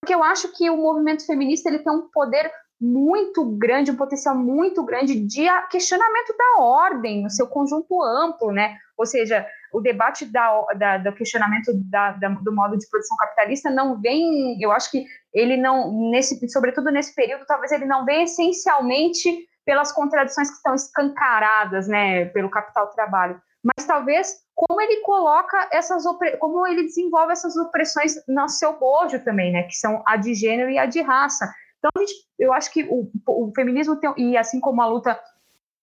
Porque 0.00 0.14
eu 0.14 0.22
acho 0.22 0.52
que 0.52 0.68
o 0.68 0.76
movimento 0.76 1.24
feminista 1.24 1.68
ele 1.68 1.78
tem 1.78 1.92
um 1.92 2.08
poder 2.12 2.50
muito 2.80 3.44
grande, 3.56 3.90
um 3.90 3.96
potencial 3.96 4.34
muito 4.34 4.84
grande 4.84 5.18
de 5.20 5.46
questionamento 5.70 6.34
da 6.36 6.62
ordem 6.62 7.22
no 7.22 7.30
seu 7.30 7.46
conjunto 7.46 8.02
amplo, 8.02 8.52
né? 8.52 8.76
Ou 8.96 9.06
seja, 9.06 9.46
o 9.72 9.80
debate 9.80 10.24
da, 10.26 10.62
da, 10.76 10.98
do 10.98 11.12
questionamento 11.14 11.72
da, 11.90 12.12
da, 12.12 12.28
do 12.28 12.54
modo 12.54 12.76
de 12.76 12.88
produção 12.88 13.16
capitalista 13.16 13.70
não 13.70 14.00
vem, 14.00 14.60
eu 14.60 14.70
acho 14.70 14.90
que 14.90 15.06
ele 15.32 15.56
não, 15.56 16.10
nesse, 16.10 16.48
sobretudo 16.48 16.90
nesse 16.90 17.14
período, 17.14 17.46
talvez 17.46 17.72
ele 17.72 17.86
não 17.86 18.04
venha 18.04 18.24
essencialmente 18.24 19.48
pelas 19.64 19.90
contradições 19.90 20.50
que 20.50 20.56
estão 20.56 20.74
escancaradas, 20.74 21.88
né, 21.88 22.26
pelo 22.26 22.50
capital 22.50 22.90
trabalho, 22.90 23.40
mas 23.64 23.86
talvez 23.86 24.44
como 24.54 24.80
ele 24.80 25.00
coloca 25.00 25.68
essas 25.72 26.04
como 26.38 26.66
ele 26.66 26.82
desenvolve 26.82 27.32
essas 27.32 27.56
opressões 27.56 28.14
no 28.28 28.48
seu 28.48 28.78
bojo 28.78 29.18
também, 29.24 29.52
né, 29.52 29.62
que 29.64 29.74
são 29.74 30.02
a 30.06 30.16
de 30.16 30.34
gênero 30.34 30.70
e 30.70 30.78
a 30.78 30.86
de 30.86 31.00
raça. 31.00 31.50
Então, 31.78 31.90
gente, 31.98 32.14
eu 32.38 32.52
acho 32.52 32.72
que 32.72 32.84
o, 32.84 33.10
o 33.26 33.52
feminismo 33.54 33.96
tem, 33.96 34.12
e 34.16 34.36
assim 34.36 34.60
como 34.60 34.80
a 34.80 34.86
luta 34.86 35.18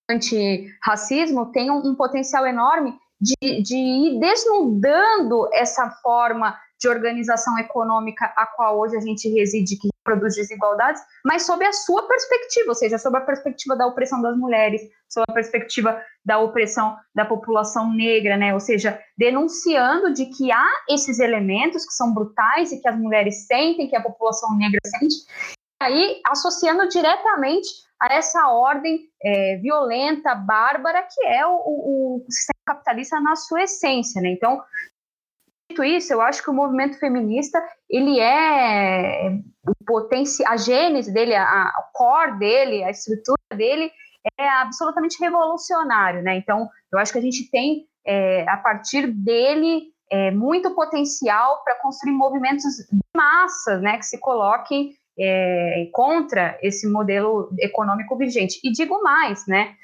anti-racismo 0.10 1.52
tem 1.52 1.72
um, 1.72 1.78
um 1.78 1.96
potencial 1.96 2.46
enorme 2.46 2.98
de, 3.20 3.62
de 3.62 3.76
ir 3.76 4.20
desnudando 4.20 5.48
essa 5.54 5.90
forma 6.02 6.58
de 6.80 6.90
organização 6.90 7.58
econômica 7.60 8.26
a 8.36 8.48
qual 8.48 8.80
hoje 8.80 8.98
a 8.98 9.00
gente 9.00 9.30
reside, 9.30 9.78
que 9.78 9.88
produz 10.04 10.36
desigualdades, 10.36 11.00
mas 11.24 11.46
sob 11.46 11.64
a 11.64 11.72
sua 11.72 12.08
perspectiva, 12.08 12.70
ou 12.70 12.76
seja, 12.76 12.98
sob 12.98 13.16
a 13.18 13.22
perspectiva 13.22 13.76
da 13.76 13.86
opressão 13.86 14.20
das 14.20 14.36
mulheres, 14.36 14.82
sob 15.12 15.26
a 15.28 15.34
perspectiva 15.34 16.02
da 16.24 16.40
opressão 16.40 16.96
da 17.14 17.26
população 17.26 17.92
negra, 17.94 18.38
né? 18.38 18.54
Ou 18.54 18.60
seja, 18.60 19.00
denunciando 19.18 20.14
de 20.14 20.26
que 20.28 20.52
há 20.52 20.70
esses 20.90 21.20
elementos 21.20 21.86
que 21.86 21.94
são 21.94 22.14
brutais 22.14 22.72
e 22.72 22.82
que 22.82 22.88
as 22.88 22.98
mulheres 22.98 23.46
sentem, 23.46 23.90
que 23.90 23.96
a 23.96 24.02
população 24.02 24.56
negra 24.58 24.80
sente, 24.86 25.16
e 25.82 25.84
aí 25.84 26.22
associando 26.28 26.88
diretamente 26.88 27.68
a 28.02 28.14
essa 28.14 28.48
ordem 28.48 29.02
é, 29.24 29.58
violenta, 29.58 30.34
bárbara, 30.34 31.04
que 31.04 31.24
é 31.26 31.46
o, 31.46 31.52
o, 31.54 32.26
o 32.26 32.32
sistema 32.32 32.62
capitalista 32.66 33.20
na 33.20 33.36
sua 33.36 33.64
essência, 33.64 34.22
né? 34.22 34.30
Então, 34.30 34.62
dito 35.70 35.84
isso, 35.84 36.14
eu 36.14 36.22
acho 36.22 36.42
que 36.42 36.50
o 36.50 36.54
movimento 36.54 36.98
feminista, 37.00 37.62
ele 37.90 38.20
é 38.20 39.38
potência, 39.86 40.48
a 40.48 40.58
gênese 40.58 41.14
dele, 41.14 41.36
a, 41.36 41.44
a 41.44 41.90
core 41.94 42.40
dele, 42.40 42.84
a 42.84 42.90
estrutura 42.90 43.38
dele 43.56 43.92
é 44.38 44.48
absolutamente 44.48 45.20
revolucionário, 45.20 46.22
né? 46.22 46.36
Então, 46.38 46.70
eu 46.92 47.00
acho 47.00 47.12
que 47.12 47.20
a 47.20 47.22
gente 47.22 47.50
tem, 47.50 47.86
é, 48.06 48.48
a 48.50 48.58
partir 48.58 49.08
dele, 49.08 49.92
é, 50.12 50.32
muito 50.32 50.76
potencial 50.76 51.64
para 51.64 51.76
construir 51.76 52.14
movimentos 52.14 52.64
de 52.64 53.00
massas, 53.16 53.82
né? 53.82 53.98
Que 53.98 54.06
se 54.06 54.20
coloquem 54.20 54.94
é, 55.18 55.90
contra 55.94 56.58
esse 56.62 56.88
modelo 56.90 57.50
econômico 57.60 58.18
vigente. 58.18 58.60
E 58.64 58.72
digo 58.72 59.02
mais, 59.02 59.46
né? 59.48 59.76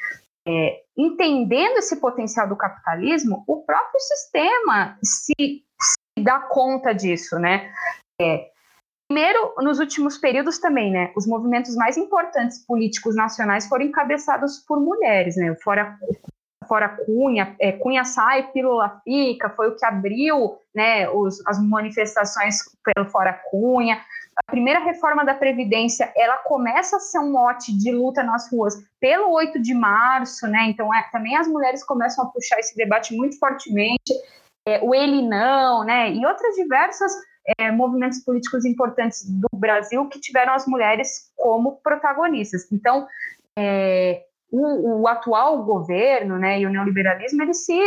É, 0.47 0.81
entendendo 0.97 1.77
esse 1.77 1.99
potencial 1.99 2.47
do 2.47 2.55
capitalismo, 2.55 3.43
o 3.47 3.63
próprio 3.63 3.99
sistema 3.99 4.97
se 5.03 5.33
dar 6.19 6.47
conta 6.49 6.93
disso, 6.93 7.37
né? 7.37 7.71
É, 8.19 8.49
primeiro, 9.07 9.53
nos 9.59 9.79
últimos 9.79 10.17
períodos 10.17 10.59
também, 10.59 10.91
né? 10.91 11.11
Os 11.15 11.25
movimentos 11.25 11.75
mais 11.75 11.97
importantes 11.97 12.65
políticos 12.65 13.15
nacionais 13.15 13.67
foram 13.67 13.85
encabeçados 13.85 14.59
por 14.67 14.79
mulheres, 14.79 15.35
né? 15.35 15.55
Fora 15.63 15.97
fora 16.67 16.89
Cunha, 16.89 17.55
é, 17.61 17.71
Cunha 17.71 18.03
sai, 18.03 18.51
Pílula 18.51 19.01
fica, 19.05 19.49
foi 19.51 19.69
o 19.69 19.75
que 19.77 19.85
abriu 19.85 20.57
né, 20.75 21.09
os, 21.09 21.41
as 21.47 21.57
manifestações 21.63 22.57
pelo 22.83 23.09
Fora 23.09 23.31
Cunha. 23.49 24.01
A 24.35 24.51
primeira 24.51 24.81
reforma 24.81 25.23
da 25.23 25.33
Previdência, 25.33 26.11
ela 26.13 26.37
começa 26.39 26.97
a 26.97 26.99
ser 26.99 27.19
um 27.19 27.31
mote 27.31 27.71
de 27.75 27.89
luta 27.91 28.21
nas 28.21 28.51
ruas 28.51 28.75
pelo 28.99 29.31
8 29.31 29.61
de 29.61 29.73
março, 29.73 30.45
né? 30.45 30.65
Então, 30.67 30.93
é, 30.93 31.07
também 31.09 31.37
as 31.37 31.47
mulheres 31.47 31.83
começam 31.83 32.25
a 32.25 32.27
puxar 32.27 32.59
esse 32.59 32.75
debate 32.75 33.15
muito 33.15 33.39
fortemente 33.39 34.13
é, 34.67 34.81
o 34.83 34.93
Ele 34.93 35.21
Não, 35.21 35.85
né, 35.85 36.11
e 36.11 36.25
outras 36.25 36.55
diversas 36.55 37.11
é, 37.57 37.71
movimentos 37.71 38.19
políticos 38.19 38.65
importantes 38.65 39.23
do 39.25 39.47
Brasil 39.53 40.07
que 40.09 40.19
tiveram 40.19 40.53
as 40.53 40.67
mulheres 40.67 41.31
como 41.35 41.77
protagonistas. 41.77 42.69
Então, 42.71 43.07
é, 43.57 44.25
o, 44.51 45.01
o, 45.01 45.07
atual 45.07 45.63
governo 45.63 46.37
né, 46.37 46.59
e 46.59 46.65
o 46.65 46.69
neoliberalismo, 46.69 47.41
eles 47.41 47.65
se 47.65 47.79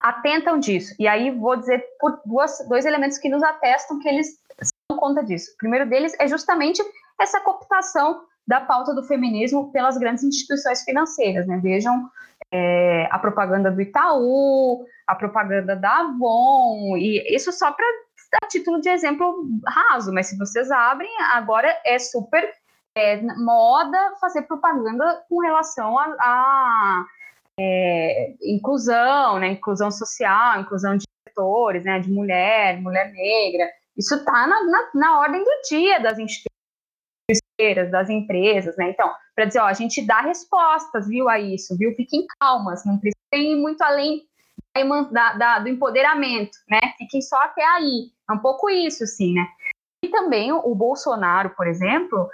atentam 0.00 0.58
disso. 0.58 0.94
E 0.98 1.06
aí 1.06 1.30
vou 1.30 1.56
dizer 1.56 1.84
por 1.98 2.20
duas, 2.24 2.66
dois 2.68 2.86
elementos 2.86 3.18
que 3.18 3.28
nos 3.28 3.42
atestam 3.42 3.98
que 3.98 4.08
eles 4.08 4.28
dão 4.88 4.98
conta 4.98 5.22
disso. 5.22 5.52
O 5.54 5.56
primeiro 5.58 5.88
deles 5.88 6.14
é 6.18 6.26
justamente 6.26 6.82
essa 7.20 7.40
cooptação 7.40 8.22
da 8.46 8.60
pauta 8.60 8.94
do 8.94 9.04
feminismo 9.04 9.70
pelas 9.70 9.98
grandes 9.98 10.24
instituições 10.24 10.82
financeiras. 10.82 11.46
Né? 11.46 11.58
Vejam 11.58 12.08
é, 12.52 13.06
a 13.10 13.18
propaganda 13.18 13.70
do 13.70 13.80
Itaú, 13.80 14.84
a 15.06 15.14
propaganda 15.14 15.76
da 15.76 16.00
Avon, 16.00 16.96
e 16.96 17.34
isso 17.34 17.52
só 17.52 17.70
para 17.70 17.86
dar 18.30 18.48
título 18.48 18.80
de 18.80 18.88
exemplo 18.88 19.44
raso, 19.66 20.12
mas 20.12 20.28
se 20.28 20.38
vocês 20.38 20.70
abrem, 20.70 21.10
agora 21.32 21.76
é 21.84 21.98
super 21.98 22.52
é, 22.96 23.20
moda 23.36 24.14
fazer 24.20 24.42
propaganda 24.42 25.24
com 25.28 25.40
relação 25.40 25.98
a, 25.98 26.04
a 26.20 27.04
é, 27.58 28.34
inclusão, 28.42 29.38
né, 29.38 29.48
inclusão 29.48 29.90
social, 29.90 30.60
inclusão 30.60 30.96
de 30.96 31.04
setores, 31.28 31.84
né, 31.84 31.98
de 31.98 32.10
mulher, 32.10 32.80
mulher 32.80 33.12
negra, 33.12 33.68
isso 33.96 34.14
está 34.14 34.46
na, 34.46 34.64
na, 34.64 34.90
na, 34.94 35.20
ordem 35.20 35.42
do 35.42 35.50
dia 35.68 36.00
das 36.00 36.18
instituições, 36.18 36.50
das 37.90 38.08
empresas, 38.08 38.76
né, 38.76 38.90
então, 38.90 39.12
para 39.34 39.44
dizer, 39.44 39.60
ó, 39.60 39.66
a 39.66 39.72
gente 39.72 40.04
dá 40.06 40.20
respostas, 40.20 41.08
viu, 41.08 41.28
a 41.28 41.38
isso, 41.38 41.76
viu, 41.76 41.94
fiquem 41.94 42.26
calmas, 42.40 42.84
não 42.84 42.98
precisa 42.98 43.16
ir 43.34 43.56
muito 43.56 43.82
além 43.82 44.22
da, 45.10 45.32
da, 45.34 45.58
do 45.58 45.68
empoderamento, 45.68 46.56
né? 46.68 46.80
Fiquem 46.96 47.20
só 47.20 47.36
até 47.42 47.64
aí. 47.64 48.10
É 48.30 48.32
um 48.32 48.38
pouco 48.38 48.70
isso, 48.70 49.06
sim, 49.06 49.34
né? 49.34 49.46
E 50.04 50.08
também 50.08 50.52
o, 50.52 50.74
Bolsonaro, 50.74 51.50
por 51.50 51.66
exemplo, 51.66 52.28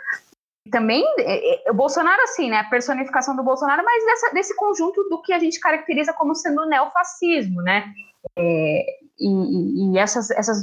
também 0.71 1.05
é, 1.19 1.69
é, 1.69 1.71
o 1.71 1.75
Bolsonaro, 1.75 2.23
assim, 2.23 2.51
né? 2.51 2.59
A 2.59 2.71
personificação 2.71 3.35
do 3.35 3.43
Bolsonaro, 3.43 3.83
mas 3.85 4.05
dessa, 4.05 4.35
desse 4.35 4.55
conjunto 4.55 5.03
do 5.09 5.21
que 5.23 5.33
a 5.33 5.39
gente 5.39 5.59
caracteriza 5.59 6.13
como 6.13 6.35
sendo 6.35 6.67
neofascismo, 6.67 7.63
né? 7.63 7.93
É, 8.39 8.87
e, 9.19 9.93
e 9.93 9.99
essas, 9.99 10.31
essas 10.31 10.63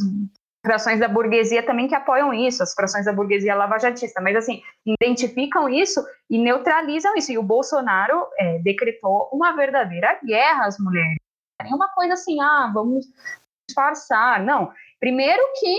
frações 0.65 0.99
da 0.99 1.09
burguesia 1.09 1.61
também 1.65 1.87
que 1.87 1.95
apoiam 1.95 2.33
isso, 2.33 2.63
as 2.63 2.73
frações 2.73 3.05
da 3.05 3.11
burguesia 3.11 3.53
lavajatista, 3.53 4.21
mas 4.21 4.35
assim, 4.37 4.61
identificam 4.85 5.67
isso 5.67 6.01
e 6.29 6.37
neutralizam 6.37 7.15
isso. 7.15 7.31
E 7.31 7.37
o 7.37 7.43
Bolsonaro 7.43 8.27
é, 8.39 8.59
decretou 8.59 9.29
uma 9.33 9.51
verdadeira 9.51 10.17
guerra 10.23 10.65
às 10.65 10.79
mulheres. 10.79 11.17
Uma 11.65 11.89
coisa 11.89 12.13
assim, 12.13 12.39
ah, 12.39 12.71
vamos 12.73 13.05
disfarçar. 13.67 14.43
Não. 14.43 14.71
Primeiro 15.03 15.43
que 15.59 15.77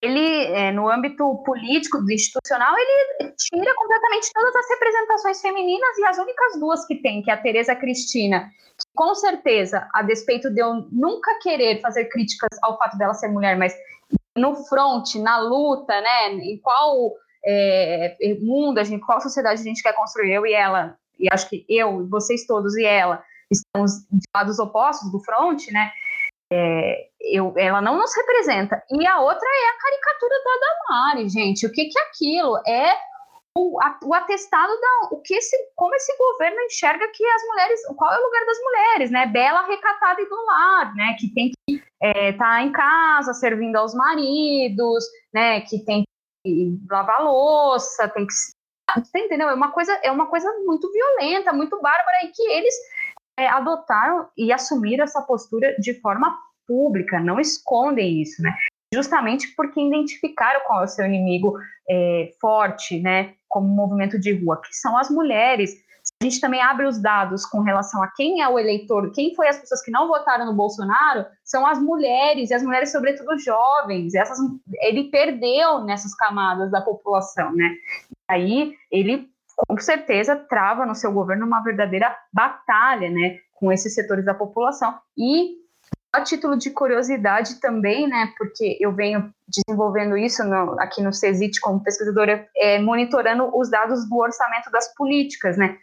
ele, 0.00 0.44
é, 0.54 0.70
no 0.70 0.88
âmbito 0.88 1.42
político, 1.44 1.98
institucional, 2.08 2.72
ele 2.78 3.32
tira 3.36 3.74
completamente 3.74 4.30
todas 4.32 4.54
as 4.54 4.68
representações 4.68 5.40
femininas 5.40 5.98
e 5.98 6.04
as 6.04 6.16
únicas 6.16 6.60
duas 6.60 6.86
que 6.86 7.02
tem, 7.02 7.20
que 7.20 7.32
é 7.32 7.34
a 7.34 7.36
Tereza 7.36 7.74
Cristina, 7.74 8.48
que 8.78 8.86
com 8.94 9.12
certeza, 9.16 9.88
a 9.92 10.04
despeito 10.04 10.48
de 10.54 10.60
eu 10.60 10.86
nunca 10.92 11.36
querer 11.40 11.80
fazer 11.80 12.04
críticas 12.04 12.56
ao 12.62 12.78
fato 12.78 12.96
dela 12.96 13.12
ser 13.12 13.26
mulher, 13.26 13.58
mas 13.58 13.74
no 14.36 14.54
front, 14.66 15.16
na 15.16 15.40
luta, 15.40 16.00
né, 16.00 16.32
em 16.34 16.60
qual 16.60 17.12
é, 17.44 18.16
mundo, 18.40 18.78
a 18.78 18.84
gente, 18.84 19.04
qual 19.04 19.20
sociedade 19.20 19.60
a 19.60 19.64
gente 19.64 19.82
quer 19.82 19.94
construir, 19.94 20.32
eu 20.32 20.46
e 20.46 20.52
ela, 20.52 20.96
e 21.18 21.26
acho 21.28 21.48
que 21.48 21.66
eu, 21.68 22.08
vocês 22.08 22.46
todos 22.46 22.76
e 22.76 22.84
ela, 22.84 23.20
estamos 23.50 24.06
de 24.12 24.28
lados 24.32 24.60
opostos 24.60 25.10
do 25.10 25.18
front, 25.24 25.60
né, 25.72 25.90
é, 26.52 27.08
eu, 27.20 27.52
ela 27.56 27.80
não 27.80 27.98
nos 27.98 28.14
representa. 28.16 28.82
E 28.90 29.06
a 29.06 29.20
outra 29.20 29.48
é 29.48 29.68
a 29.68 29.78
caricatura 29.78 30.34
da 30.44 30.60
Damari, 30.60 31.28
gente. 31.28 31.66
O 31.66 31.72
que, 31.72 31.86
que 31.86 31.98
é 31.98 32.02
aquilo? 32.02 32.56
É 32.66 32.96
o, 33.56 33.80
a, 33.82 33.98
o 34.04 34.14
atestado 34.14 34.72
da 34.80 35.08
o 35.16 35.20
que 35.22 35.34
esse, 35.34 35.56
como 35.74 35.94
esse 35.94 36.14
governo 36.16 36.60
enxerga 36.62 37.08
que 37.08 37.24
as 37.24 37.42
mulheres, 37.46 37.80
qual 37.96 38.12
é 38.12 38.18
o 38.18 38.24
lugar 38.24 38.44
das 38.44 38.58
mulheres, 38.60 39.10
né? 39.10 39.26
Bela, 39.26 39.66
recatada 39.66 40.20
e 40.20 40.28
do 40.28 40.44
lar, 40.44 40.94
né? 40.94 41.16
Que 41.18 41.32
tem 41.32 41.50
que 41.50 41.74
estar 41.74 42.18
é, 42.18 42.32
tá 42.32 42.62
em 42.62 42.70
casa 42.70 43.32
servindo 43.32 43.76
aos 43.76 43.94
maridos, 43.94 45.04
né? 45.32 45.62
Que 45.62 45.84
tem 45.84 46.04
que 46.44 46.78
lavar 46.88 47.24
louça, 47.24 48.08
tem 48.08 48.26
que 48.26 48.34
entendeu? 49.16 49.48
É 49.48 49.54
uma 49.54 49.72
coisa, 49.72 49.92
é 50.02 50.10
uma 50.12 50.26
coisa 50.26 50.48
muito 50.64 50.90
violenta, 50.92 51.52
muito 51.52 51.80
bárbara 51.80 52.24
e 52.24 52.28
que 52.28 52.42
eles 52.42 52.74
é, 53.38 53.46
adotaram 53.48 54.28
e 54.36 54.52
assumiram 54.52 55.04
essa 55.04 55.22
postura 55.22 55.76
de 55.78 55.94
forma 56.00 56.36
pública, 56.66 57.20
não 57.20 57.38
escondem 57.38 58.20
isso, 58.20 58.42
né? 58.42 58.54
Justamente 58.92 59.54
porque 59.54 59.80
identificaram 59.80 60.60
qual 60.66 60.82
é 60.82 60.84
o 60.84 60.88
seu 60.88 61.04
inimigo 61.06 61.56
é, 61.88 62.30
forte, 62.40 63.00
né? 63.00 63.34
Como 63.48 63.68
movimento 63.68 64.18
de 64.18 64.32
rua, 64.32 64.60
que 64.60 64.74
são 64.74 64.96
as 64.96 65.10
mulheres. 65.10 65.74
A 66.20 66.24
gente 66.24 66.40
também 66.40 66.62
abre 66.62 66.86
os 66.86 66.98
dados 66.98 67.44
com 67.44 67.60
relação 67.60 68.02
a 68.02 68.08
quem 68.08 68.40
é 68.40 68.48
o 68.48 68.58
eleitor, 68.58 69.12
quem 69.12 69.34
foi 69.34 69.48
as 69.48 69.58
pessoas 69.58 69.82
que 69.82 69.90
não 69.90 70.08
votaram 70.08 70.46
no 70.46 70.54
Bolsonaro, 70.54 71.26
são 71.44 71.66
as 71.66 71.78
mulheres, 71.78 72.50
e 72.50 72.54
as 72.54 72.62
mulheres, 72.62 72.90
sobretudo 72.90 73.38
jovens. 73.38 74.14
Essas, 74.14 74.38
ele 74.80 75.10
perdeu 75.10 75.84
nessas 75.84 76.14
camadas 76.14 76.70
da 76.70 76.80
população, 76.80 77.52
né? 77.54 77.70
Aí 78.28 78.74
ele 78.90 79.28
com 79.56 79.78
certeza 79.78 80.36
trava 80.36 80.84
no 80.84 80.94
seu 80.94 81.10
governo 81.12 81.46
uma 81.46 81.62
verdadeira 81.62 82.14
batalha, 82.32 83.10
né, 83.10 83.38
com 83.54 83.72
esses 83.72 83.94
setores 83.94 84.24
da 84.24 84.34
população. 84.34 84.98
E 85.16 85.56
a 86.12 86.22
título 86.22 86.56
de 86.56 86.70
curiosidade 86.70 87.60
também, 87.60 88.08
né, 88.08 88.32
porque 88.36 88.76
eu 88.80 88.92
venho 88.92 89.32
desenvolvendo 89.48 90.16
isso 90.16 90.44
no, 90.44 90.78
aqui 90.80 91.02
no 91.02 91.12
CESIT 91.12 91.60
como 91.60 91.82
pesquisadora, 91.82 92.48
é, 92.56 92.78
monitorando 92.78 93.50
os 93.56 93.70
dados 93.70 94.08
do 94.08 94.16
orçamento 94.16 94.70
das 94.70 94.94
políticas, 94.94 95.56
né. 95.56 95.78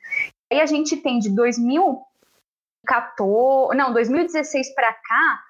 Aí 0.52 0.62
a 0.62 0.66
gente 0.66 0.98
tem 0.98 1.20
de 1.20 1.30
2014, 1.30 3.78
não, 3.78 3.94
2016 3.94 4.74
para 4.76 4.94
cá, 4.94 5.44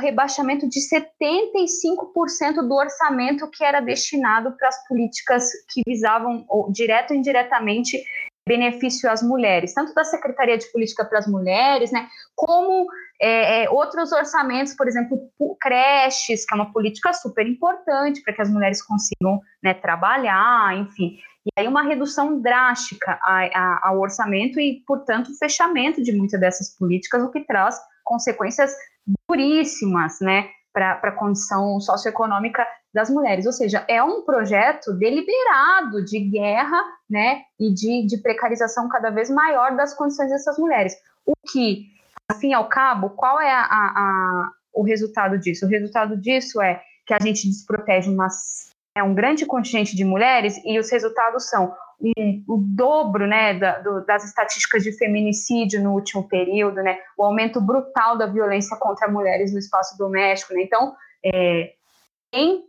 rebaixamento 0.00 0.68
de 0.68 0.80
75% 0.80 2.66
do 2.66 2.74
orçamento 2.74 3.48
que 3.50 3.64
era 3.64 3.80
destinado 3.80 4.52
para 4.56 4.68
as 4.68 4.88
políticas 4.88 5.50
que 5.72 5.82
visavam, 5.86 6.44
ou, 6.48 6.70
direto 6.72 7.12
ou 7.12 7.16
indiretamente, 7.16 8.02
benefício 8.46 9.10
às 9.10 9.22
mulheres, 9.22 9.72
tanto 9.72 9.94
da 9.94 10.04
Secretaria 10.04 10.58
de 10.58 10.70
Política 10.70 11.04
para 11.04 11.18
as 11.18 11.26
Mulheres, 11.26 11.90
né, 11.90 12.08
como 12.36 12.86
é, 13.20 13.62
é, 13.62 13.70
outros 13.70 14.12
orçamentos, 14.12 14.74
por 14.74 14.86
exemplo, 14.86 15.18
creches, 15.60 16.44
que 16.44 16.52
é 16.52 16.56
uma 16.56 16.72
política 16.72 17.12
super 17.14 17.46
importante 17.46 18.20
para 18.22 18.34
que 18.34 18.42
as 18.42 18.50
mulheres 18.50 18.82
consigam 18.82 19.40
né, 19.62 19.72
trabalhar, 19.72 20.76
enfim. 20.76 21.18
E 21.46 21.60
aí 21.60 21.68
uma 21.68 21.82
redução 21.82 22.40
drástica 22.40 23.18
ao 23.82 23.98
orçamento 23.98 24.58
e, 24.58 24.82
portanto, 24.86 25.36
fechamento 25.38 26.02
de 26.02 26.12
muitas 26.12 26.40
dessas 26.40 26.76
políticas, 26.76 27.22
o 27.22 27.30
que 27.30 27.40
traz 27.44 27.78
consequências 28.02 28.74
duríssimas, 29.28 30.18
né, 30.20 30.48
para 30.72 30.92
a 31.02 31.12
condição 31.12 31.78
socioeconômica 31.80 32.66
das 32.92 33.08
mulheres. 33.08 33.46
Ou 33.46 33.52
seja, 33.52 33.84
é 33.88 34.02
um 34.02 34.22
projeto 34.22 34.92
deliberado 34.92 36.04
de 36.04 36.18
guerra, 36.20 36.82
né, 37.08 37.42
e 37.58 37.72
de, 37.72 38.06
de 38.06 38.18
precarização 38.18 38.88
cada 38.88 39.10
vez 39.10 39.30
maior 39.30 39.76
das 39.76 39.94
condições 39.94 40.30
dessas 40.30 40.58
mulheres. 40.58 40.94
O 41.24 41.32
que, 41.50 41.86
afim 42.30 42.52
ao 42.52 42.68
cabo, 42.68 43.10
qual 43.10 43.40
é 43.40 43.50
a, 43.50 43.62
a, 43.62 43.92
a, 43.96 44.50
o 44.72 44.82
resultado 44.82 45.38
disso? 45.38 45.66
O 45.66 45.68
resultado 45.68 46.16
disso 46.16 46.60
é 46.60 46.82
que 47.06 47.14
a 47.14 47.18
gente 47.20 47.46
desprotege 47.46 48.10
umas, 48.10 48.70
é, 48.96 49.02
um 49.02 49.14
grande 49.14 49.44
contingente 49.44 49.96
de 49.96 50.04
mulheres 50.04 50.60
e 50.64 50.78
os 50.78 50.90
resultados 50.90 51.48
são 51.48 51.74
um, 52.00 52.44
o 52.48 52.56
dobro 52.58 53.26
né, 53.26 53.54
da, 53.54 53.78
do, 53.80 54.04
das 54.04 54.24
estatísticas 54.24 54.82
de 54.82 54.92
feminicídio 54.92 55.82
no 55.82 55.92
último 55.92 56.28
período, 56.28 56.76
né, 56.76 56.98
o 57.16 57.24
aumento 57.24 57.60
brutal 57.60 58.16
da 58.16 58.26
violência 58.26 58.76
contra 58.76 59.08
mulheres 59.08 59.52
no 59.52 59.58
espaço 59.58 59.96
doméstico. 59.98 60.54
Né? 60.54 60.62
Então, 60.62 60.94
é, 61.24 61.72
tem 62.30 62.64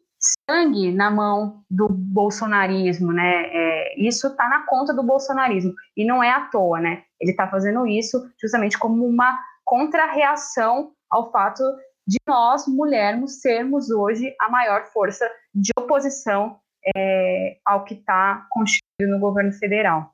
sangue 0.49 0.91
na 0.91 1.11
mão 1.11 1.63
do 1.69 1.87
bolsonarismo, 1.87 3.11
né? 3.11 3.43
É, 3.47 3.99
isso 3.99 4.27
está 4.27 4.49
na 4.49 4.65
conta 4.65 4.93
do 4.93 5.03
bolsonarismo 5.03 5.73
e 5.95 6.05
não 6.05 6.23
é 6.23 6.31
à 6.31 6.41
toa, 6.41 6.79
né? 6.79 7.03
Ele 7.19 7.31
está 7.31 7.47
fazendo 7.47 7.85
isso 7.85 8.27
justamente 8.41 8.77
como 8.77 9.05
uma 9.05 9.37
contra-reação 9.63 10.91
ao 11.09 11.31
fato 11.31 11.63
de 12.07 12.17
nós, 12.27 12.67
mulheres, 12.67 13.41
sermos 13.41 13.89
hoje 13.89 14.33
a 14.39 14.49
maior 14.49 14.85
força 14.93 15.27
de 15.53 15.71
oposição 15.77 16.57
é, 16.95 17.57
ao 17.65 17.83
que 17.83 17.95
está 17.95 18.45
constituído 18.51 19.11
no 19.11 19.19
governo 19.19 19.51
federal. 19.53 20.13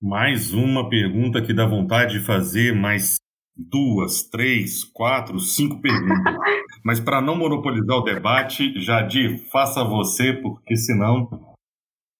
Mais 0.00 0.52
uma 0.52 0.88
pergunta 0.88 1.42
que 1.42 1.54
dá 1.54 1.66
vontade 1.66 2.18
de 2.18 2.24
fazer, 2.24 2.74
mais 2.74 3.16
duas, 3.56 4.22
três, 4.22 4.84
quatro, 4.84 5.38
cinco 5.38 5.80
perguntas. 5.80 6.34
Mas 6.84 7.00
para 7.00 7.20
não 7.20 7.36
monopolizar 7.36 7.96
o 7.96 8.04
debate, 8.04 8.78
Jadir, 8.80 9.38
faça 9.50 9.82
você, 9.82 10.34
porque 10.34 10.76
senão 10.76 11.54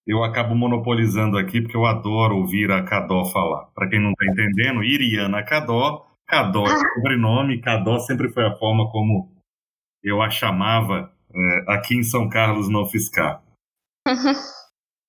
eu 0.07 0.23
acabo 0.23 0.55
monopolizando 0.55 1.37
aqui, 1.37 1.61
porque 1.61 1.77
eu 1.77 1.85
adoro 1.85 2.37
ouvir 2.37 2.71
a 2.71 2.83
Cadó 2.83 3.25
falar. 3.27 3.67
Para 3.75 3.89
quem 3.89 4.01
não 4.01 4.13
está 4.13 4.27
entendendo, 4.27 4.83
Iriana 4.83 5.43
Cadó, 5.43 6.04
Cadó 6.27 6.65
é 6.67 6.77
sobrenome, 6.77 7.61
Cadó 7.61 7.99
sempre 7.99 8.33
foi 8.33 8.47
a 8.47 8.57
forma 8.57 8.91
como 8.91 9.33
eu 10.03 10.21
a 10.21 10.31
chamava 10.31 11.13
é, 11.35 11.65
aqui 11.73 11.97
em 11.97 12.03
São 12.03 12.29
Carlos, 12.29 12.69
no 12.69 12.87
Fiscar. 12.87 13.43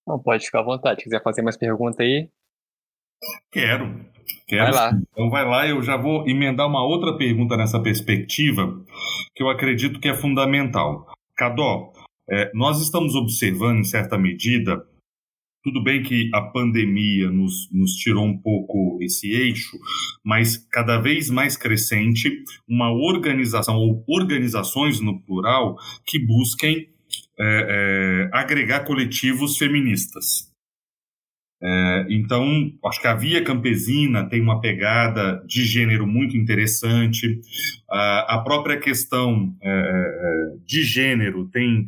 Não, 0.07 0.19
pode 0.19 0.45
ficar 0.45 0.59
à 0.59 0.63
vontade. 0.63 0.99
Se 0.99 1.05
quiser 1.05 1.23
fazer 1.23 1.41
mais 1.41 1.57
pergunta 1.57 2.03
aí. 2.03 2.29
Quero. 3.51 4.05
Quero. 4.47 4.63
Vai 4.63 4.71
lá. 4.71 4.91
Então 5.11 5.29
vai 5.29 5.45
lá, 5.45 5.67
eu 5.67 5.81
já 5.81 5.97
vou 5.97 6.27
emendar 6.27 6.67
uma 6.67 6.83
outra 6.83 7.17
pergunta 7.17 7.57
nessa 7.57 7.81
perspectiva, 7.81 8.83
que 9.35 9.43
eu 9.43 9.49
acredito 9.49 9.99
que 9.99 10.09
é 10.09 10.15
fundamental. 10.15 11.07
Cadó, 11.35 11.91
é, 12.29 12.51
nós 12.53 12.81
estamos 12.81 13.15
observando, 13.15 13.79
em 13.79 13.83
certa 13.83 14.17
medida, 14.17 14.85
tudo 15.65 15.81
bem 15.81 16.03
que 16.03 16.29
a 16.31 16.41
pandemia 16.41 17.31
nos, 17.31 17.67
nos 17.71 17.93
tirou 17.93 18.23
um 18.23 18.37
pouco 18.37 18.99
esse 19.01 19.31
eixo, 19.31 19.75
mas 20.23 20.57
cada 20.71 20.99
vez 20.99 21.27
mais 21.31 21.57
crescente 21.57 22.43
uma 22.69 22.91
organização, 22.93 23.77
ou 23.77 24.05
organizações 24.07 25.01
no 25.01 25.19
plural, 25.23 25.75
que 26.05 26.19
busquem 26.19 26.87
é, 27.39 28.27
é, 28.29 28.29
agregar 28.31 28.81
coletivos 28.81 29.57
feministas. 29.57 30.53
É, 31.63 32.05
então, 32.11 32.71
acho 32.85 33.01
que 33.01 33.07
a 33.07 33.15
Via 33.15 33.43
Campesina 33.43 34.29
tem 34.29 34.41
uma 34.41 34.61
pegada 34.61 35.43
de 35.47 35.65
gênero 35.65 36.05
muito 36.05 36.37
interessante. 36.37 37.41
A, 37.89 38.35
a 38.35 38.43
própria 38.43 38.79
questão 38.79 39.57
é, 39.63 39.69
é, 39.71 40.57
de 40.63 40.83
gênero 40.83 41.47
tem, 41.47 41.87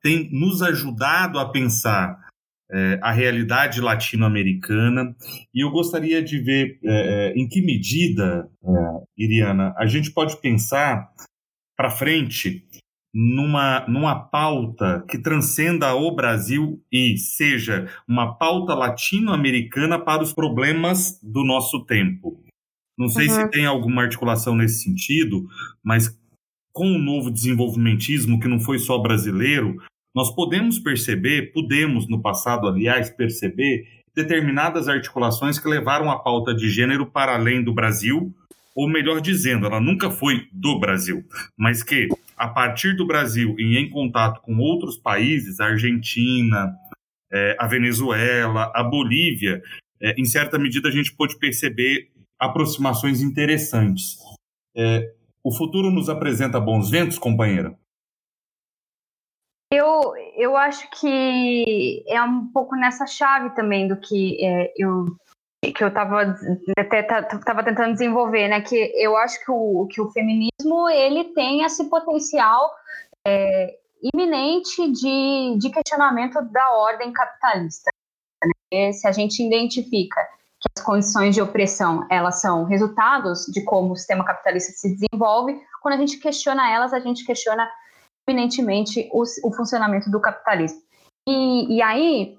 tem 0.00 0.30
nos 0.30 0.62
ajudado 0.62 1.40
a 1.40 1.50
pensar 1.50 2.25
é, 2.70 2.98
a 3.02 3.12
realidade 3.12 3.80
latino-americana. 3.80 5.14
E 5.54 5.64
eu 5.64 5.70
gostaria 5.70 6.22
de 6.22 6.38
ver 6.38 6.78
é, 6.84 7.32
em 7.36 7.48
que 7.48 7.60
medida, 7.60 8.48
Iriana, 9.16 9.74
a 9.76 9.86
gente 9.86 10.10
pode 10.10 10.40
pensar 10.40 11.08
para 11.76 11.90
frente 11.90 12.64
numa, 13.18 13.86
numa 13.88 14.14
pauta 14.14 15.02
que 15.08 15.18
transcenda 15.18 15.94
o 15.94 16.14
Brasil 16.14 16.82
e 16.92 17.16
seja 17.16 17.88
uma 18.06 18.34
pauta 18.34 18.74
latino-americana 18.74 19.98
para 19.98 20.22
os 20.22 20.34
problemas 20.34 21.18
do 21.22 21.42
nosso 21.42 21.84
tempo. 21.86 22.42
Não 22.98 23.08
sei 23.08 23.28
uhum. 23.28 23.34
se 23.34 23.50
tem 23.50 23.64
alguma 23.64 24.02
articulação 24.02 24.54
nesse 24.54 24.82
sentido, 24.82 25.46
mas 25.82 26.14
com 26.72 26.90
o 26.90 26.98
novo 26.98 27.30
desenvolvimentismo, 27.30 28.38
que 28.38 28.48
não 28.48 28.60
foi 28.60 28.78
só 28.78 28.98
brasileiro, 28.98 29.76
nós 30.16 30.34
podemos 30.34 30.78
perceber, 30.78 31.52
pudemos 31.52 32.08
no 32.08 32.22
passado, 32.22 32.66
aliás, 32.66 33.10
perceber 33.10 33.86
determinadas 34.14 34.88
articulações 34.88 35.58
que 35.58 35.68
levaram 35.68 36.10
a 36.10 36.18
pauta 36.18 36.54
de 36.54 36.70
gênero 36.70 37.04
para 37.04 37.34
além 37.34 37.62
do 37.62 37.74
Brasil 37.74 38.34
ou 38.74 38.88
melhor 38.88 39.20
dizendo, 39.20 39.66
ela 39.66 39.80
nunca 39.80 40.10
foi 40.10 40.48
do 40.52 40.78
Brasil, 40.78 41.24
mas 41.56 41.82
que 41.82 42.08
a 42.36 42.48
partir 42.48 42.94
do 42.94 43.06
Brasil 43.06 43.56
e 43.58 43.78
em 43.78 43.88
contato 43.88 44.40
com 44.42 44.58
outros 44.58 44.98
países, 44.98 45.60
a 45.60 45.66
Argentina, 45.66 46.74
é, 47.32 47.56
a 47.58 47.66
Venezuela, 47.66 48.70
a 48.74 48.82
Bolívia, 48.82 49.62
é, 50.00 50.18
em 50.20 50.24
certa 50.24 50.58
medida 50.58 50.88
a 50.88 50.92
gente 50.92 51.14
pôde 51.14 51.38
perceber 51.38 52.10
aproximações 52.38 53.22
interessantes. 53.22 54.18
É, 54.74 55.10
o 55.42 55.54
futuro 55.54 55.90
nos 55.90 56.10
apresenta 56.10 56.60
bons 56.60 56.90
ventos, 56.90 57.18
companheira? 57.18 57.74
Eu, 59.72 60.14
eu 60.36 60.56
acho 60.56 60.88
que 60.90 62.04
é 62.06 62.22
um 62.22 62.46
pouco 62.52 62.76
nessa 62.76 63.06
chave 63.06 63.54
também 63.54 63.88
do 63.88 63.96
que 63.96 64.44
é, 64.44 64.72
eu 64.76 65.06
que 65.74 65.82
eu 65.82 65.88
estava 65.88 66.36
até 66.78 67.02
tava 67.02 67.64
tentando 67.64 67.92
desenvolver, 67.92 68.48
né? 68.48 68.60
Que 68.60 68.76
eu 68.94 69.16
acho 69.16 69.44
que 69.44 69.50
o, 69.50 69.86
que 69.90 70.00
o 70.00 70.10
feminismo 70.10 70.88
ele 70.88 71.24
tem 71.34 71.64
esse 71.64 71.88
potencial 71.88 72.72
é, 73.26 73.76
iminente 74.14 74.92
de, 74.92 75.56
de 75.58 75.70
questionamento 75.70 76.40
da 76.52 76.70
ordem 76.72 77.12
capitalista. 77.12 77.90
Né? 78.72 78.92
Se 78.92 79.08
a 79.08 79.12
gente 79.12 79.42
identifica 79.42 80.22
que 80.60 80.68
as 80.78 80.84
condições 80.84 81.34
de 81.34 81.42
opressão 81.42 82.06
elas 82.10 82.40
são 82.40 82.64
resultados 82.64 83.46
de 83.46 83.64
como 83.64 83.92
o 83.92 83.96
sistema 83.96 84.24
capitalista 84.24 84.72
se 84.72 84.94
desenvolve, 84.94 85.60
quando 85.82 85.94
a 85.94 85.98
gente 85.98 86.18
questiona 86.18 86.70
elas, 86.70 86.92
a 86.92 87.00
gente 87.00 87.24
questiona 87.24 87.68
eminentemente 88.28 89.08
o, 89.12 89.22
o 89.44 89.52
funcionamento 89.52 90.10
do 90.10 90.20
capitalismo. 90.20 90.80
E, 91.28 91.76
e 91.76 91.82
aí, 91.82 92.36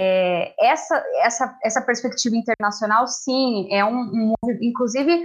é, 0.00 0.54
essa, 0.60 1.04
essa, 1.22 1.58
essa 1.62 1.82
perspectiva 1.82 2.36
internacional, 2.36 3.06
sim, 3.06 3.68
é 3.72 3.84
um, 3.84 4.34
um 4.42 4.50
inclusive 4.60 5.24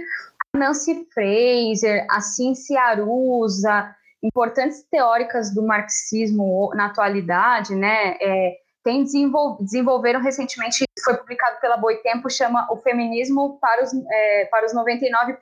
a 0.54 0.58
Nancy 0.58 1.06
Fraser, 1.12 2.06
a 2.10 2.20
Cinzia 2.20 2.82
Arusa, 2.82 3.94
importantes 4.22 4.82
teóricas 4.90 5.54
do 5.54 5.62
marxismo 5.62 6.70
na 6.74 6.86
atualidade, 6.86 7.74
né, 7.74 8.16
é, 8.20 8.56
tem 8.82 9.02
desenvol, 9.02 9.58
desenvolveram 9.60 10.20
recentemente, 10.20 10.84
foi 11.04 11.14
publicado 11.16 11.60
pela 11.60 11.76
Boitempo, 11.76 12.30
chama 12.30 12.66
o 12.70 12.76
feminismo 12.78 13.58
para 13.60 13.82
os, 13.82 13.90
é, 14.10 14.44
para 14.46 14.66
os 14.66 14.74
99%, 14.74 15.38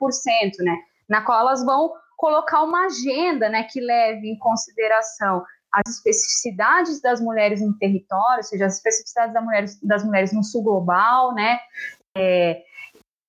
né, 0.59 0.77
na 1.09 1.21
qual 1.21 1.39
elas 1.39 1.63
vão 1.63 1.91
colocar 2.23 2.63
uma 2.63 2.85
agenda, 2.85 3.49
né, 3.49 3.63
que 3.63 3.81
leve 3.81 4.29
em 4.29 4.39
consideração 4.39 5.43
as 5.73 5.95
especificidades 5.95 7.01
das 7.01 7.19
mulheres 7.19 7.59
no 7.59 7.77
território, 7.77 8.37
ou 8.37 8.43
seja, 8.43 8.65
as 8.65 8.77
especificidades 8.77 9.33
das 9.33 9.43
mulheres, 9.43 9.79
das 9.83 10.05
mulheres 10.05 10.31
no 10.31 10.41
sul 10.41 10.63
global, 10.63 11.33
né, 11.33 11.59
é, 12.15 12.61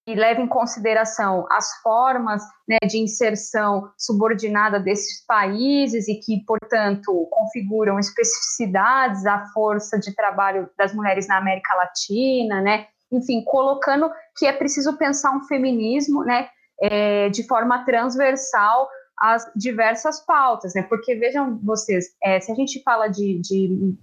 e 0.07 0.15
leva 0.15 0.41
em 0.41 0.47
consideração 0.47 1.45
as 1.51 1.75
formas 1.83 2.41
né, 2.69 2.79
de 2.87 2.99
inserção 2.99 3.91
subordinada 3.99 4.79
desses 4.79 5.27
países 5.27 6.07
e 6.07 6.15
que, 6.21 6.45
portanto, 6.47 7.27
configuram 7.33 7.99
especificidades 7.99 9.25
da 9.25 9.45
força 9.47 9.99
de 9.99 10.15
trabalho 10.15 10.71
das 10.79 10.95
mulheres 10.95 11.27
na 11.27 11.39
América 11.39 11.75
Latina, 11.75 12.61
né? 12.61 12.87
Enfim, 13.11 13.43
colocando 13.45 14.09
que 14.37 14.47
é 14.47 14.53
preciso 14.53 14.97
pensar 14.97 15.33
um 15.33 15.43
feminismo, 15.47 16.23
né, 16.23 16.49
é, 16.91 17.29
de 17.29 17.47
forma 17.47 17.85
transversal 17.85 18.89
as 19.19 19.51
diversas 19.55 20.25
pautas, 20.25 20.75
né? 20.75 20.83
Porque 20.83 21.15
vejam 21.15 21.59
vocês, 21.63 22.07
é, 22.23 22.41
se 22.41 22.51
a 22.51 22.55
gente 22.55 22.83
fala 22.83 23.09
de, 23.09 23.41
de 23.41 23.97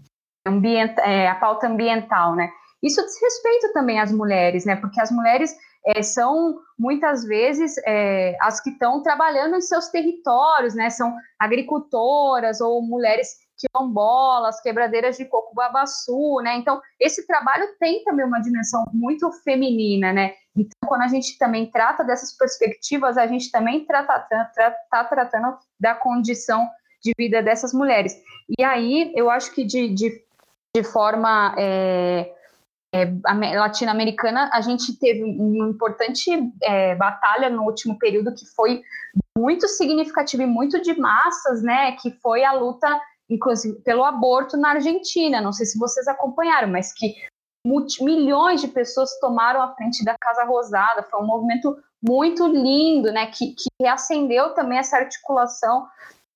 é, 0.99 1.27
a 1.27 1.35
pauta 1.35 1.67
ambiental, 1.67 2.35
né? 2.35 2.49
Isso 2.81 3.01
diz 3.01 3.21
respeito 3.21 3.73
também 3.73 3.99
às 3.99 4.11
mulheres, 4.11 4.65
né? 4.65 4.75
Porque 4.75 4.99
as 4.99 5.11
mulheres 5.11 5.55
é, 5.85 6.01
são 6.01 6.59
muitas 6.77 7.23
vezes 7.25 7.75
é, 7.85 8.35
as 8.41 8.61
que 8.61 8.71
estão 8.71 9.03
trabalhando 9.03 9.55
em 9.55 9.61
seus 9.61 9.89
territórios, 9.89 10.73
né? 10.73 10.89
São 10.89 11.13
agricultoras 11.39 12.61
ou 12.61 12.81
mulheres 12.81 13.29
quilombolas, 13.57 14.59
quebradeiras 14.61 15.17
de 15.17 15.25
coco 15.25 15.53
babaçu, 15.53 16.39
né? 16.43 16.55
Então, 16.55 16.81
esse 16.99 17.27
trabalho 17.27 17.67
tem 17.79 18.03
também 18.03 18.25
uma 18.25 18.41
dimensão 18.41 18.85
muito 18.91 19.31
feminina, 19.43 20.11
né? 20.11 20.33
Quando 20.91 21.03
a 21.03 21.07
gente 21.07 21.37
também 21.37 21.71
trata 21.71 22.03
dessas 22.03 22.35
perspectivas, 22.35 23.17
a 23.17 23.25
gente 23.25 23.49
também 23.49 23.83
está 23.83 24.03
tá 24.03 25.05
tratando 25.05 25.57
da 25.79 25.95
condição 25.95 26.69
de 27.01 27.13
vida 27.17 27.41
dessas 27.41 27.73
mulheres. 27.73 28.21
E 28.59 28.61
aí, 28.61 29.13
eu 29.15 29.29
acho 29.29 29.55
que 29.55 29.63
de, 29.63 29.87
de, 29.87 30.21
de 30.75 30.83
forma 30.83 31.55
é, 31.57 32.33
é, 32.93 33.05
latino-americana, 33.57 34.49
a 34.51 34.59
gente 34.59 34.99
teve 34.99 35.23
uma 35.23 35.69
importante 35.69 36.29
é, 36.61 36.93
batalha 36.95 37.49
no 37.49 37.63
último 37.63 37.97
período 37.97 38.35
que 38.35 38.45
foi 38.53 38.81
muito 39.37 39.69
significativa 39.69 40.43
e 40.43 40.45
muito 40.45 40.81
de 40.81 40.99
massas, 40.99 41.63
né? 41.63 41.93
Que 41.93 42.11
foi 42.21 42.43
a 42.43 42.51
luta, 42.51 42.99
inclusive, 43.29 43.79
pelo 43.79 44.03
aborto 44.03 44.57
na 44.57 44.71
Argentina. 44.71 45.39
Não 45.39 45.53
sei 45.53 45.65
se 45.65 45.79
vocês 45.79 46.05
acompanharam, 46.09 46.67
mas 46.67 46.91
que 46.93 47.15
milhões 48.01 48.61
de 48.61 48.67
pessoas 48.67 49.09
tomaram 49.19 49.61
a 49.61 49.73
frente 49.75 50.03
da 50.03 50.15
Casa 50.19 50.43
Rosada. 50.43 51.03
Foi 51.03 51.21
um 51.21 51.25
movimento 51.25 51.77
muito 52.01 52.47
lindo, 52.47 53.11
né? 53.11 53.27
Que, 53.27 53.53
que 53.53 53.69
reacendeu 53.79 54.53
também 54.53 54.77
essa 54.77 54.97
articulação 54.97 55.87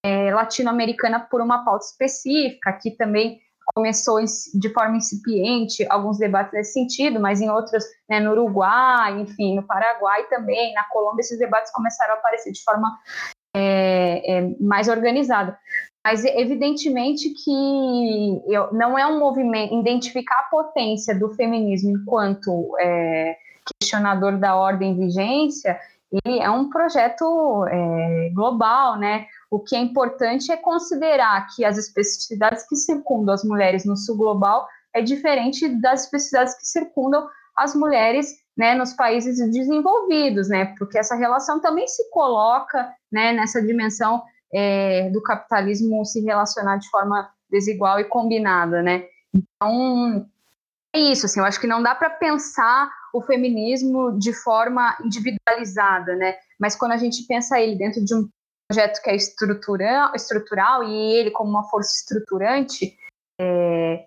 é, 0.03 0.33
latino-americana 0.33 1.19
por 1.19 1.41
uma 1.41 1.65
pauta 1.65 1.85
específica. 1.85 2.69
Aqui 2.69 2.91
também 2.91 3.39
começou 3.73 4.19
de 4.23 4.69
forma 4.71 4.97
incipiente 4.97 5.85
alguns 5.89 6.19
debates 6.19 6.53
nesse 6.53 6.73
sentido, 6.73 7.19
mas 7.19 7.41
em 7.41 7.49
outros, 7.49 7.83
né, 8.07 8.19
no 8.19 8.31
Uruguai, 8.31 9.19
enfim, 9.19 9.55
no 9.55 9.63
Paraguai 9.63 10.23
também, 10.27 10.73
na 10.73 10.83
Colômbia, 10.89 11.21
esses 11.21 11.39
debates 11.39 11.71
começaram 11.71 12.13
a 12.13 12.17
aparecer 12.17 12.51
de 12.51 12.63
forma 12.63 12.95
é, 13.55 14.37
é, 14.37 14.55
mais 14.59 14.87
organizada. 14.87 15.57
Mas 16.05 16.23
evidentemente 16.23 17.31
que 17.31 18.43
eu, 18.45 18.71
não 18.71 18.95
é 18.95 19.07
um 19.07 19.17
movimento 19.17 19.73
identificar 19.73 20.41
a 20.41 20.49
potência 20.51 21.17
do 21.17 21.33
feminismo 21.33 21.97
enquanto 21.97 22.77
é, 22.79 23.35
questionador 23.81 24.37
da 24.37 24.55
ordem 24.55 24.95
vigência, 24.95 25.79
ele 26.23 26.37
é 26.37 26.47
um 26.47 26.69
projeto 26.69 27.65
é, 27.65 28.29
global, 28.35 28.99
né? 28.99 29.25
O 29.49 29.59
que 29.59 29.75
é 29.75 29.79
importante 29.79 30.51
é 30.51 30.57
considerar 30.57 31.47
que 31.55 31.65
as 31.65 31.75
especificidades 31.75 32.69
que 32.69 32.75
circundam 32.75 33.33
as 33.33 33.43
mulheres 33.43 33.83
no 33.83 33.97
sul 33.97 34.15
global 34.15 34.67
é 34.93 35.01
diferente 35.01 35.67
das 35.81 36.03
especificidades 36.03 36.53
que 36.53 36.67
circundam 36.67 37.27
as 37.57 37.73
mulheres 37.73 38.27
né, 38.55 38.75
nos 38.75 38.93
países 38.93 39.39
desenvolvidos, 39.51 40.49
né? 40.49 40.75
Porque 40.77 40.99
essa 40.99 41.15
relação 41.15 41.59
também 41.59 41.87
se 41.87 42.11
coloca 42.11 42.93
né, 43.11 43.33
nessa 43.33 43.59
dimensão 43.59 44.21
é, 44.55 45.09
do 45.09 45.21
capitalismo 45.21 46.05
se 46.05 46.21
relacionar 46.21 46.77
de 46.77 46.89
forma 46.89 47.29
desigual 47.49 47.99
e 47.99 48.05
combinada, 48.05 48.81
né? 48.81 49.05
Então 49.33 50.25
é 50.95 50.99
isso, 50.99 51.25
assim, 51.25 51.41
eu 51.41 51.45
acho 51.45 51.59
que 51.59 51.67
não 51.67 51.83
dá 51.83 51.93
para 51.93 52.09
pensar 52.09 52.89
o 53.13 53.21
feminismo 53.21 54.17
de 54.17 54.31
forma 54.33 54.97
individualizada, 55.03 56.15
né? 56.15 56.37
Mas 56.57 56.73
quando 56.73 56.93
a 56.93 56.97
gente 56.97 57.23
pensa 57.27 57.59
ele 57.59 57.75
dentro 57.75 58.03
de 58.03 58.15
um 58.15 58.29
projeto 58.69 59.01
que 59.01 59.09
é 59.09 59.15
estrutural, 59.15 60.15
estrutural 60.15 60.83
e 60.83 61.13
ele 61.17 61.31
como 61.31 61.49
uma 61.49 61.69
força 61.69 61.91
estruturante, 61.99 62.97
é, 63.39 64.05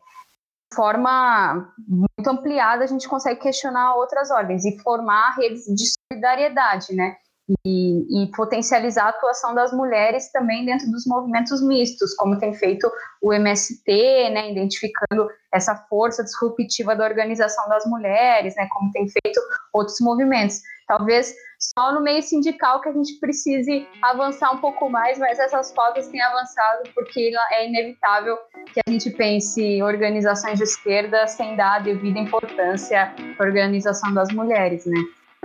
de 0.71 0.75
forma 0.75 1.75
muito 1.87 2.27
ampliada 2.27 2.85
a 2.85 2.87
gente 2.87 3.07
consegue 3.07 3.41
questionar 3.41 3.97
outras 3.97 4.31
ordens 4.31 4.65
e 4.65 4.79
formar 4.79 5.37
redes 5.37 5.65
de 5.67 5.85
solidariedade, 6.11 6.95
né? 6.95 7.19
E, 7.65 8.25
e, 8.25 8.31
potencializar 8.33 9.07
a 9.07 9.09
atuação 9.09 9.55
das 9.55 9.73
mulheres 9.73 10.31
também 10.31 10.67
dentro 10.67 10.91
dos 10.91 11.07
movimentos 11.07 11.63
mistos, 11.63 12.15
como 12.15 12.39
tem 12.39 12.53
feito 12.53 12.91
o 13.23 13.33
MST, 13.33 13.91
né, 14.31 14.53
identificando 14.53 15.31
essa 15.51 15.75
força 15.89 16.23
disruptiva 16.23 16.95
da 16.95 17.07
organização 17.07 17.67
das 17.71 17.87
mulheres, 17.87 18.55
né, 18.55 18.69
como 18.71 18.93
tem 18.93 19.09
feito 19.09 19.41
outros 19.73 19.97
movimentos. 20.01 20.61
Talvez 20.87 21.35
só 21.59 21.93
no 21.93 22.01
meio 22.01 22.23
sindical 22.23 22.81
que 22.81 22.89
a 22.89 22.93
gente 22.93 23.19
precise 23.19 23.87
avançar 24.03 24.53
um 24.53 24.59
pouco 24.59 24.89
mais, 24.89 25.19
mas 25.19 25.39
essas 25.39 25.73
pautas 25.73 26.07
têm 26.09 26.21
avançado 26.21 26.89
porque 26.95 27.33
é 27.53 27.69
inevitável 27.69 28.39
que 28.73 28.81
a 28.87 28.91
gente 28.91 29.11
pense 29.11 29.83
organizações 29.83 30.59
de 30.59 30.65
esquerda 30.65 31.27
sem 31.27 31.57
dar 31.57 31.77
a 31.77 31.79
devida 31.81 32.19
importância 32.19 33.13
à 33.39 33.43
organização 33.43 34.15
das 34.15 34.33
mulheres, 34.33 34.87
né? 34.87 34.99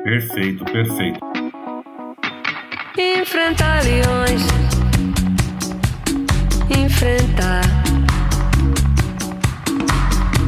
Perfeito, 0.04 0.64
perfeito. 0.66 1.43
Enfrentar 2.98 3.84
leões, 3.84 4.42
enfrentar, 6.70 7.64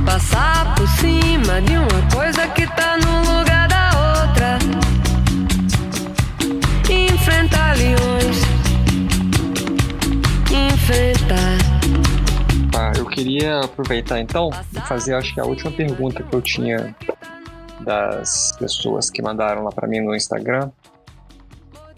passar 0.05 0.75
por 0.75 0.87
cima 0.87 1.61
de 1.61 1.77
uma 1.77 2.09
coisa 2.13 2.47
que 2.49 2.67
tá 2.67 2.97
no 2.97 3.19
lugar 3.19 3.65
enfrentar 6.89 7.75
leões, 7.77 8.41
enfrentar. 10.51 11.57
Tá, 12.71 12.91
eu 12.97 13.05
queria 13.05 13.61
aproveitar 13.61 14.19
então 14.19 14.49
e 14.71 14.79
fazer, 14.81 15.15
acho 15.15 15.33
que 15.33 15.39
a 15.39 15.45
última 15.45 15.71
pergunta 15.71 16.21
que 16.21 16.35
eu 16.35 16.41
tinha 16.41 16.95
das 17.81 18.55
pessoas 18.59 19.09
que 19.09 19.21
mandaram 19.21 19.63
lá 19.63 19.71
para 19.71 19.87
mim 19.87 20.01
no 20.01 20.15
Instagram, 20.15 20.69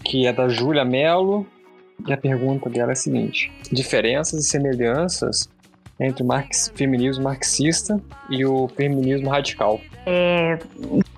que 0.04 0.26
é 0.26 0.32
da 0.32 0.48
Júlia 0.48 0.84
Mello. 0.84 1.46
E 2.06 2.12
a 2.12 2.16
pergunta 2.16 2.70
dela 2.70 2.90
é 2.90 2.94
a 2.94 2.96
seguinte: 2.96 3.52
diferenças 3.72 4.44
e 4.44 4.48
semelhanças 4.48 5.48
entre 6.00 6.22
o 6.22 6.26
marx, 6.26 6.72
feminismo 6.74 7.24
marxista 7.24 8.00
e 8.30 8.44
o 8.44 8.68
feminismo 8.68 9.28
radical? 9.28 9.80
É, 10.06 10.58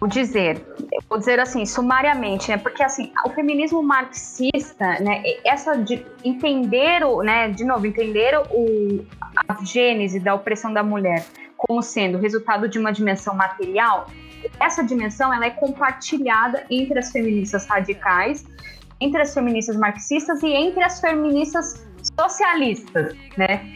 vou 0.01 0.09
dizer, 0.09 0.61
vou 1.09 1.19
dizer 1.19 1.39
assim, 1.39 1.67
sumariamente, 1.67 2.51
né? 2.51 2.57
Porque 2.57 2.83
assim, 2.83 3.13
o 3.27 3.31
feminismo 3.31 3.83
marxista, 3.83 4.99
né? 5.01 5.23
Essa 5.45 5.77
de 5.77 6.05
entender 6.25 7.05
o, 7.05 7.23
né? 7.23 7.51
De 7.51 7.65
novo, 7.65 7.87
entender 7.87 8.37
o, 8.51 9.05
a 9.49 9.65
gênese 9.65 10.19
da 10.19 10.35
opressão 10.35 10.73
da 10.73 10.83
mulher 10.83 11.25
como 11.57 11.83
sendo 11.83 12.17
resultado 12.17 12.69
de 12.69 12.79
uma 12.79 12.91
dimensão 12.91 13.35
material, 13.35 14.07
essa 14.59 14.83
dimensão 14.83 15.33
ela 15.33 15.47
é 15.47 15.51
compartilhada 15.51 16.65
entre 16.71 16.99
as 16.99 17.11
feministas 17.11 17.67
radicais, 17.67 18.45
entre 19.01 19.23
as 19.23 19.33
feministas 19.33 19.77
marxistas 19.77 20.43
e 20.43 20.49
entre 20.49 20.83
as 20.83 21.01
feministas 21.01 21.87
socialistas, 22.19 23.15
né? 23.37 23.71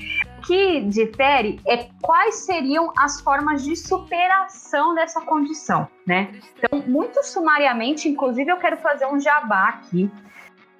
que 0.46 0.82
difere 0.82 1.58
é 1.66 1.88
quais 2.00 2.46
seriam 2.46 2.92
as 2.98 3.20
formas 3.20 3.64
de 3.64 3.74
superação 3.74 4.94
dessa 4.94 5.20
condição, 5.22 5.88
né? 6.06 6.32
Então, 6.58 6.82
muito 6.86 7.22
sumariamente, 7.24 8.08
inclusive 8.08 8.50
eu 8.50 8.58
quero 8.58 8.76
fazer 8.76 9.06
um 9.06 9.18
jabá 9.18 9.68
aqui. 9.68 10.10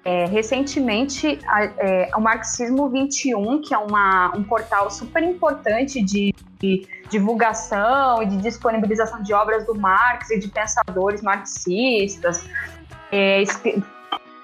É, 0.07 0.25
recentemente, 0.25 1.39
a, 1.47 1.63
é, 1.63 2.11
o 2.15 2.21
Marxismo 2.21 2.87
21, 2.89 3.59
que 3.59 3.73
é 3.73 3.77
uma, 3.77 4.31
um 4.37 4.43
portal 4.43 4.91
super 4.91 5.23
importante 5.23 5.99
de, 5.99 6.31
de 6.59 6.87
divulgação 7.09 8.21
e 8.21 8.27
de 8.27 8.37
disponibilização 8.37 9.23
de 9.23 9.33
obras 9.33 9.65
do 9.65 9.73
Marx 9.73 10.29
e 10.29 10.37
de 10.37 10.47
pensadores 10.47 11.23
marxistas, 11.23 12.47
é, 13.11 13.43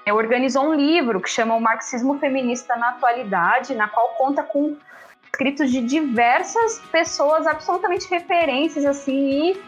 é, 0.04 0.12
organizou 0.12 0.64
um 0.64 0.74
livro 0.74 1.20
que 1.20 1.30
chama 1.30 1.54
O 1.54 1.60
Marxismo 1.60 2.18
Feminista 2.18 2.74
na 2.74 2.88
Atualidade, 2.88 3.72
na 3.72 3.86
qual 3.86 4.08
conta 4.18 4.42
com 4.42 4.76
escritos 5.26 5.70
de 5.70 5.80
diversas 5.80 6.80
pessoas, 6.90 7.46
absolutamente 7.46 8.10
referências, 8.10 8.84
assim, 8.84 9.52
e 9.52 9.62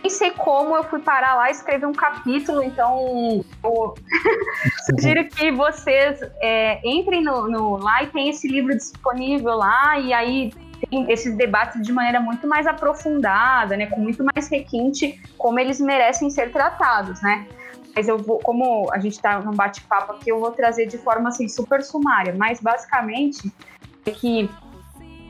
nem 0.00 0.10
sei 0.10 0.30
como 0.30 0.76
eu 0.76 0.84
fui 0.84 1.00
parar 1.00 1.34
lá 1.34 1.48
e 1.48 1.52
escrever 1.52 1.86
um 1.86 1.92
capítulo, 1.92 2.62
então 2.62 3.44
eu 3.62 3.94
sugiro 4.86 5.24
que 5.28 5.50
vocês 5.50 6.20
é, 6.40 6.80
entrem 6.84 7.22
no, 7.22 7.48
no, 7.48 7.76
lá 7.76 8.02
e 8.02 8.06
tem 8.06 8.28
esse 8.28 8.48
livro 8.48 8.74
disponível 8.74 9.56
lá, 9.56 9.98
e 9.98 10.12
aí 10.12 10.52
tem 10.88 11.10
esses 11.12 11.36
debates 11.36 11.82
de 11.82 11.92
maneira 11.92 12.20
muito 12.20 12.46
mais 12.46 12.66
aprofundada, 12.66 13.76
né, 13.76 13.86
com 13.86 14.00
muito 14.00 14.24
mais 14.24 14.48
requinte, 14.48 15.20
como 15.36 15.58
eles 15.58 15.80
merecem 15.80 16.30
ser 16.30 16.50
tratados, 16.50 17.20
né? 17.20 17.46
Mas 17.94 18.08
eu 18.08 18.16
vou, 18.16 18.38
como 18.38 18.90
a 18.90 18.98
gente 18.98 19.12
está 19.12 19.38
num 19.40 19.52
bate-papo 19.52 20.12
aqui, 20.12 20.30
eu 20.30 20.40
vou 20.40 20.50
trazer 20.50 20.86
de 20.86 20.96
forma 20.96 21.28
assim 21.28 21.46
super 21.46 21.82
sumária, 21.82 22.34
mas 22.34 22.60
basicamente 22.60 23.52
é 24.06 24.10
que 24.10 24.48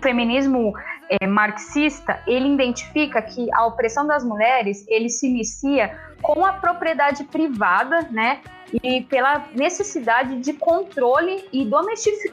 feminismo 0.01 0.73
é, 1.09 1.27
marxista, 1.27 2.21
ele 2.27 2.53
identifica 2.53 3.21
que 3.21 3.53
a 3.55 3.67
opressão 3.67 4.07
das 4.07 4.25
mulheres, 4.25 4.85
ele 4.89 5.09
se 5.09 5.27
inicia 5.27 5.97
com 6.21 6.45
a 6.45 6.53
propriedade 6.53 7.25
privada, 7.25 8.03
né, 8.11 8.41
e 8.83 9.03
pela 9.03 9.45
necessidade 9.55 10.41
de 10.41 10.55
controle 10.55 11.47
e 11.53 11.69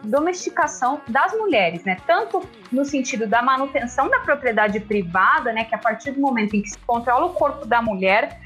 domesticação 0.04 1.02
das 1.08 1.34
mulheres, 1.34 1.84
né, 1.84 1.98
tanto 2.08 2.48
no 2.72 2.86
sentido 2.86 3.28
da 3.28 3.42
manutenção 3.42 4.08
da 4.10 4.20
propriedade 4.20 4.80
privada, 4.80 5.52
né, 5.52 5.66
que 5.66 5.76
a 5.76 5.78
partir 5.78 6.12
do 6.12 6.22
momento 6.22 6.56
em 6.56 6.62
que 6.62 6.70
se 6.70 6.78
controla 6.80 7.26
o 7.26 7.34
corpo 7.34 7.66
da 7.66 7.82
mulher, 7.82 8.40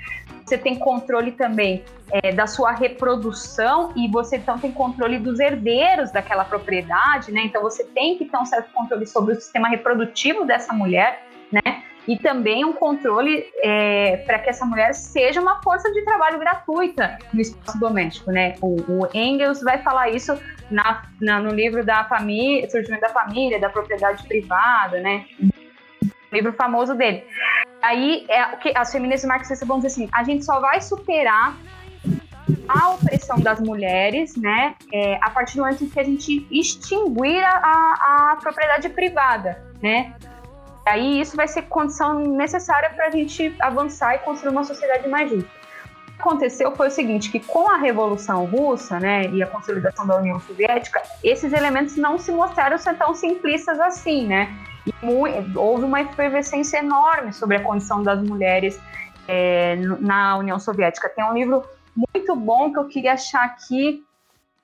você 0.45 0.57
tem 0.57 0.75
controle 0.75 1.31
também 1.31 1.83
é, 2.11 2.31
da 2.31 2.45
sua 2.45 2.71
reprodução 2.71 3.93
e 3.95 4.07
você 4.07 4.37
então 4.37 4.59
tem 4.59 4.71
controle 4.71 5.17
dos 5.17 5.39
herdeiros 5.39 6.11
daquela 6.11 6.43
propriedade, 6.43 7.31
né? 7.31 7.43
Então 7.45 7.61
você 7.61 7.83
tem 7.83 8.17
que 8.17 8.25
ter 8.25 8.37
um 8.37 8.45
certo 8.45 8.71
controle 8.73 9.05
sobre 9.07 9.33
o 9.33 9.35
sistema 9.35 9.69
reprodutivo 9.69 10.45
dessa 10.45 10.73
mulher, 10.73 11.25
né? 11.51 11.83
E 12.05 12.17
também 12.17 12.65
um 12.65 12.73
controle 12.73 13.45
é, 13.63 14.17
para 14.25 14.37
que 14.39 14.49
essa 14.49 14.65
mulher 14.65 14.93
seja 14.93 15.39
uma 15.39 15.61
força 15.63 15.89
de 15.91 16.03
trabalho 16.03 16.37
gratuita 16.37 17.17
no 17.33 17.39
espaço 17.39 17.79
doméstico, 17.79 18.29
né? 18.29 18.55
O, 18.61 18.75
o 18.75 19.09
Engels 19.13 19.61
vai 19.61 19.81
falar 19.81 20.09
isso 20.09 20.37
na, 20.69 21.03
na, 21.21 21.39
no 21.39 21.51
livro 21.51 21.85
da 21.85 22.03
família, 22.03 22.69
surgimento 22.69 23.01
da 23.01 23.09
família, 23.09 23.59
da 23.59 23.69
propriedade 23.69 24.27
privada, 24.27 24.99
né? 24.99 25.25
Livro 26.33 26.53
famoso 26.53 26.95
dele. 26.95 27.23
Aí 27.81 28.25
é, 28.29 28.43
que 28.57 28.73
as 28.75 28.91
feministas 28.91 29.27
marxistas 29.27 29.67
vão 29.67 29.77
dizer 29.77 29.87
assim: 29.87 30.09
a 30.13 30.23
gente 30.23 30.43
só 30.43 30.59
vai 30.59 30.81
superar 30.81 31.55
a 32.67 32.89
opressão 32.91 33.39
das 33.39 33.59
mulheres, 33.59 34.35
né, 34.35 34.75
é, 34.91 35.17
a 35.21 35.29
partir 35.29 35.55
do 35.55 35.63
momento 35.63 35.83
em 35.83 35.89
que 35.89 35.99
a 35.99 36.03
gente 36.03 36.47
extinguir 36.51 37.43
a, 37.43 38.31
a 38.31 38.37
propriedade 38.41 38.89
privada, 38.89 39.63
né. 39.81 40.13
Aí 40.85 41.21
isso 41.21 41.37
vai 41.37 41.47
ser 41.47 41.63
condição 41.63 42.19
necessária 42.19 42.89
para 42.89 43.07
a 43.07 43.09
gente 43.09 43.55
avançar 43.59 44.15
e 44.15 44.19
construir 44.19 44.51
uma 44.51 44.65
sociedade 44.65 45.07
mais 45.07 45.29
justa. 45.29 45.49
Aconteceu 46.19 46.75
foi 46.75 46.87
o 46.87 46.91
seguinte, 46.91 47.31
que 47.31 47.39
com 47.39 47.69
a 47.69 47.77
Revolução 47.77 48.45
Russa, 48.45 48.99
né, 48.99 49.25
e 49.27 49.41
a 49.41 49.47
consolidação 49.47 50.05
da 50.05 50.17
União 50.17 50.39
Soviética, 50.41 51.01
esses 51.23 51.53
elementos 51.53 51.95
não 51.95 52.17
se 52.17 52.31
mostraram 52.31 52.77
ser 52.77 52.97
tão 52.97 53.13
simplistas 53.13 53.79
assim, 53.79 54.27
né. 54.27 54.53
Houve 55.55 55.85
uma 55.85 56.01
efervescência 56.01 56.77
enorme 56.77 57.31
sobre 57.33 57.57
a 57.57 57.63
condição 57.63 58.03
das 58.03 58.21
mulheres 58.21 58.79
é, 59.27 59.75
na 59.75 60.37
União 60.37 60.59
Soviética. 60.59 61.09
Tem 61.09 61.23
um 61.23 61.33
livro 61.33 61.63
muito 61.95 62.35
bom 62.35 62.71
que 62.71 62.79
eu 62.79 62.87
queria 62.87 63.13
achar 63.13 63.45
aqui, 63.45 64.03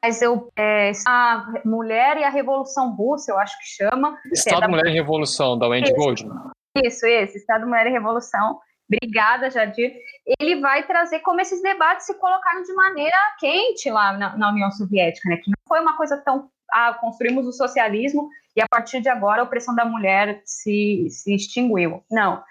mas 0.01 0.22
eu 0.22 0.51
é, 0.57 0.91
a 1.07 1.45
Mulher 1.65 2.17
e 2.17 2.24
a 2.24 2.30
Revolução 2.30 2.95
Russa, 2.95 3.32
eu 3.32 3.39
acho 3.39 3.57
que 3.59 3.65
chama. 3.65 4.17
Estado 4.32 4.57
é 4.57 4.61
da... 4.61 4.67
Mulher 4.67 4.88
e 4.88 4.93
Revolução, 4.93 5.57
da 5.57 5.67
Wendy 5.67 5.93
Goldman. 5.93 6.51
Isso, 6.84 7.05
esse, 7.05 7.38
Estado 7.38 7.67
Mulher 7.67 7.88
e 7.88 7.91
Revolução. 7.91 8.59
Obrigada, 8.91 9.51
Jadir. 9.51 9.93
Ele 10.39 10.59
vai 10.59 10.86
trazer 10.86 11.20
como 11.20 11.39
esses 11.39 11.61
debates 11.61 12.07
se 12.07 12.13
colocaram 12.15 12.63
de 12.63 12.74
maneira 12.74 13.17
quente 13.39 13.89
lá 13.89 14.13
na, 14.13 14.36
na 14.36 14.49
União 14.49 14.72
Soviética, 14.72 15.30
né? 15.30 15.38
Que 15.38 15.49
não 15.49 15.57
foi 15.67 15.80
uma 15.80 15.95
coisa 15.95 16.17
tão. 16.17 16.49
Ah, 16.72 16.93
construímos 16.93 17.47
o 17.47 17.51
socialismo 17.51 18.30
e 18.60 18.62
a 18.62 18.68
partir 18.70 18.99
de 18.99 19.07
agora 19.07 19.41
a 19.41 19.45
opressão 19.45 19.74
da 19.74 19.86
mulher 19.86 20.41
se, 20.43 21.07
se 21.10 21.34
extinguiu. 21.34 22.03
Não. 22.12 22.43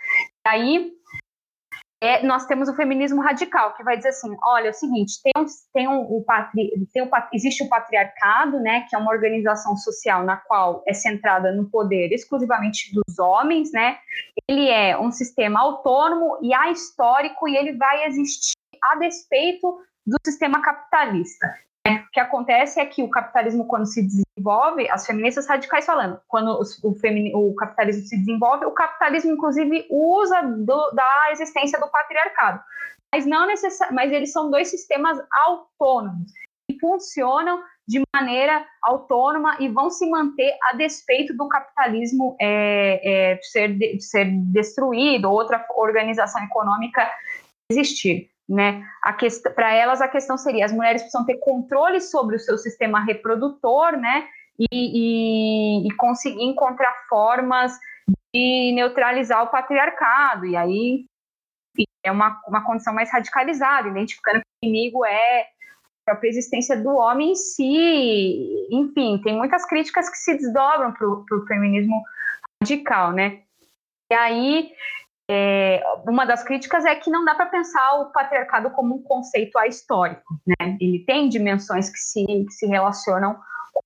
Aí 0.46 0.90
é, 2.00 2.24
nós 2.24 2.46
temos 2.46 2.66
o 2.68 2.74
feminismo 2.74 3.20
radical, 3.20 3.74
que 3.74 3.84
vai 3.84 3.96
dizer 3.96 4.10
assim: 4.10 4.34
olha, 4.42 4.68
é 4.68 4.70
o 4.70 4.74
seguinte, 4.74 5.20
tem, 5.22 5.32
tem, 5.74 5.88
um, 5.88 6.22
patri, 6.24 6.70
tem 6.94 7.10
existe 7.34 7.62
o 7.62 7.68
patriarcado, 7.68 8.58
né, 8.60 8.86
que 8.88 8.96
é 8.96 8.98
uma 8.98 9.10
organização 9.10 9.76
social 9.76 10.24
na 10.24 10.38
qual 10.38 10.82
é 10.86 10.94
centrada 10.94 11.52
no 11.52 11.68
poder 11.68 12.10
exclusivamente 12.10 12.90
dos 12.94 13.18
homens, 13.18 13.70
né? 13.72 13.98
Ele 14.48 14.68
é 14.68 14.98
um 14.98 15.10
sistema 15.10 15.60
autônomo 15.60 16.38
e 16.40 16.54
ahistórico, 16.54 17.46
e 17.46 17.54
ele 17.54 17.72
vai 17.72 18.06
existir 18.06 18.56
a 18.82 18.96
despeito 18.96 19.78
do 20.06 20.16
sistema 20.24 20.62
capitalista. 20.62 21.46
O 21.86 22.10
que 22.12 22.20
acontece 22.20 22.80
é 22.80 22.86
que 22.86 23.02
o 23.02 23.10
capitalismo, 23.10 23.66
quando 23.66 23.86
se 23.86 24.02
desenvolve, 24.02 24.88
as 24.90 25.06
feministas 25.06 25.46
radicais 25.46 25.86
falando, 25.86 26.20
quando 26.26 26.58
o, 26.82 27.48
o 27.48 27.54
capitalismo 27.54 28.06
se 28.06 28.16
desenvolve, 28.16 28.66
o 28.66 28.72
capitalismo, 28.72 29.32
inclusive, 29.32 29.86
usa 29.90 30.42
do, 30.42 30.90
da 30.92 31.28
existência 31.30 31.78
do 31.78 31.88
patriarcado. 31.88 32.60
Mas, 33.14 33.24
não 33.24 33.46
necessari 33.46 33.94
mas 33.94 34.12
eles 34.12 34.32
são 34.32 34.50
dois 34.50 34.68
sistemas 34.68 35.18
autônomos, 35.32 36.32
que 36.70 36.78
funcionam 36.78 37.62
de 37.86 38.02
maneira 38.14 38.66
autônoma 38.82 39.56
e 39.58 39.68
vão 39.68 39.88
se 39.88 40.08
manter 40.10 40.54
a 40.64 40.74
despeito 40.74 41.34
do 41.34 41.48
capitalismo 41.48 42.36
é, 42.38 43.32
é, 43.32 43.42
ser, 43.42 43.78
de, 43.78 43.98
ser 44.00 44.26
destruído, 44.52 45.30
ou 45.30 45.34
outra 45.34 45.64
organização 45.74 46.42
econômica 46.44 47.10
existir 47.70 48.30
né? 48.48 48.82
Para 49.54 49.74
elas 49.74 50.00
a 50.00 50.08
questão 50.08 50.38
seria 50.38 50.64
as 50.64 50.72
mulheres 50.72 51.02
precisam 51.02 51.26
ter 51.26 51.36
controle 51.38 52.00
sobre 52.00 52.36
o 52.36 52.40
seu 52.40 52.56
sistema 52.56 53.04
reprodutor, 53.04 53.92
né? 53.92 54.26
E, 54.58 54.66
e, 54.72 55.86
e 55.86 55.94
conseguir 55.96 56.42
encontrar 56.42 56.92
formas 57.08 57.72
de 58.34 58.72
neutralizar 58.74 59.42
o 59.42 59.50
patriarcado. 59.50 60.46
E 60.46 60.56
aí 60.56 61.04
é 62.02 62.10
uma, 62.10 62.40
uma 62.46 62.64
condição 62.64 62.94
mais 62.94 63.10
radicalizada, 63.12 63.88
identificando 63.88 64.40
que 64.40 64.66
o 64.66 64.68
inimigo 64.68 65.04
é 65.04 65.42
a 65.42 65.46
própria 66.12 66.28
existência 66.28 66.76
do 66.76 66.90
homem 66.90 67.32
em 67.32 67.34
si. 67.34 68.66
Enfim, 68.70 69.20
tem 69.22 69.36
muitas 69.36 69.64
críticas 69.66 70.08
que 70.08 70.16
se 70.16 70.34
desdobram 70.34 70.92
para 70.92 71.06
o 71.06 71.46
feminismo 71.46 72.02
radical, 72.60 73.12
né? 73.12 73.42
E 74.10 74.14
aí 74.14 74.72
é, 75.30 75.82
uma 76.06 76.24
das 76.24 76.42
críticas 76.42 76.84
é 76.84 76.94
que 76.94 77.10
não 77.10 77.24
dá 77.24 77.34
para 77.34 77.46
pensar 77.46 78.00
o 78.00 78.06
patriarcado 78.06 78.70
como 78.70 78.96
um 78.96 79.02
conceito 79.02 79.58
ahistórico. 79.58 80.40
Né? 80.46 80.76
Ele 80.80 81.04
tem 81.06 81.28
dimensões 81.28 81.90
que 81.90 81.98
se, 81.98 82.24
que 82.24 82.52
se 82.52 82.66
relacionam 82.66 83.38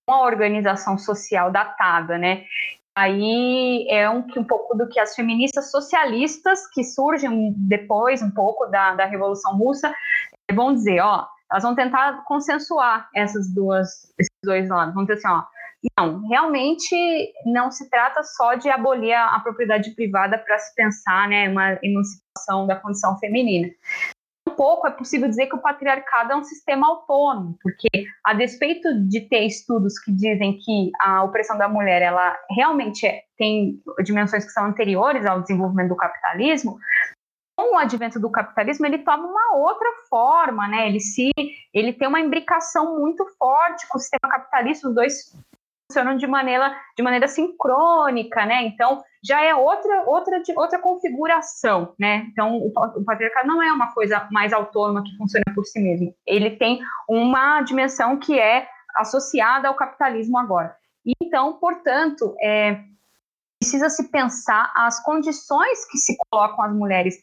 com 0.07 0.15
a 0.15 0.23
organização 0.23 0.97
social 0.97 1.51
datada. 1.51 2.17
Né? 2.17 2.45
Aí 2.95 3.87
é 3.89 4.09
um, 4.09 4.25
um 4.37 4.45
pouco 4.45 4.77
do 4.77 4.89
que 4.89 5.01
as 5.01 5.17
feministas 5.17 5.71
socialistas, 5.71 6.69
que 6.69 6.85
surgem 6.85 7.55
depois, 7.57 8.23
um 8.23 8.31
pouco 8.31 8.67
da, 8.67 8.95
da 8.95 9.07
Revolução 9.07 9.57
Russa, 9.57 9.93
vão 10.55 10.75
dizer: 10.75 11.01
ó, 11.01 11.27
elas 11.51 11.65
vão 11.65 11.75
tentar 11.75 12.25
consensuar 12.25 13.09
essas 13.15 13.53
duas, 13.53 14.13
esses 14.19 14.39
dois 14.45 14.69
lados. 14.69 14.95
Vão 14.95 15.05
dizer 15.05 15.15
assim, 15.15 15.29
ó, 15.29 15.43
não, 15.99 16.27
realmente 16.29 17.33
não 17.45 17.71
se 17.71 17.89
trata 17.91 18.23
só 18.23 18.55
de 18.55 18.69
abolir 18.69 19.13
a, 19.13 19.37
a 19.37 19.41
propriedade 19.41 19.91
privada 19.95 20.39
para 20.39 20.59
se 20.59 20.75
pensar, 20.75 21.29
né, 21.29 21.49
uma 21.49 21.79
emancipação 21.83 22.67
da 22.67 22.77
condição 22.77 23.19
feminina 23.19 23.69
um 24.53 24.55
pouco 24.55 24.87
é 24.87 24.91
possível 24.91 25.29
dizer 25.29 25.47
que 25.47 25.57
o 25.57 25.61
patriarcado 25.61 26.33
é 26.33 26.37
um 26.37 26.45
sistema 26.45 26.87
autônomo, 26.87 27.57
porque 27.63 27.89
a 28.25 28.35
despeito 28.35 29.01
de 29.09 29.21
ter 29.23 29.47
estudos 29.47 29.99
que 29.99 30.13
dizem 30.13 30.59
que 30.59 30.91
a 31.01 31.25
opressão 31.25 31.57
da 31.57 31.69
mulher 31.69 32.03
ela 32.03 32.37
realmente 32.51 33.07
é, 33.07 33.23
tem 33.37 33.81
dimensões 34.05 34.45
que 34.45 34.51
são 34.51 34.67
anteriores 34.67 35.25
ao 35.27 35.41
desenvolvimento 35.41 35.89
do 35.89 35.97
capitalismo, 35.97 36.79
com 37.57 37.75
o 37.75 37.79
advento 37.79 38.19
do 38.21 38.31
capitalismo 38.31 38.87
ele 38.87 38.99
toma 38.99 39.27
uma 39.27 39.57
outra 39.57 39.89
forma, 40.09 40.67
né? 40.69 40.89
Ele 40.89 41.01
se 41.01 41.31
ele 41.73 41.93
tem 41.93 42.09
uma 42.09 42.21
imbricação 42.21 42.99
muito 42.99 43.25
forte 43.39 43.87
com 43.89 43.99
o 43.99 44.01
sistema 44.01 44.33
capitalista, 44.33 44.89
os 44.89 44.95
dois 44.95 45.33
funcionam 45.93 46.17
de 46.17 46.27
maneira, 46.27 46.75
de 46.97 47.03
maneira 47.03 47.29
sincrônica, 47.29 48.47
né? 48.47 48.65
Então, 48.65 49.03
já 49.23 49.45
é 49.45 49.55
outra, 49.55 50.05
outra, 50.07 50.43
outra 50.57 50.79
configuração, 50.79 51.95
né? 51.99 52.27
Então, 52.33 52.57
o, 52.57 52.69
o 52.69 53.05
patriarcado 53.05 53.47
não 53.47 53.63
é 53.63 53.71
uma 53.71 53.93
coisa 53.93 54.27
mais 54.31 54.53
autônoma 54.53 55.05
que 55.05 55.17
funciona 55.17 55.45
por 55.55 55.65
si 55.65 55.81
mesmo. 55.81 56.15
Ele 56.27 56.51
tem 56.51 56.81
uma 57.09 57.61
dimensão 57.61 58.19
que 58.19 58.39
é 58.39 58.67
associada 58.97 59.69
ao 59.69 59.75
capitalismo 59.75 60.39
agora. 60.39 60.75
Então, 61.23 61.55
portanto, 61.55 62.35
é, 62.41 62.81
precisa 63.61 63.91
se 63.91 64.11
pensar 64.11 64.73
as 64.75 65.03
condições 65.03 65.85
que 65.91 65.99
se 65.99 66.17
colocam 66.31 66.65
as 66.65 66.73
mulheres 66.73 67.17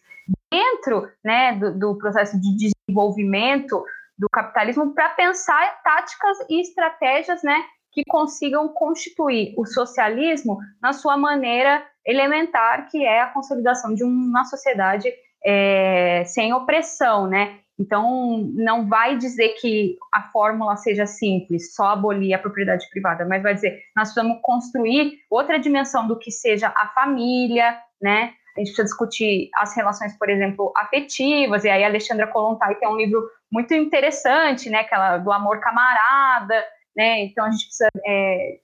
dentro 0.52 1.10
né, 1.24 1.54
do, 1.54 1.78
do 1.78 1.98
processo 1.98 2.40
de 2.40 2.72
desenvolvimento 2.88 3.84
do 4.18 4.28
capitalismo 4.30 4.94
para 4.94 5.10
pensar 5.10 5.82
táticas 5.82 6.38
e 6.50 6.60
estratégias 6.60 7.42
né, 7.42 7.64
que 7.92 8.04
consigam 8.08 8.68
constituir 8.70 9.54
o 9.58 9.66
socialismo 9.66 10.58
na 10.82 10.94
sua 10.94 11.18
maneira 11.18 11.84
elementar, 12.06 12.90
que 12.90 13.04
é 13.06 13.22
a 13.22 13.28
consolidação 13.28 13.94
de 13.94 14.04
uma 14.04 14.46
sociedade 14.46 15.12
é, 15.46 16.24
sem 16.26 16.54
opressão, 16.54 17.28
né? 17.28 17.60
Então, 17.80 18.52
não 18.56 18.90
vai 18.90 19.18
dizer 19.18 19.50
que 19.60 19.96
a 20.14 20.24
fórmula 20.24 20.76
seja 20.76 21.06
simples, 21.06 21.74
só 21.74 21.88
abolir 21.92 22.34
a 22.34 22.40
propriedade 22.40 22.90
privada, 22.90 23.26
mas 23.26 23.42
vai 23.42 23.54
dizer, 23.54 23.82
nós 23.96 24.10
precisamos 24.10 24.40
construir 24.42 25.20
outra 25.30 25.58
dimensão 25.58 26.06
do 26.06 26.20
que 26.20 26.30
seja 26.30 26.74
a 26.76 26.88
família, 26.90 27.80
né? 28.02 28.34
A 28.58 28.60
gente 28.60 28.74
precisa 28.74 28.84
discutir 28.84 29.50
as 29.56 29.74
relações, 29.78 30.18
por 30.18 30.30
exemplo, 30.30 30.74
afetivas, 30.76 31.64
e 31.64 31.70
aí 31.70 31.82
a 31.84 31.88
Alexandra 31.88 32.28
Kolontai 32.28 32.76
tem 32.76 32.90
um 32.90 32.98
livro 32.98 33.26
muito 33.50 33.74
interessante, 33.74 34.70
né? 34.70 34.80
Aquela 34.80 35.18
do 35.18 35.32
amor 35.32 35.62
camarada, 35.62 36.62
né? 37.00 37.24
Então 37.24 37.46
a 37.46 37.50
gente 37.50 37.64
precisa 37.64 37.88
é, 38.06 38.60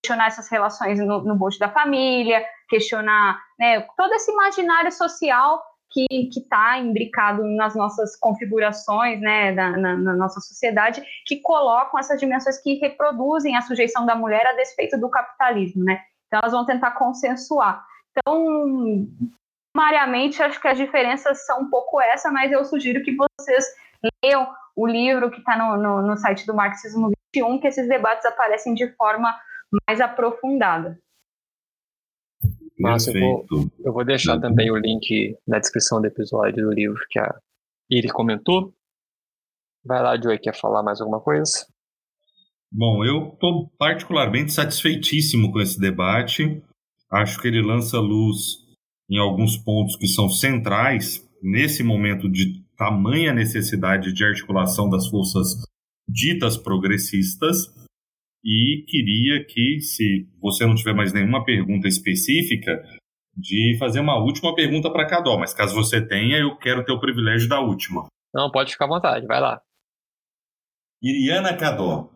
questionar 0.00 0.28
essas 0.28 0.48
relações 0.48 1.00
no, 1.00 1.24
no 1.24 1.34
bojo 1.34 1.58
da 1.58 1.68
família, 1.68 2.40
questionar 2.68 3.42
né, 3.58 3.80
todo 3.96 4.14
esse 4.14 4.30
imaginário 4.30 4.92
social 4.92 5.60
que 5.90 6.06
está 6.30 6.78
imbricado 6.78 7.42
nas 7.42 7.74
nossas 7.74 8.14
configurações, 8.14 9.20
né, 9.20 9.50
na, 9.50 9.76
na, 9.76 9.96
na, 9.96 10.14
nossa 10.14 10.40
sociedade, 10.40 11.02
que 11.26 11.40
colocam 11.40 11.98
essas 11.98 12.20
dimensões 12.20 12.62
que 12.62 12.74
reproduzem 12.74 13.56
a 13.56 13.62
sujeição 13.62 14.06
da 14.06 14.14
mulher 14.14 14.46
a 14.46 14.52
despeito 14.52 14.96
do 14.96 15.10
capitalismo, 15.10 15.82
né? 15.82 16.00
Então 16.28 16.38
elas 16.38 16.52
vão 16.52 16.64
tentar 16.64 16.92
consensuar. 16.92 17.84
Então, 18.12 19.08
sumariamente, 19.76 20.40
acho 20.40 20.60
que 20.60 20.68
as 20.68 20.78
diferenças 20.78 21.44
são 21.44 21.62
um 21.62 21.68
pouco 21.68 22.00
essa, 22.00 22.30
mas 22.30 22.52
eu 22.52 22.64
sugiro 22.64 23.02
que 23.02 23.16
vocês 23.16 23.64
leiam 24.22 24.48
o 24.76 24.86
livro 24.86 25.28
que 25.28 25.40
está 25.40 25.58
no, 25.58 25.76
no, 25.76 26.02
no 26.02 26.16
site 26.16 26.46
do 26.46 26.54
Marxismo 26.54 27.08
21, 27.08 27.19
que 27.32 27.66
esses 27.66 27.88
debates 27.88 28.24
aparecem 28.24 28.74
de 28.74 28.90
forma 28.94 29.34
mais 29.86 30.00
aprofundada. 30.00 30.98
Márcio, 32.78 33.14
eu 33.14 33.20
vou, 33.20 33.46
eu 33.84 33.92
vou 33.92 34.04
deixar 34.04 34.40
também 34.40 34.70
o 34.70 34.76
link 34.76 35.36
na 35.46 35.58
descrição 35.58 36.00
do 36.00 36.06
episódio 36.06 36.64
do 36.64 36.72
livro 36.72 36.98
que 37.10 37.18
a 37.18 37.38
Iri 37.90 38.08
comentou. 38.08 38.72
Vai 39.84 40.02
lá, 40.02 40.20
Joey, 40.20 40.38
quer 40.38 40.54
falar 40.54 40.82
mais 40.82 41.00
alguma 41.00 41.20
coisa? 41.20 41.66
Bom, 42.72 43.04
eu 43.04 43.32
estou 43.34 43.68
particularmente 43.78 44.52
satisfeitíssimo 44.52 45.52
com 45.52 45.60
esse 45.60 45.78
debate. 45.78 46.62
Acho 47.10 47.40
que 47.40 47.48
ele 47.48 47.60
lança 47.60 47.98
luz 47.98 48.60
em 49.10 49.18
alguns 49.18 49.56
pontos 49.56 49.96
que 49.96 50.06
são 50.06 50.28
centrais 50.28 51.28
nesse 51.42 51.82
momento 51.82 52.30
de 52.30 52.62
tamanha 52.76 53.32
necessidade 53.32 54.12
de 54.12 54.24
articulação 54.24 54.88
das 54.88 55.08
forças 55.08 55.56
ditas 56.10 56.56
progressistas 56.56 57.72
e 58.44 58.84
queria 58.86 59.44
que, 59.44 59.80
se 59.80 60.28
você 60.40 60.66
não 60.66 60.74
tiver 60.74 60.94
mais 60.94 61.12
nenhuma 61.12 61.44
pergunta 61.44 61.86
específica, 61.86 62.82
de 63.36 63.76
fazer 63.78 64.00
uma 64.00 64.18
última 64.18 64.54
pergunta 64.54 64.90
para 64.90 65.06
Cadó, 65.06 65.38
mas 65.38 65.54
caso 65.54 65.74
você 65.74 66.04
tenha, 66.04 66.38
eu 66.38 66.56
quero 66.56 66.84
ter 66.84 66.92
o 66.92 67.00
privilégio 67.00 67.48
da 67.48 67.60
última. 67.60 68.06
Não, 68.34 68.50
pode 68.50 68.72
ficar 68.72 68.86
à 68.86 68.88
vontade, 68.88 69.26
vai 69.26 69.40
lá. 69.40 69.60
Iriana 71.02 71.56
Cadó, 71.56 72.10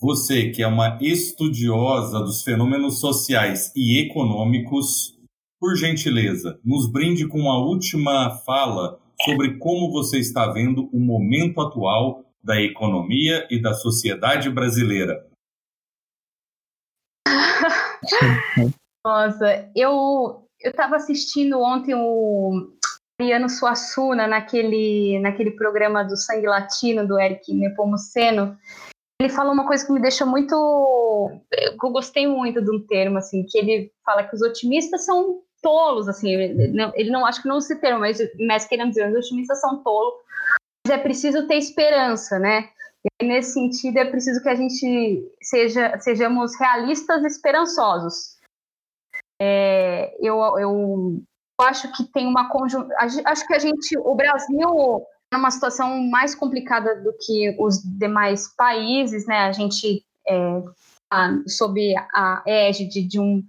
você 0.00 0.50
que 0.50 0.62
é 0.62 0.66
uma 0.66 0.98
estudiosa 1.00 2.20
dos 2.20 2.42
fenômenos 2.42 3.00
sociais 3.00 3.72
e 3.76 4.00
econômicos, 4.00 5.16
por 5.60 5.76
gentileza, 5.76 6.60
nos 6.64 6.90
brinde 6.90 7.26
com 7.26 7.50
a 7.50 7.58
última 7.58 8.30
fala 8.44 9.00
sobre 9.24 9.58
como 9.58 9.92
você 9.92 10.18
está 10.18 10.50
vendo 10.50 10.88
o 10.92 10.98
momento 10.98 11.60
atual 11.60 12.24
da 12.42 12.60
economia 12.60 13.46
e 13.50 13.60
da 13.60 13.74
sociedade 13.74 14.50
brasileira? 14.50 15.26
Nossa, 19.04 19.70
eu 19.74 20.48
eu 20.60 20.70
estava 20.70 20.96
assistindo 20.96 21.60
ontem 21.60 21.94
o 21.94 22.72
Ariano 23.20 23.48
Suassuna 23.48 24.26
naquele 24.26 25.18
naquele 25.20 25.52
programa 25.52 26.04
do 26.04 26.16
Sangue 26.16 26.46
Latino 26.46 27.06
do 27.06 27.18
Eric 27.18 27.52
Nepomuceno. 27.52 28.56
Ele 29.20 29.28
falou 29.28 29.52
uma 29.52 29.66
coisa 29.66 29.86
que 29.86 29.92
me 29.92 30.00
deixou 30.00 30.26
muito 30.26 30.54
eu 31.52 31.90
gostei 31.90 32.26
muito 32.26 32.60
de 32.60 32.70
um 32.70 32.84
termo 32.86 33.18
assim, 33.18 33.44
que 33.44 33.58
ele 33.58 33.92
fala 34.04 34.24
que 34.24 34.34
os 34.34 34.42
otimistas 34.42 35.04
são 35.04 35.42
tolos, 35.62 36.08
assim, 36.08 36.28
ele 36.28 36.68
não, 36.68 36.92
ele 36.96 37.10
não 37.10 37.24
acho 37.24 37.40
que 37.40 37.46
não 37.46 37.60
se 37.60 37.76
termo, 37.80 38.00
mas, 38.00 38.18
mas 38.48 38.66
querendo 38.66 38.88
dizer, 38.88 39.08
os 39.08 39.24
otimistas 39.24 39.60
são 39.60 39.80
tolos 39.80 40.14
é 40.90 40.98
preciso 40.98 41.46
ter 41.46 41.56
esperança, 41.56 42.38
né? 42.38 42.70
E 43.20 43.24
nesse 43.24 43.52
sentido 43.52 43.98
é 43.98 44.04
preciso 44.04 44.42
que 44.42 44.48
a 44.48 44.54
gente 44.54 45.30
seja, 45.42 45.98
sejamos 46.00 46.58
realistas 46.58 47.22
e 47.22 47.26
esperançosos. 47.26 48.36
É, 49.40 50.14
eu, 50.20 50.38
eu 50.58 51.22
acho 51.60 51.92
que 51.92 52.04
tem 52.04 52.26
uma 52.26 52.48
conjuntura. 52.48 52.94
Acho 52.98 53.46
que 53.46 53.54
a 53.54 53.58
gente, 53.58 53.96
o 53.98 54.14
Brasil, 54.14 55.06
é 55.32 55.36
uma 55.36 55.50
situação 55.50 56.00
mais 56.08 56.34
complicada 56.34 57.00
do 57.02 57.12
que 57.12 57.56
os 57.58 57.82
demais 57.82 58.48
países, 58.54 59.26
né? 59.26 59.38
A 59.38 59.52
gente 59.52 60.04
é, 60.28 60.62
sob 61.48 61.94
a 62.14 62.42
égide 62.46 63.02
de 63.02 63.18
um 63.18 63.42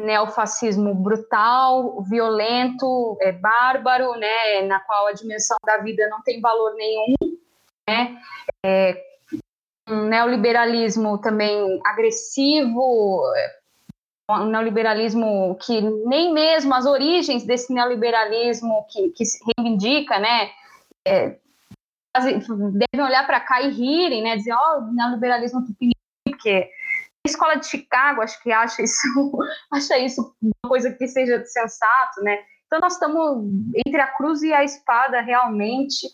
neofascismo 0.00 0.94
brutal, 0.94 2.02
violento, 2.02 3.16
é, 3.20 3.32
bárbaro, 3.32 4.14
né, 4.16 4.62
na 4.62 4.80
qual 4.80 5.06
a 5.06 5.12
dimensão 5.12 5.56
da 5.64 5.78
vida 5.78 6.08
não 6.08 6.22
tem 6.22 6.40
valor 6.40 6.74
nenhum, 6.74 7.14
né, 7.88 8.18
é, 8.64 9.02
um 9.88 10.04
neoliberalismo 10.04 11.18
também 11.18 11.80
agressivo, 11.84 13.22
um 14.30 14.46
neoliberalismo 14.46 15.58
que 15.60 15.80
nem 15.80 16.32
mesmo 16.32 16.72
as 16.74 16.86
origens 16.86 17.44
desse 17.44 17.72
neoliberalismo 17.72 18.86
que, 18.88 19.10
que 19.10 19.24
se 19.24 19.38
reivindica, 19.44 20.18
né, 20.18 20.50
é, 21.06 21.36
devem 22.14 23.06
olhar 23.06 23.26
para 23.26 23.40
cá 23.40 23.60
e 23.62 23.70
rirem, 23.70 24.22
né, 24.22 24.36
dizer, 24.36 24.52
ó, 24.52 24.78
oh, 24.78 24.92
neoliberalismo 24.92 25.64
tupiniquim, 25.64 25.94
porque 26.24 26.70
a 27.26 27.28
escola 27.28 27.56
de 27.56 27.66
Chicago 27.66 28.22
acho 28.22 28.42
que 28.42 28.52
acha 28.52 28.82
isso, 28.82 29.00
acha 29.72 29.98
isso 29.98 30.34
uma 30.42 30.68
coisa 30.68 30.90
que 30.92 31.06
seja 31.06 31.44
sensato, 31.44 32.22
né? 32.22 32.38
Então 32.66 32.78
nós 32.80 32.94
estamos 32.94 33.44
entre 33.86 34.00
a 34.00 34.06
cruz 34.06 34.42
e 34.42 34.52
a 34.52 34.62
espada 34.62 35.20
realmente. 35.20 36.06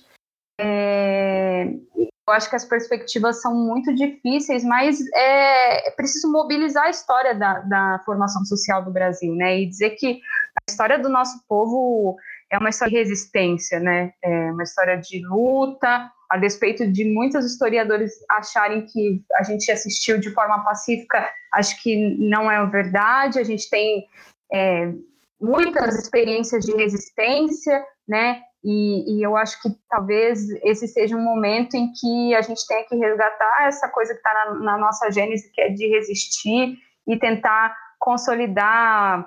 É, 0.59 1.67
eu 1.97 2.35
acho 2.35 2.49
que 2.49 2.57
as 2.57 2.65
perspectivas 2.65 3.41
são 3.41 3.55
muito 3.55 3.95
difíceis, 3.95 4.65
mas 4.65 4.99
é, 5.15 5.89
é 5.89 5.91
preciso 5.93 6.33
mobilizar 6.33 6.85
a 6.85 6.91
história 6.91 7.35
da, 7.35 7.61
da, 7.61 8.03
formação 8.05 8.45
social 8.45 8.83
do 8.83 8.91
Brasil, 8.91 9.35
né? 9.35 9.61
E 9.61 9.69
dizer 9.69 9.91
que 9.91 10.21
a 10.57 10.71
história 10.71 10.99
do 10.99 11.09
nosso 11.09 11.39
povo 11.47 12.17
é 12.51 12.59
uma 12.59 12.71
história 12.71 12.93
de 12.93 12.99
resistência, 12.99 13.81
né? 13.81 14.13
É 14.23 14.53
uma 14.53 14.63
história 14.63 14.97
de 14.97 15.27
luta, 15.27 16.11
a 16.29 16.37
despeito 16.37 16.91
de 16.91 17.05
muitos 17.05 17.45
historiadores 17.45 18.13
acharem 18.31 18.87
que 18.87 19.23
a 19.39 19.43
gente 19.43 19.71
assistiu 19.71 20.19
de 20.19 20.31
forma 20.31 20.63
pacífica, 20.65 21.29
acho 21.55 21.81
que 21.83 22.17
não 22.19 22.51
é 22.51 22.65
verdade. 22.67 23.39
A 23.39 23.45
gente 23.45 23.69
tem 23.71 24.07
é, 24.53 24.93
muitas 25.41 25.97
experiências 25.97 26.65
de 26.65 26.75
resistência, 26.75 27.85
né? 28.09 28.43
E, 28.65 29.19
e, 29.19 29.23
eu 29.23 29.37
acho 29.37 29.63
que 29.63 29.69
talvez 29.89 30.51
esse 30.65 30.89
seja 30.89 31.17
um 31.17 31.23
momento 31.23 31.75
em 31.75 31.93
que 31.93 32.35
a 32.35 32.43
gente 32.43 32.67
tenha 32.67 32.85
que 32.85 32.97
resgatar 32.97 33.69
essa 33.69 33.89
coisa 33.89 34.13
que 34.13 34.19
está 34.19 34.35
na, 34.35 34.55
na, 34.55 34.79
nossa 34.79 35.09
gênese, 35.09 35.53
que 35.53 35.61
é 35.61 35.69
de 35.69 35.87
resistir 35.87 36.77
e 37.07 37.17
tentar 37.17 37.77
consolidar 38.01 39.25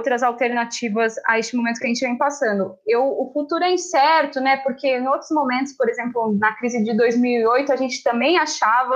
outras 0.00 0.22
alternativas 0.22 1.14
a 1.26 1.38
este 1.38 1.56
momento 1.56 1.78
que 1.78 1.84
a 1.86 1.88
gente 1.88 2.04
vem 2.04 2.18
passando. 2.18 2.76
Eu, 2.86 3.04
o 3.04 3.30
futuro 3.32 3.62
é 3.62 3.72
incerto, 3.72 4.40
né? 4.40 4.56
Porque 4.58 4.88
em 4.88 5.06
outros 5.06 5.30
momentos, 5.30 5.72
por 5.72 5.88
exemplo, 5.88 6.36
na 6.38 6.54
crise 6.56 6.82
de 6.82 6.96
2008, 6.96 7.72
a 7.72 7.76
gente 7.76 8.02
também 8.02 8.38
achava 8.38 8.94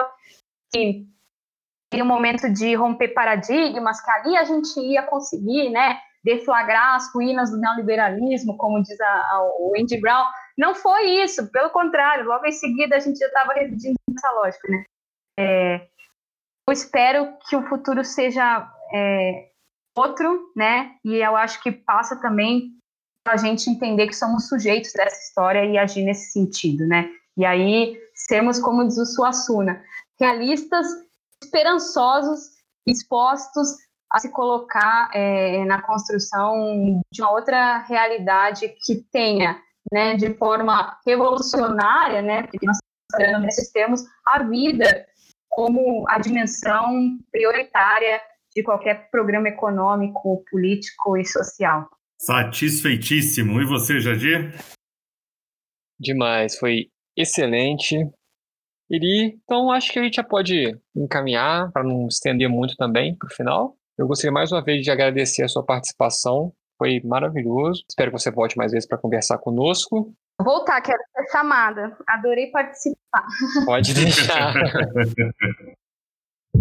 que 0.72 1.07
em 1.92 2.03
um 2.03 2.07
momento 2.07 2.53
de 2.53 2.74
romper 2.74 3.09
paradigmas, 3.09 4.01
que 4.01 4.11
ali 4.11 4.36
a 4.36 4.44
gente 4.44 4.78
ia 4.80 5.03
conseguir, 5.03 5.70
né? 5.70 5.99
deflagrar 6.24 6.96
as 6.96 7.12
ruínas 7.12 7.51
do 7.51 7.59
neoliberalismo, 7.59 8.57
como 8.57 8.82
diz 8.82 9.01
a, 9.01 9.07
a, 9.07 9.42
o 9.61 9.72
Andy 9.78 10.01
Brown. 10.01 10.24
Não 10.57 10.74
foi 10.74 11.22
isso, 11.22 11.51
pelo 11.51 11.70
contrário, 11.70 12.24
logo 12.24 12.44
em 12.44 12.53
seguida 12.53 12.96
a 12.96 12.99
gente 12.99 13.18
já 13.18 13.26
estava 13.26 13.55
residindo 13.55 13.96
nessa 14.11 14.30
lógica. 14.32 14.68
Né? 14.68 14.84
É, 15.38 15.88
eu 16.68 16.72
espero 16.72 17.36
que 17.49 17.57
o 17.57 17.66
futuro 17.68 18.05
seja 18.05 18.68
é, 18.92 19.47
outro, 19.99 20.53
né? 20.55 20.92
E 21.05 21.16
eu 21.16 21.36
acho 21.36 21.62
que 21.62 21.72
passa 21.72 22.20
também 22.20 22.72
a 23.26 23.36
gente 23.36 23.68
entender 23.68 24.07
que 24.07 24.16
somos 24.16 24.49
sujeitos 24.49 24.92
dessa 24.92 25.16
história 25.16 25.64
e 25.64 25.76
agir 25.76 26.05
nesse 26.05 26.32
sentido, 26.32 26.86
né? 26.86 27.11
E 27.36 27.44
aí 27.44 27.99
sermos, 28.14 28.59
como 28.59 28.86
diz 28.86 28.99
o 28.99 29.07
Suassuna, 29.07 29.82
realistas, 30.18 30.86
esperançosos, 31.42 32.40
expostos 32.86 33.76
a 34.11 34.18
se 34.18 34.30
colocar 34.30 35.11
é, 35.14 35.64
na 35.64 35.82
construção 35.82 37.03
de 37.12 37.22
uma 37.22 37.30
outra 37.30 37.78
realidade 37.78 38.68
que 38.84 38.96
tenha, 39.12 39.61
né, 39.92 40.16
de 40.16 40.34
forma 40.34 40.99
revolucionária, 41.07 42.22
né, 42.22 42.42
porque 42.44 42.66
nós 42.66 42.78
estamos 43.12 43.42
nesses 43.42 43.70
termos, 43.70 44.05
a 44.26 44.42
vida 44.42 45.07
como 45.51 46.05
a 46.09 46.18
dimensão 46.18 47.18
prioritária 47.30 48.20
de 48.59 48.65
qualquer 48.65 49.09
programa 49.11 49.49
econômico, 49.49 50.45
político 50.51 51.17
e 51.17 51.25
social. 51.25 51.89
Satisfeitíssimo. 52.21 53.61
E 53.61 53.65
você, 53.65 54.01
Jadir? 54.01 54.53
Demais, 55.99 56.59
foi 56.59 56.91
excelente. 57.17 57.97
Iri, 58.91 59.39
então 59.45 59.71
acho 59.71 59.93
que 59.93 59.99
a 59.99 60.03
gente 60.03 60.17
já 60.17 60.25
pode 60.25 60.77
encaminhar 60.97 61.71
para 61.71 61.85
não 61.85 62.09
estender 62.09 62.49
muito 62.49 62.75
também 62.77 63.17
para 63.17 63.27
o 63.27 63.35
final. 63.35 63.77
Eu 63.97 64.09
gostaria 64.09 64.33
mais 64.33 64.51
uma 64.51 64.63
vez 64.63 64.83
de 64.83 64.91
agradecer 64.91 65.45
a 65.45 65.49
sua 65.49 65.65
participação. 65.65 66.53
Foi 66.77 67.01
maravilhoso. 67.05 67.85
Espero 67.89 68.11
que 68.11 68.19
você 68.19 68.31
volte 68.31 68.57
mais 68.57 68.73
vezes 68.73 68.89
para 68.89 68.99
conversar 68.99 69.39
conosco. 69.39 70.13
Voltar, 70.41 70.81
quero 70.81 70.99
ser 71.15 71.31
chamada. 71.31 71.97
Adorei 72.09 72.51
participar. 72.51 73.27
Pode 73.65 73.95
deixar. 73.95 74.55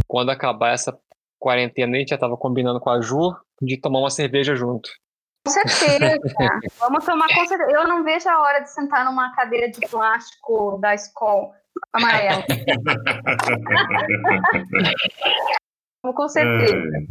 Quando 0.08 0.30
acabar 0.30 0.74
essa 0.74 0.98
quarentena, 1.40 1.96
a 1.96 2.00
gente 2.00 2.10
já 2.10 2.16
estava 2.16 2.36
combinando 2.38 2.80
com 2.80 2.90
a 2.90 3.02
Ju 3.02 3.36
de 3.62 3.80
tomar 3.80 4.00
uma 4.00 4.10
cerveja 4.10 4.56
junto. 4.56 4.90
Com 5.46 5.52
certeza. 5.52 6.18
Vamos 6.80 7.06
tomar 7.06 7.28
com 7.28 7.46
certeza. 7.46 7.72
Eu 7.72 7.88
não 7.88 8.04
vejo 8.04 8.28
a 8.30 8.42
hora 8.42 8.60
de 8.60 8.72
sentar 8.72 9.06
numa 9.06 9.34
cadeira 9.34 9.72
de 9.72 9.80
plástico 9.88 10.78
da 10.80 10.94
escola 10.94 11.52
amarela. 11.94 12.44
com 16.04 16.28
certeza. 16.28 16.76
É, 16.76 17.08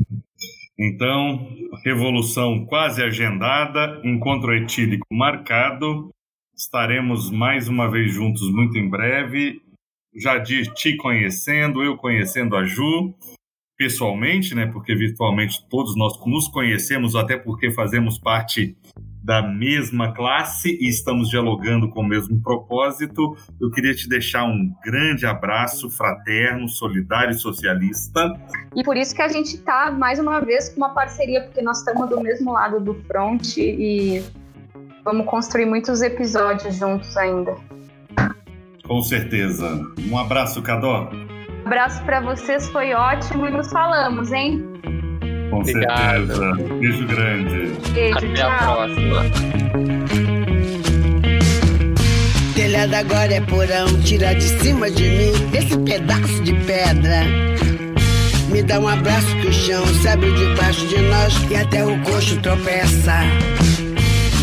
então, 0.78 1.48
revolução 1.84 2.66
quase 2.66 3.02
agendada, 3.02 4.00
encontro 4.04 4.54
etílico 4.54 5.06
marcado. 5.10 6.10
Estaremos 6.54 7.30
mais 7.30 7.68
uma 7.68 7.90
vez 7.90 8.12
juntos 8.12 8.50
muito 8.50 8.76
em 8.76 8.88
breve. 8.88 9.62
Já 10.14 10.38
de 10.38 10.62
te 10.74 10.96
conhecendo, 10.96 11.82
eu 11.82 11.96
conhecendo 11.96 12.56
a 12.56 12.64
Ju 12.64 13.14
pessoalmente, 13.76 14.54
né? 14.54 14.66
Porque 14.66 14.94
virtualmente 14.94 15.66
todos 15.68 15.96
nós 15.96 16.18
nos 16.26 16.48
conhecemos, 16.48 17.14
até 17.14 17.36
porque 17.36 17.70
fazemos 17.70 18.18
parte 18.18 18.76
da 19.22 19.42
mesma 19.42 20.12
classe 20.14 20.78
e 20.80 20.88
estamos 20.88 21.28
dialogando 21.28 21.88
com 21.90 22.00
o 22.00 22.06
mesmo 22.06 22.40
propósito. 22.40 23.36
Eu 23.60 23.72
queria 23.72 23.92
te 23.92 24.08
deixar 24.08 24.44
um 24.44 24.72
grande 24.84 25.26
abraço 25.26 25.90
fraterno, 25.90 26.68
solidário 26.68 27.32
e 27.32 27.34
socialista. 27.34 28.32
E 28.74 28.84
por 28.84 28.96
isso 28.96 29.12
que 29.12 29.22
a 29.22 29.28
gente 29.28 29.56
está 29.56 29.90
mais 29.90 30.20
uma 30.20 30.40
vez 30.40 30.68
com 30.68 30.76
uma 30.76 30.90
parceria, 30.90 31.42
porque 31.42 31.60
nós 31.60 31.78
estamos 31.78 32.08
do 32.08 32.20
mesmo 32.20 32.52
lado 32.52 32.78
do 32.78 32.94
front 33.02 33.56
e 33.56 34.22
vamos 35.04 35.26
construir 35.26 35.66
muitos 35.66 36.02
episódios 36.02 36.76
juntos 36.76 37.16
ainda. 37.16 37.56
Com 38.86 39.02
certeza. 39.02 39.82
Um 40.08 40.16
abraço, 40.16 40.62
Cadó. 40.62 41.10
Abraço 41.66 42.00
para 42.04 42.20
vocês, 42.20 42.68
foi 42.68 42.94
ótimo 42.94 43.48
e 43.48 43.50
nos 43.50 43.68
falamos, 43.72 44.30
hein? 44.32 44.64
Com 45.50 45.58
Obrigado. 45.58 46.26
certeza. 46.28 46.54
Beijo 46.78 47.06
grande. 47.08 47.72
Beijo, 47.92 48.16
Até 48.18 48.32
tchau. 48.34 48.50
a 48.50 48.56
próxima. 48.58 49.22
Telhado 52.54 52.94
agora 52.94 53.34
é 53.34 53.40
porão, 53.40 53.86
tira 54.04 54.32
de 54.36 54.44
cima 54.62 54.88
de 54.90 55.02
mim 55.08 55.32
esse 55.58 55.76
pedaço 55.78 56.40
de 56.44 56.54
pedra. 56.54 57.24
Me 58.48 58.62
dá 58.62 58.78
um 58.78 58.86
abraço 58.86 59.26
que 59.40 59.48
o 59.48 59.52
chão 59.52 59.84
se 59.86 60.06
abre 60.08 60.30
debaixo 60.34 60.86
de 60.86 60.98
nós 60.98 61.50
e 61.50 61.56
até 61.56 61.84
o 61.84 62.00
coxo 62.02 62.40
tropeça. 62.42 63.12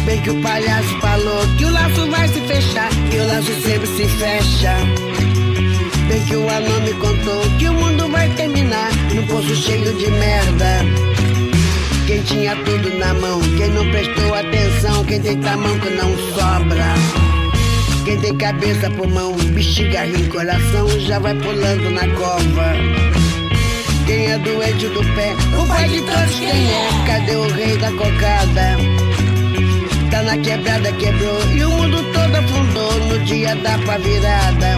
Bem 0.05 0.21
que 0.21 0.29
o 0.29 0.41
palhaço 0.41 0.99
falou 0.99 1.39
que 1.57 1.63
o 1.63 1.71
laço 1.71 2.11
vai 2.11 2.27
se 2.27 2.41
fechar 2.41 2.89
e 3.13 3.17
o 3.17 3.27
laço 3.27 3.53
sempre 3.61 3.87
se 3.87 4.07
fecha. 4.09 5.12
Que 6.33 6.37
o 6.37 6.49
anão 6.49 6.81
me 6.81 6.93
contou 6.93 7.41
que 7.59 7.67
o 7.67 7.73
mundo 7.73 8.09
vai 8.09 8.27
terminar 8.29 8.89
num 9.13 9.27
poço 9.27 9.55
cheio 9.55 9.93
de 9.93 10.09
merda. 10.09 10.79
Quem 12.07 12.21
tinha 12.23 12.55
tudo 12.55 12.97
na 12.97 13.13
mão, 13.13 13.39
quem 13.57 13.69
não 13.69 13.87
prestou 13.91 14.33
atenção, 14.33 15.03
quem 15.05 15.21
tem 15.21 15.39
tamanho 15.41 15.79
que 15.79 15.89
não 15.91 16.09
sobra. 16.33 16.85
Quem 18.05 18.17
tem 18.19 18.35
cabeça, 18.35 18.89
pulmão, 18.91 19.35
bexiga, 19.53 20.05
rim, 20.05 20.27
coração, 20.29 20.87
já 21.01 21.19
vai 21.19 21.35
pulando 21.35 21.89
na 21.91 22.07
cova. 22.15 22.73
Quem 24.07 24.31
é 24.31 24.37
doente 24.37 24.87
do 24.87 25.03
pé, 25.15 25.35
o 25.61 25.67
pai 25.67 25.87
de 25.87 26.01
todos 26.01 26.39
quem 26.39 26.71
é? 26.71 26.89
Cadê 27.05 27.35
o 27.35 27.47
rei 27.49 27.77
da 27.77 27.91
cocada? 27.91 28.77
Tá 30.09 30.23
na 30.23 30.37
quebrada, 30.37 30.91
quebrou 30.93 31.39
e 31.53 31.63
o 31.63 31.69
mundo 31.69 32.03
todo 32.13 32.35
afundou 32.35 32.93
no 33.07 33.19
dia 33.25 33.55
da 33.57 33.77
pá 33.79 33.97
virada 33.97 34.77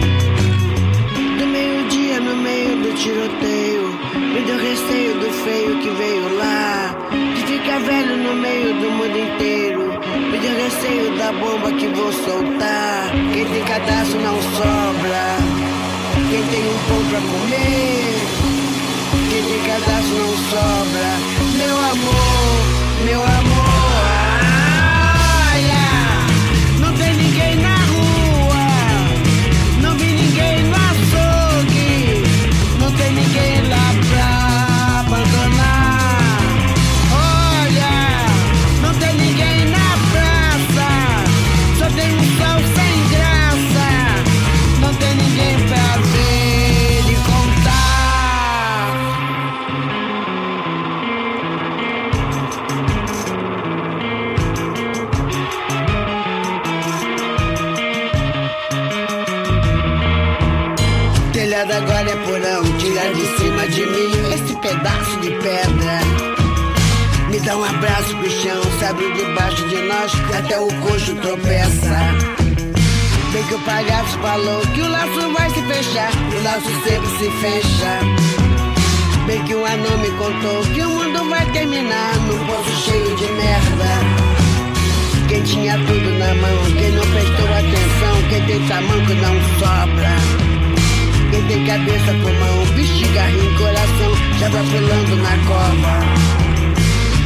tiroteio. 2.96 3.88
Me 4.14 4.40
deu 4.42 4.58
receio 4.58 5.14
do 5.20 5.30
feio 5.44 5.78
que 5.80 5.90
veio 5.90 6.36
lá. 6.38 6.94
De 7.34 7.42
ficar 7.46 7.78
velho 7.80 8.16
no 8.16 8.34
meio 8.34 8.74
do 8.74 8.90
mundo 8.90 9.18
inteiro. 9.18 9.82
Me 10.30 10.38
deu 10.38 10.56
receio 10.56 11.16
da 11.18 11.32
bomba 11.32 11.72
que 11.72 11.86
vou 11.88 12.12
soltar. 12.12 13.10
Quem 13.32 13.44
tem 13.44 13.64
cadastro 13.64 14.20
não 14.20 14.40
sobra. 14.42 15.36
Quem 16.30 16.42
tem 16.44 16.64
um 16.66 16.78
pão 16.88 17.04
pra 17.10 17.20
comer. 17.20 18.16
Quem 19.30 19.42
tem 19.42 19.60
cadastro 19.66 20.16
não 20.18 20.36
sobra. 20.50 21.08
Meu 21.56 21.78
amor, 21.78 23.04
meu 23.04 23.22
amor. 23.22 23.75
Pedaço 64.66 65.20
de 65.20 65.30
pedra. 65.30 66.00
Me 67.30 67.38
dá 67.40 67.56
um 67.56 67.64
abraço 67.64 68.16
pro 68.16 68.30
chão, 68.30 68.62
sabe 68.80 69.12
debaixo 69.12 69.68
de 69.68 69.76
nós, 69.82 70.12
até 70.36 70.58
o 70.58 70.66
coxo 70.66 71.14
tropeça. 71.16 71.96
Bem 73.32 73.44
que 73.44 73.54
o 73.54 73.60
palhaço 73.60 74.18
falou 74.18 74.60
que 74.74 74.80
o 74.80 74.90
laço 74.90 75.32
vai 75.32 75.50
se 75.50 75.62
fechar, 75.62 76.10
o 76.36 76.42
laço 76.42 76.70
sempre 76.84 77.08
se 77.18 77.30
fecha. 77.42 78.00
Bem 79.26 79.42
que 79.44 79.54
o 79.54 79.64
anão 79.64 79.98
me 79.98 80.10
contou 80.12 80.62
que 80.74 80.80
o 80.80 80.88
mundo 80.88 81.30
vai 81.30 81.46
terminar 81.52 82.16
num 82.26 82.46
poço 82.46 82.90
cheio 82.90 83.16
de 83.16 83.26
merda. 83.26 83.90
Quem 85.28 85.42
tinha 85.42 85.74
tudo 85.78 86.18
na 86.18 86.34
mão, 86.34 86.64
quem 86.76 86.90
não 86.90 87.06
prestou 87.06 87.48
atenção, 87.54 88.28
quem 88.30 88.46
tem 88.46 88.68
tamanho 88.68 89.06
que 89.06 89.14
não 89.14 89.34
sobra. 89.60 90.45
Quem 91.36 91.44
tem 91.48 91.66
cabeça, 91.66 92.14
pulmão, 92.22 92.64
bexiga, 92.74 93.22
rim, 93.24 93.54
coração, 93.58 94.10
já 94.38 94.48
vai 94.48 94.62
pulando 94.62 95.16
na 95.16 95.36
cova. 95.46 96.00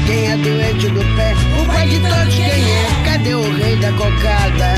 Quem 0.05 0.33
é 0.33 0.37
doente 0.37 0.89
do 0.89 1.17
pé, 1.17 1.33
o 1.57 1.65
pai 1.67 1.87
de 1.87 2.01
todos 2.01 2.35
quem 2.35 2.45
é? 2.45 3.05
Cadê 3.05 3.35
o 3.37 3.53
rei 3.55 3.77
da 3.77 3.93
cocada? 3.93 4.75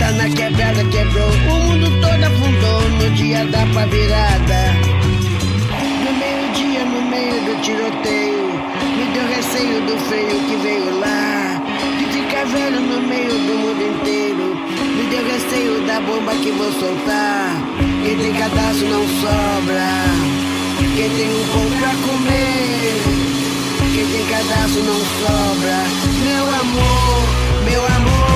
Tá 0.00 0.10
na 0.10 0.28
quebrada, 0.30 0.84
quebrou, 0.86 1.30
o 1.30 1.60
mundo 1.60 2.00
todo 2.00 2.24
afundou 2.24 2.80
no 2.90 3.10
dia 3.14 3.44
da 3.44 3.64
pá 3.72 3.86
virada. 3.86 4.72
No 6.04 6.12
meio-dia, 6.18 6.84
no 6.84 7.02
meio 7.02 7.40
do 7.44 7.62
tiroteio, 7.62 8.48
me 8.96 9.04
deu 9.14 9.28
receio 9.28 9.80
do 9.82 9.96
feio 10.08 10.40
que 10.48 10.56
veio 10.56 10.98
lá. 10.98 11.62
De 12.00 12.06
ficar 12.06 12.46
velho 12.46 12.80
no 12.80 13.00
meio 13.06 13.30
do 13.30 13.54
mundo 13.58 13.80
inteiro, 13.80 14.56
me 14.96 15.04
deu 15.08 15.24
receio 15.24 15.86
da 15.86 16.00
bomba 16.00 16.32
que 16.32 16.50
vou 16.50 16.72
soltar. 16.72 17.71
Quem 18.04 18.18
tem 18.18 18.32
cadastro 18.34 18.88
não 18.88 19.06
sobra, 19.08 19.88
quem 20.96 21.08
tem 21.10 21.30
um 21.30 21.46
pão 21.52 21.78
pra 21.78 21.90
comer. 22.04 23.02
Quem 23.94 24.06
tem 24.06 24.26
cadastro 24.26 24.82
não 24.82 24.98
sobra. 24.98 25.84
Meu 26.24 26.48
amor, 26.48 27.64
meu 27.64 27.86
amor. 27.86 28.31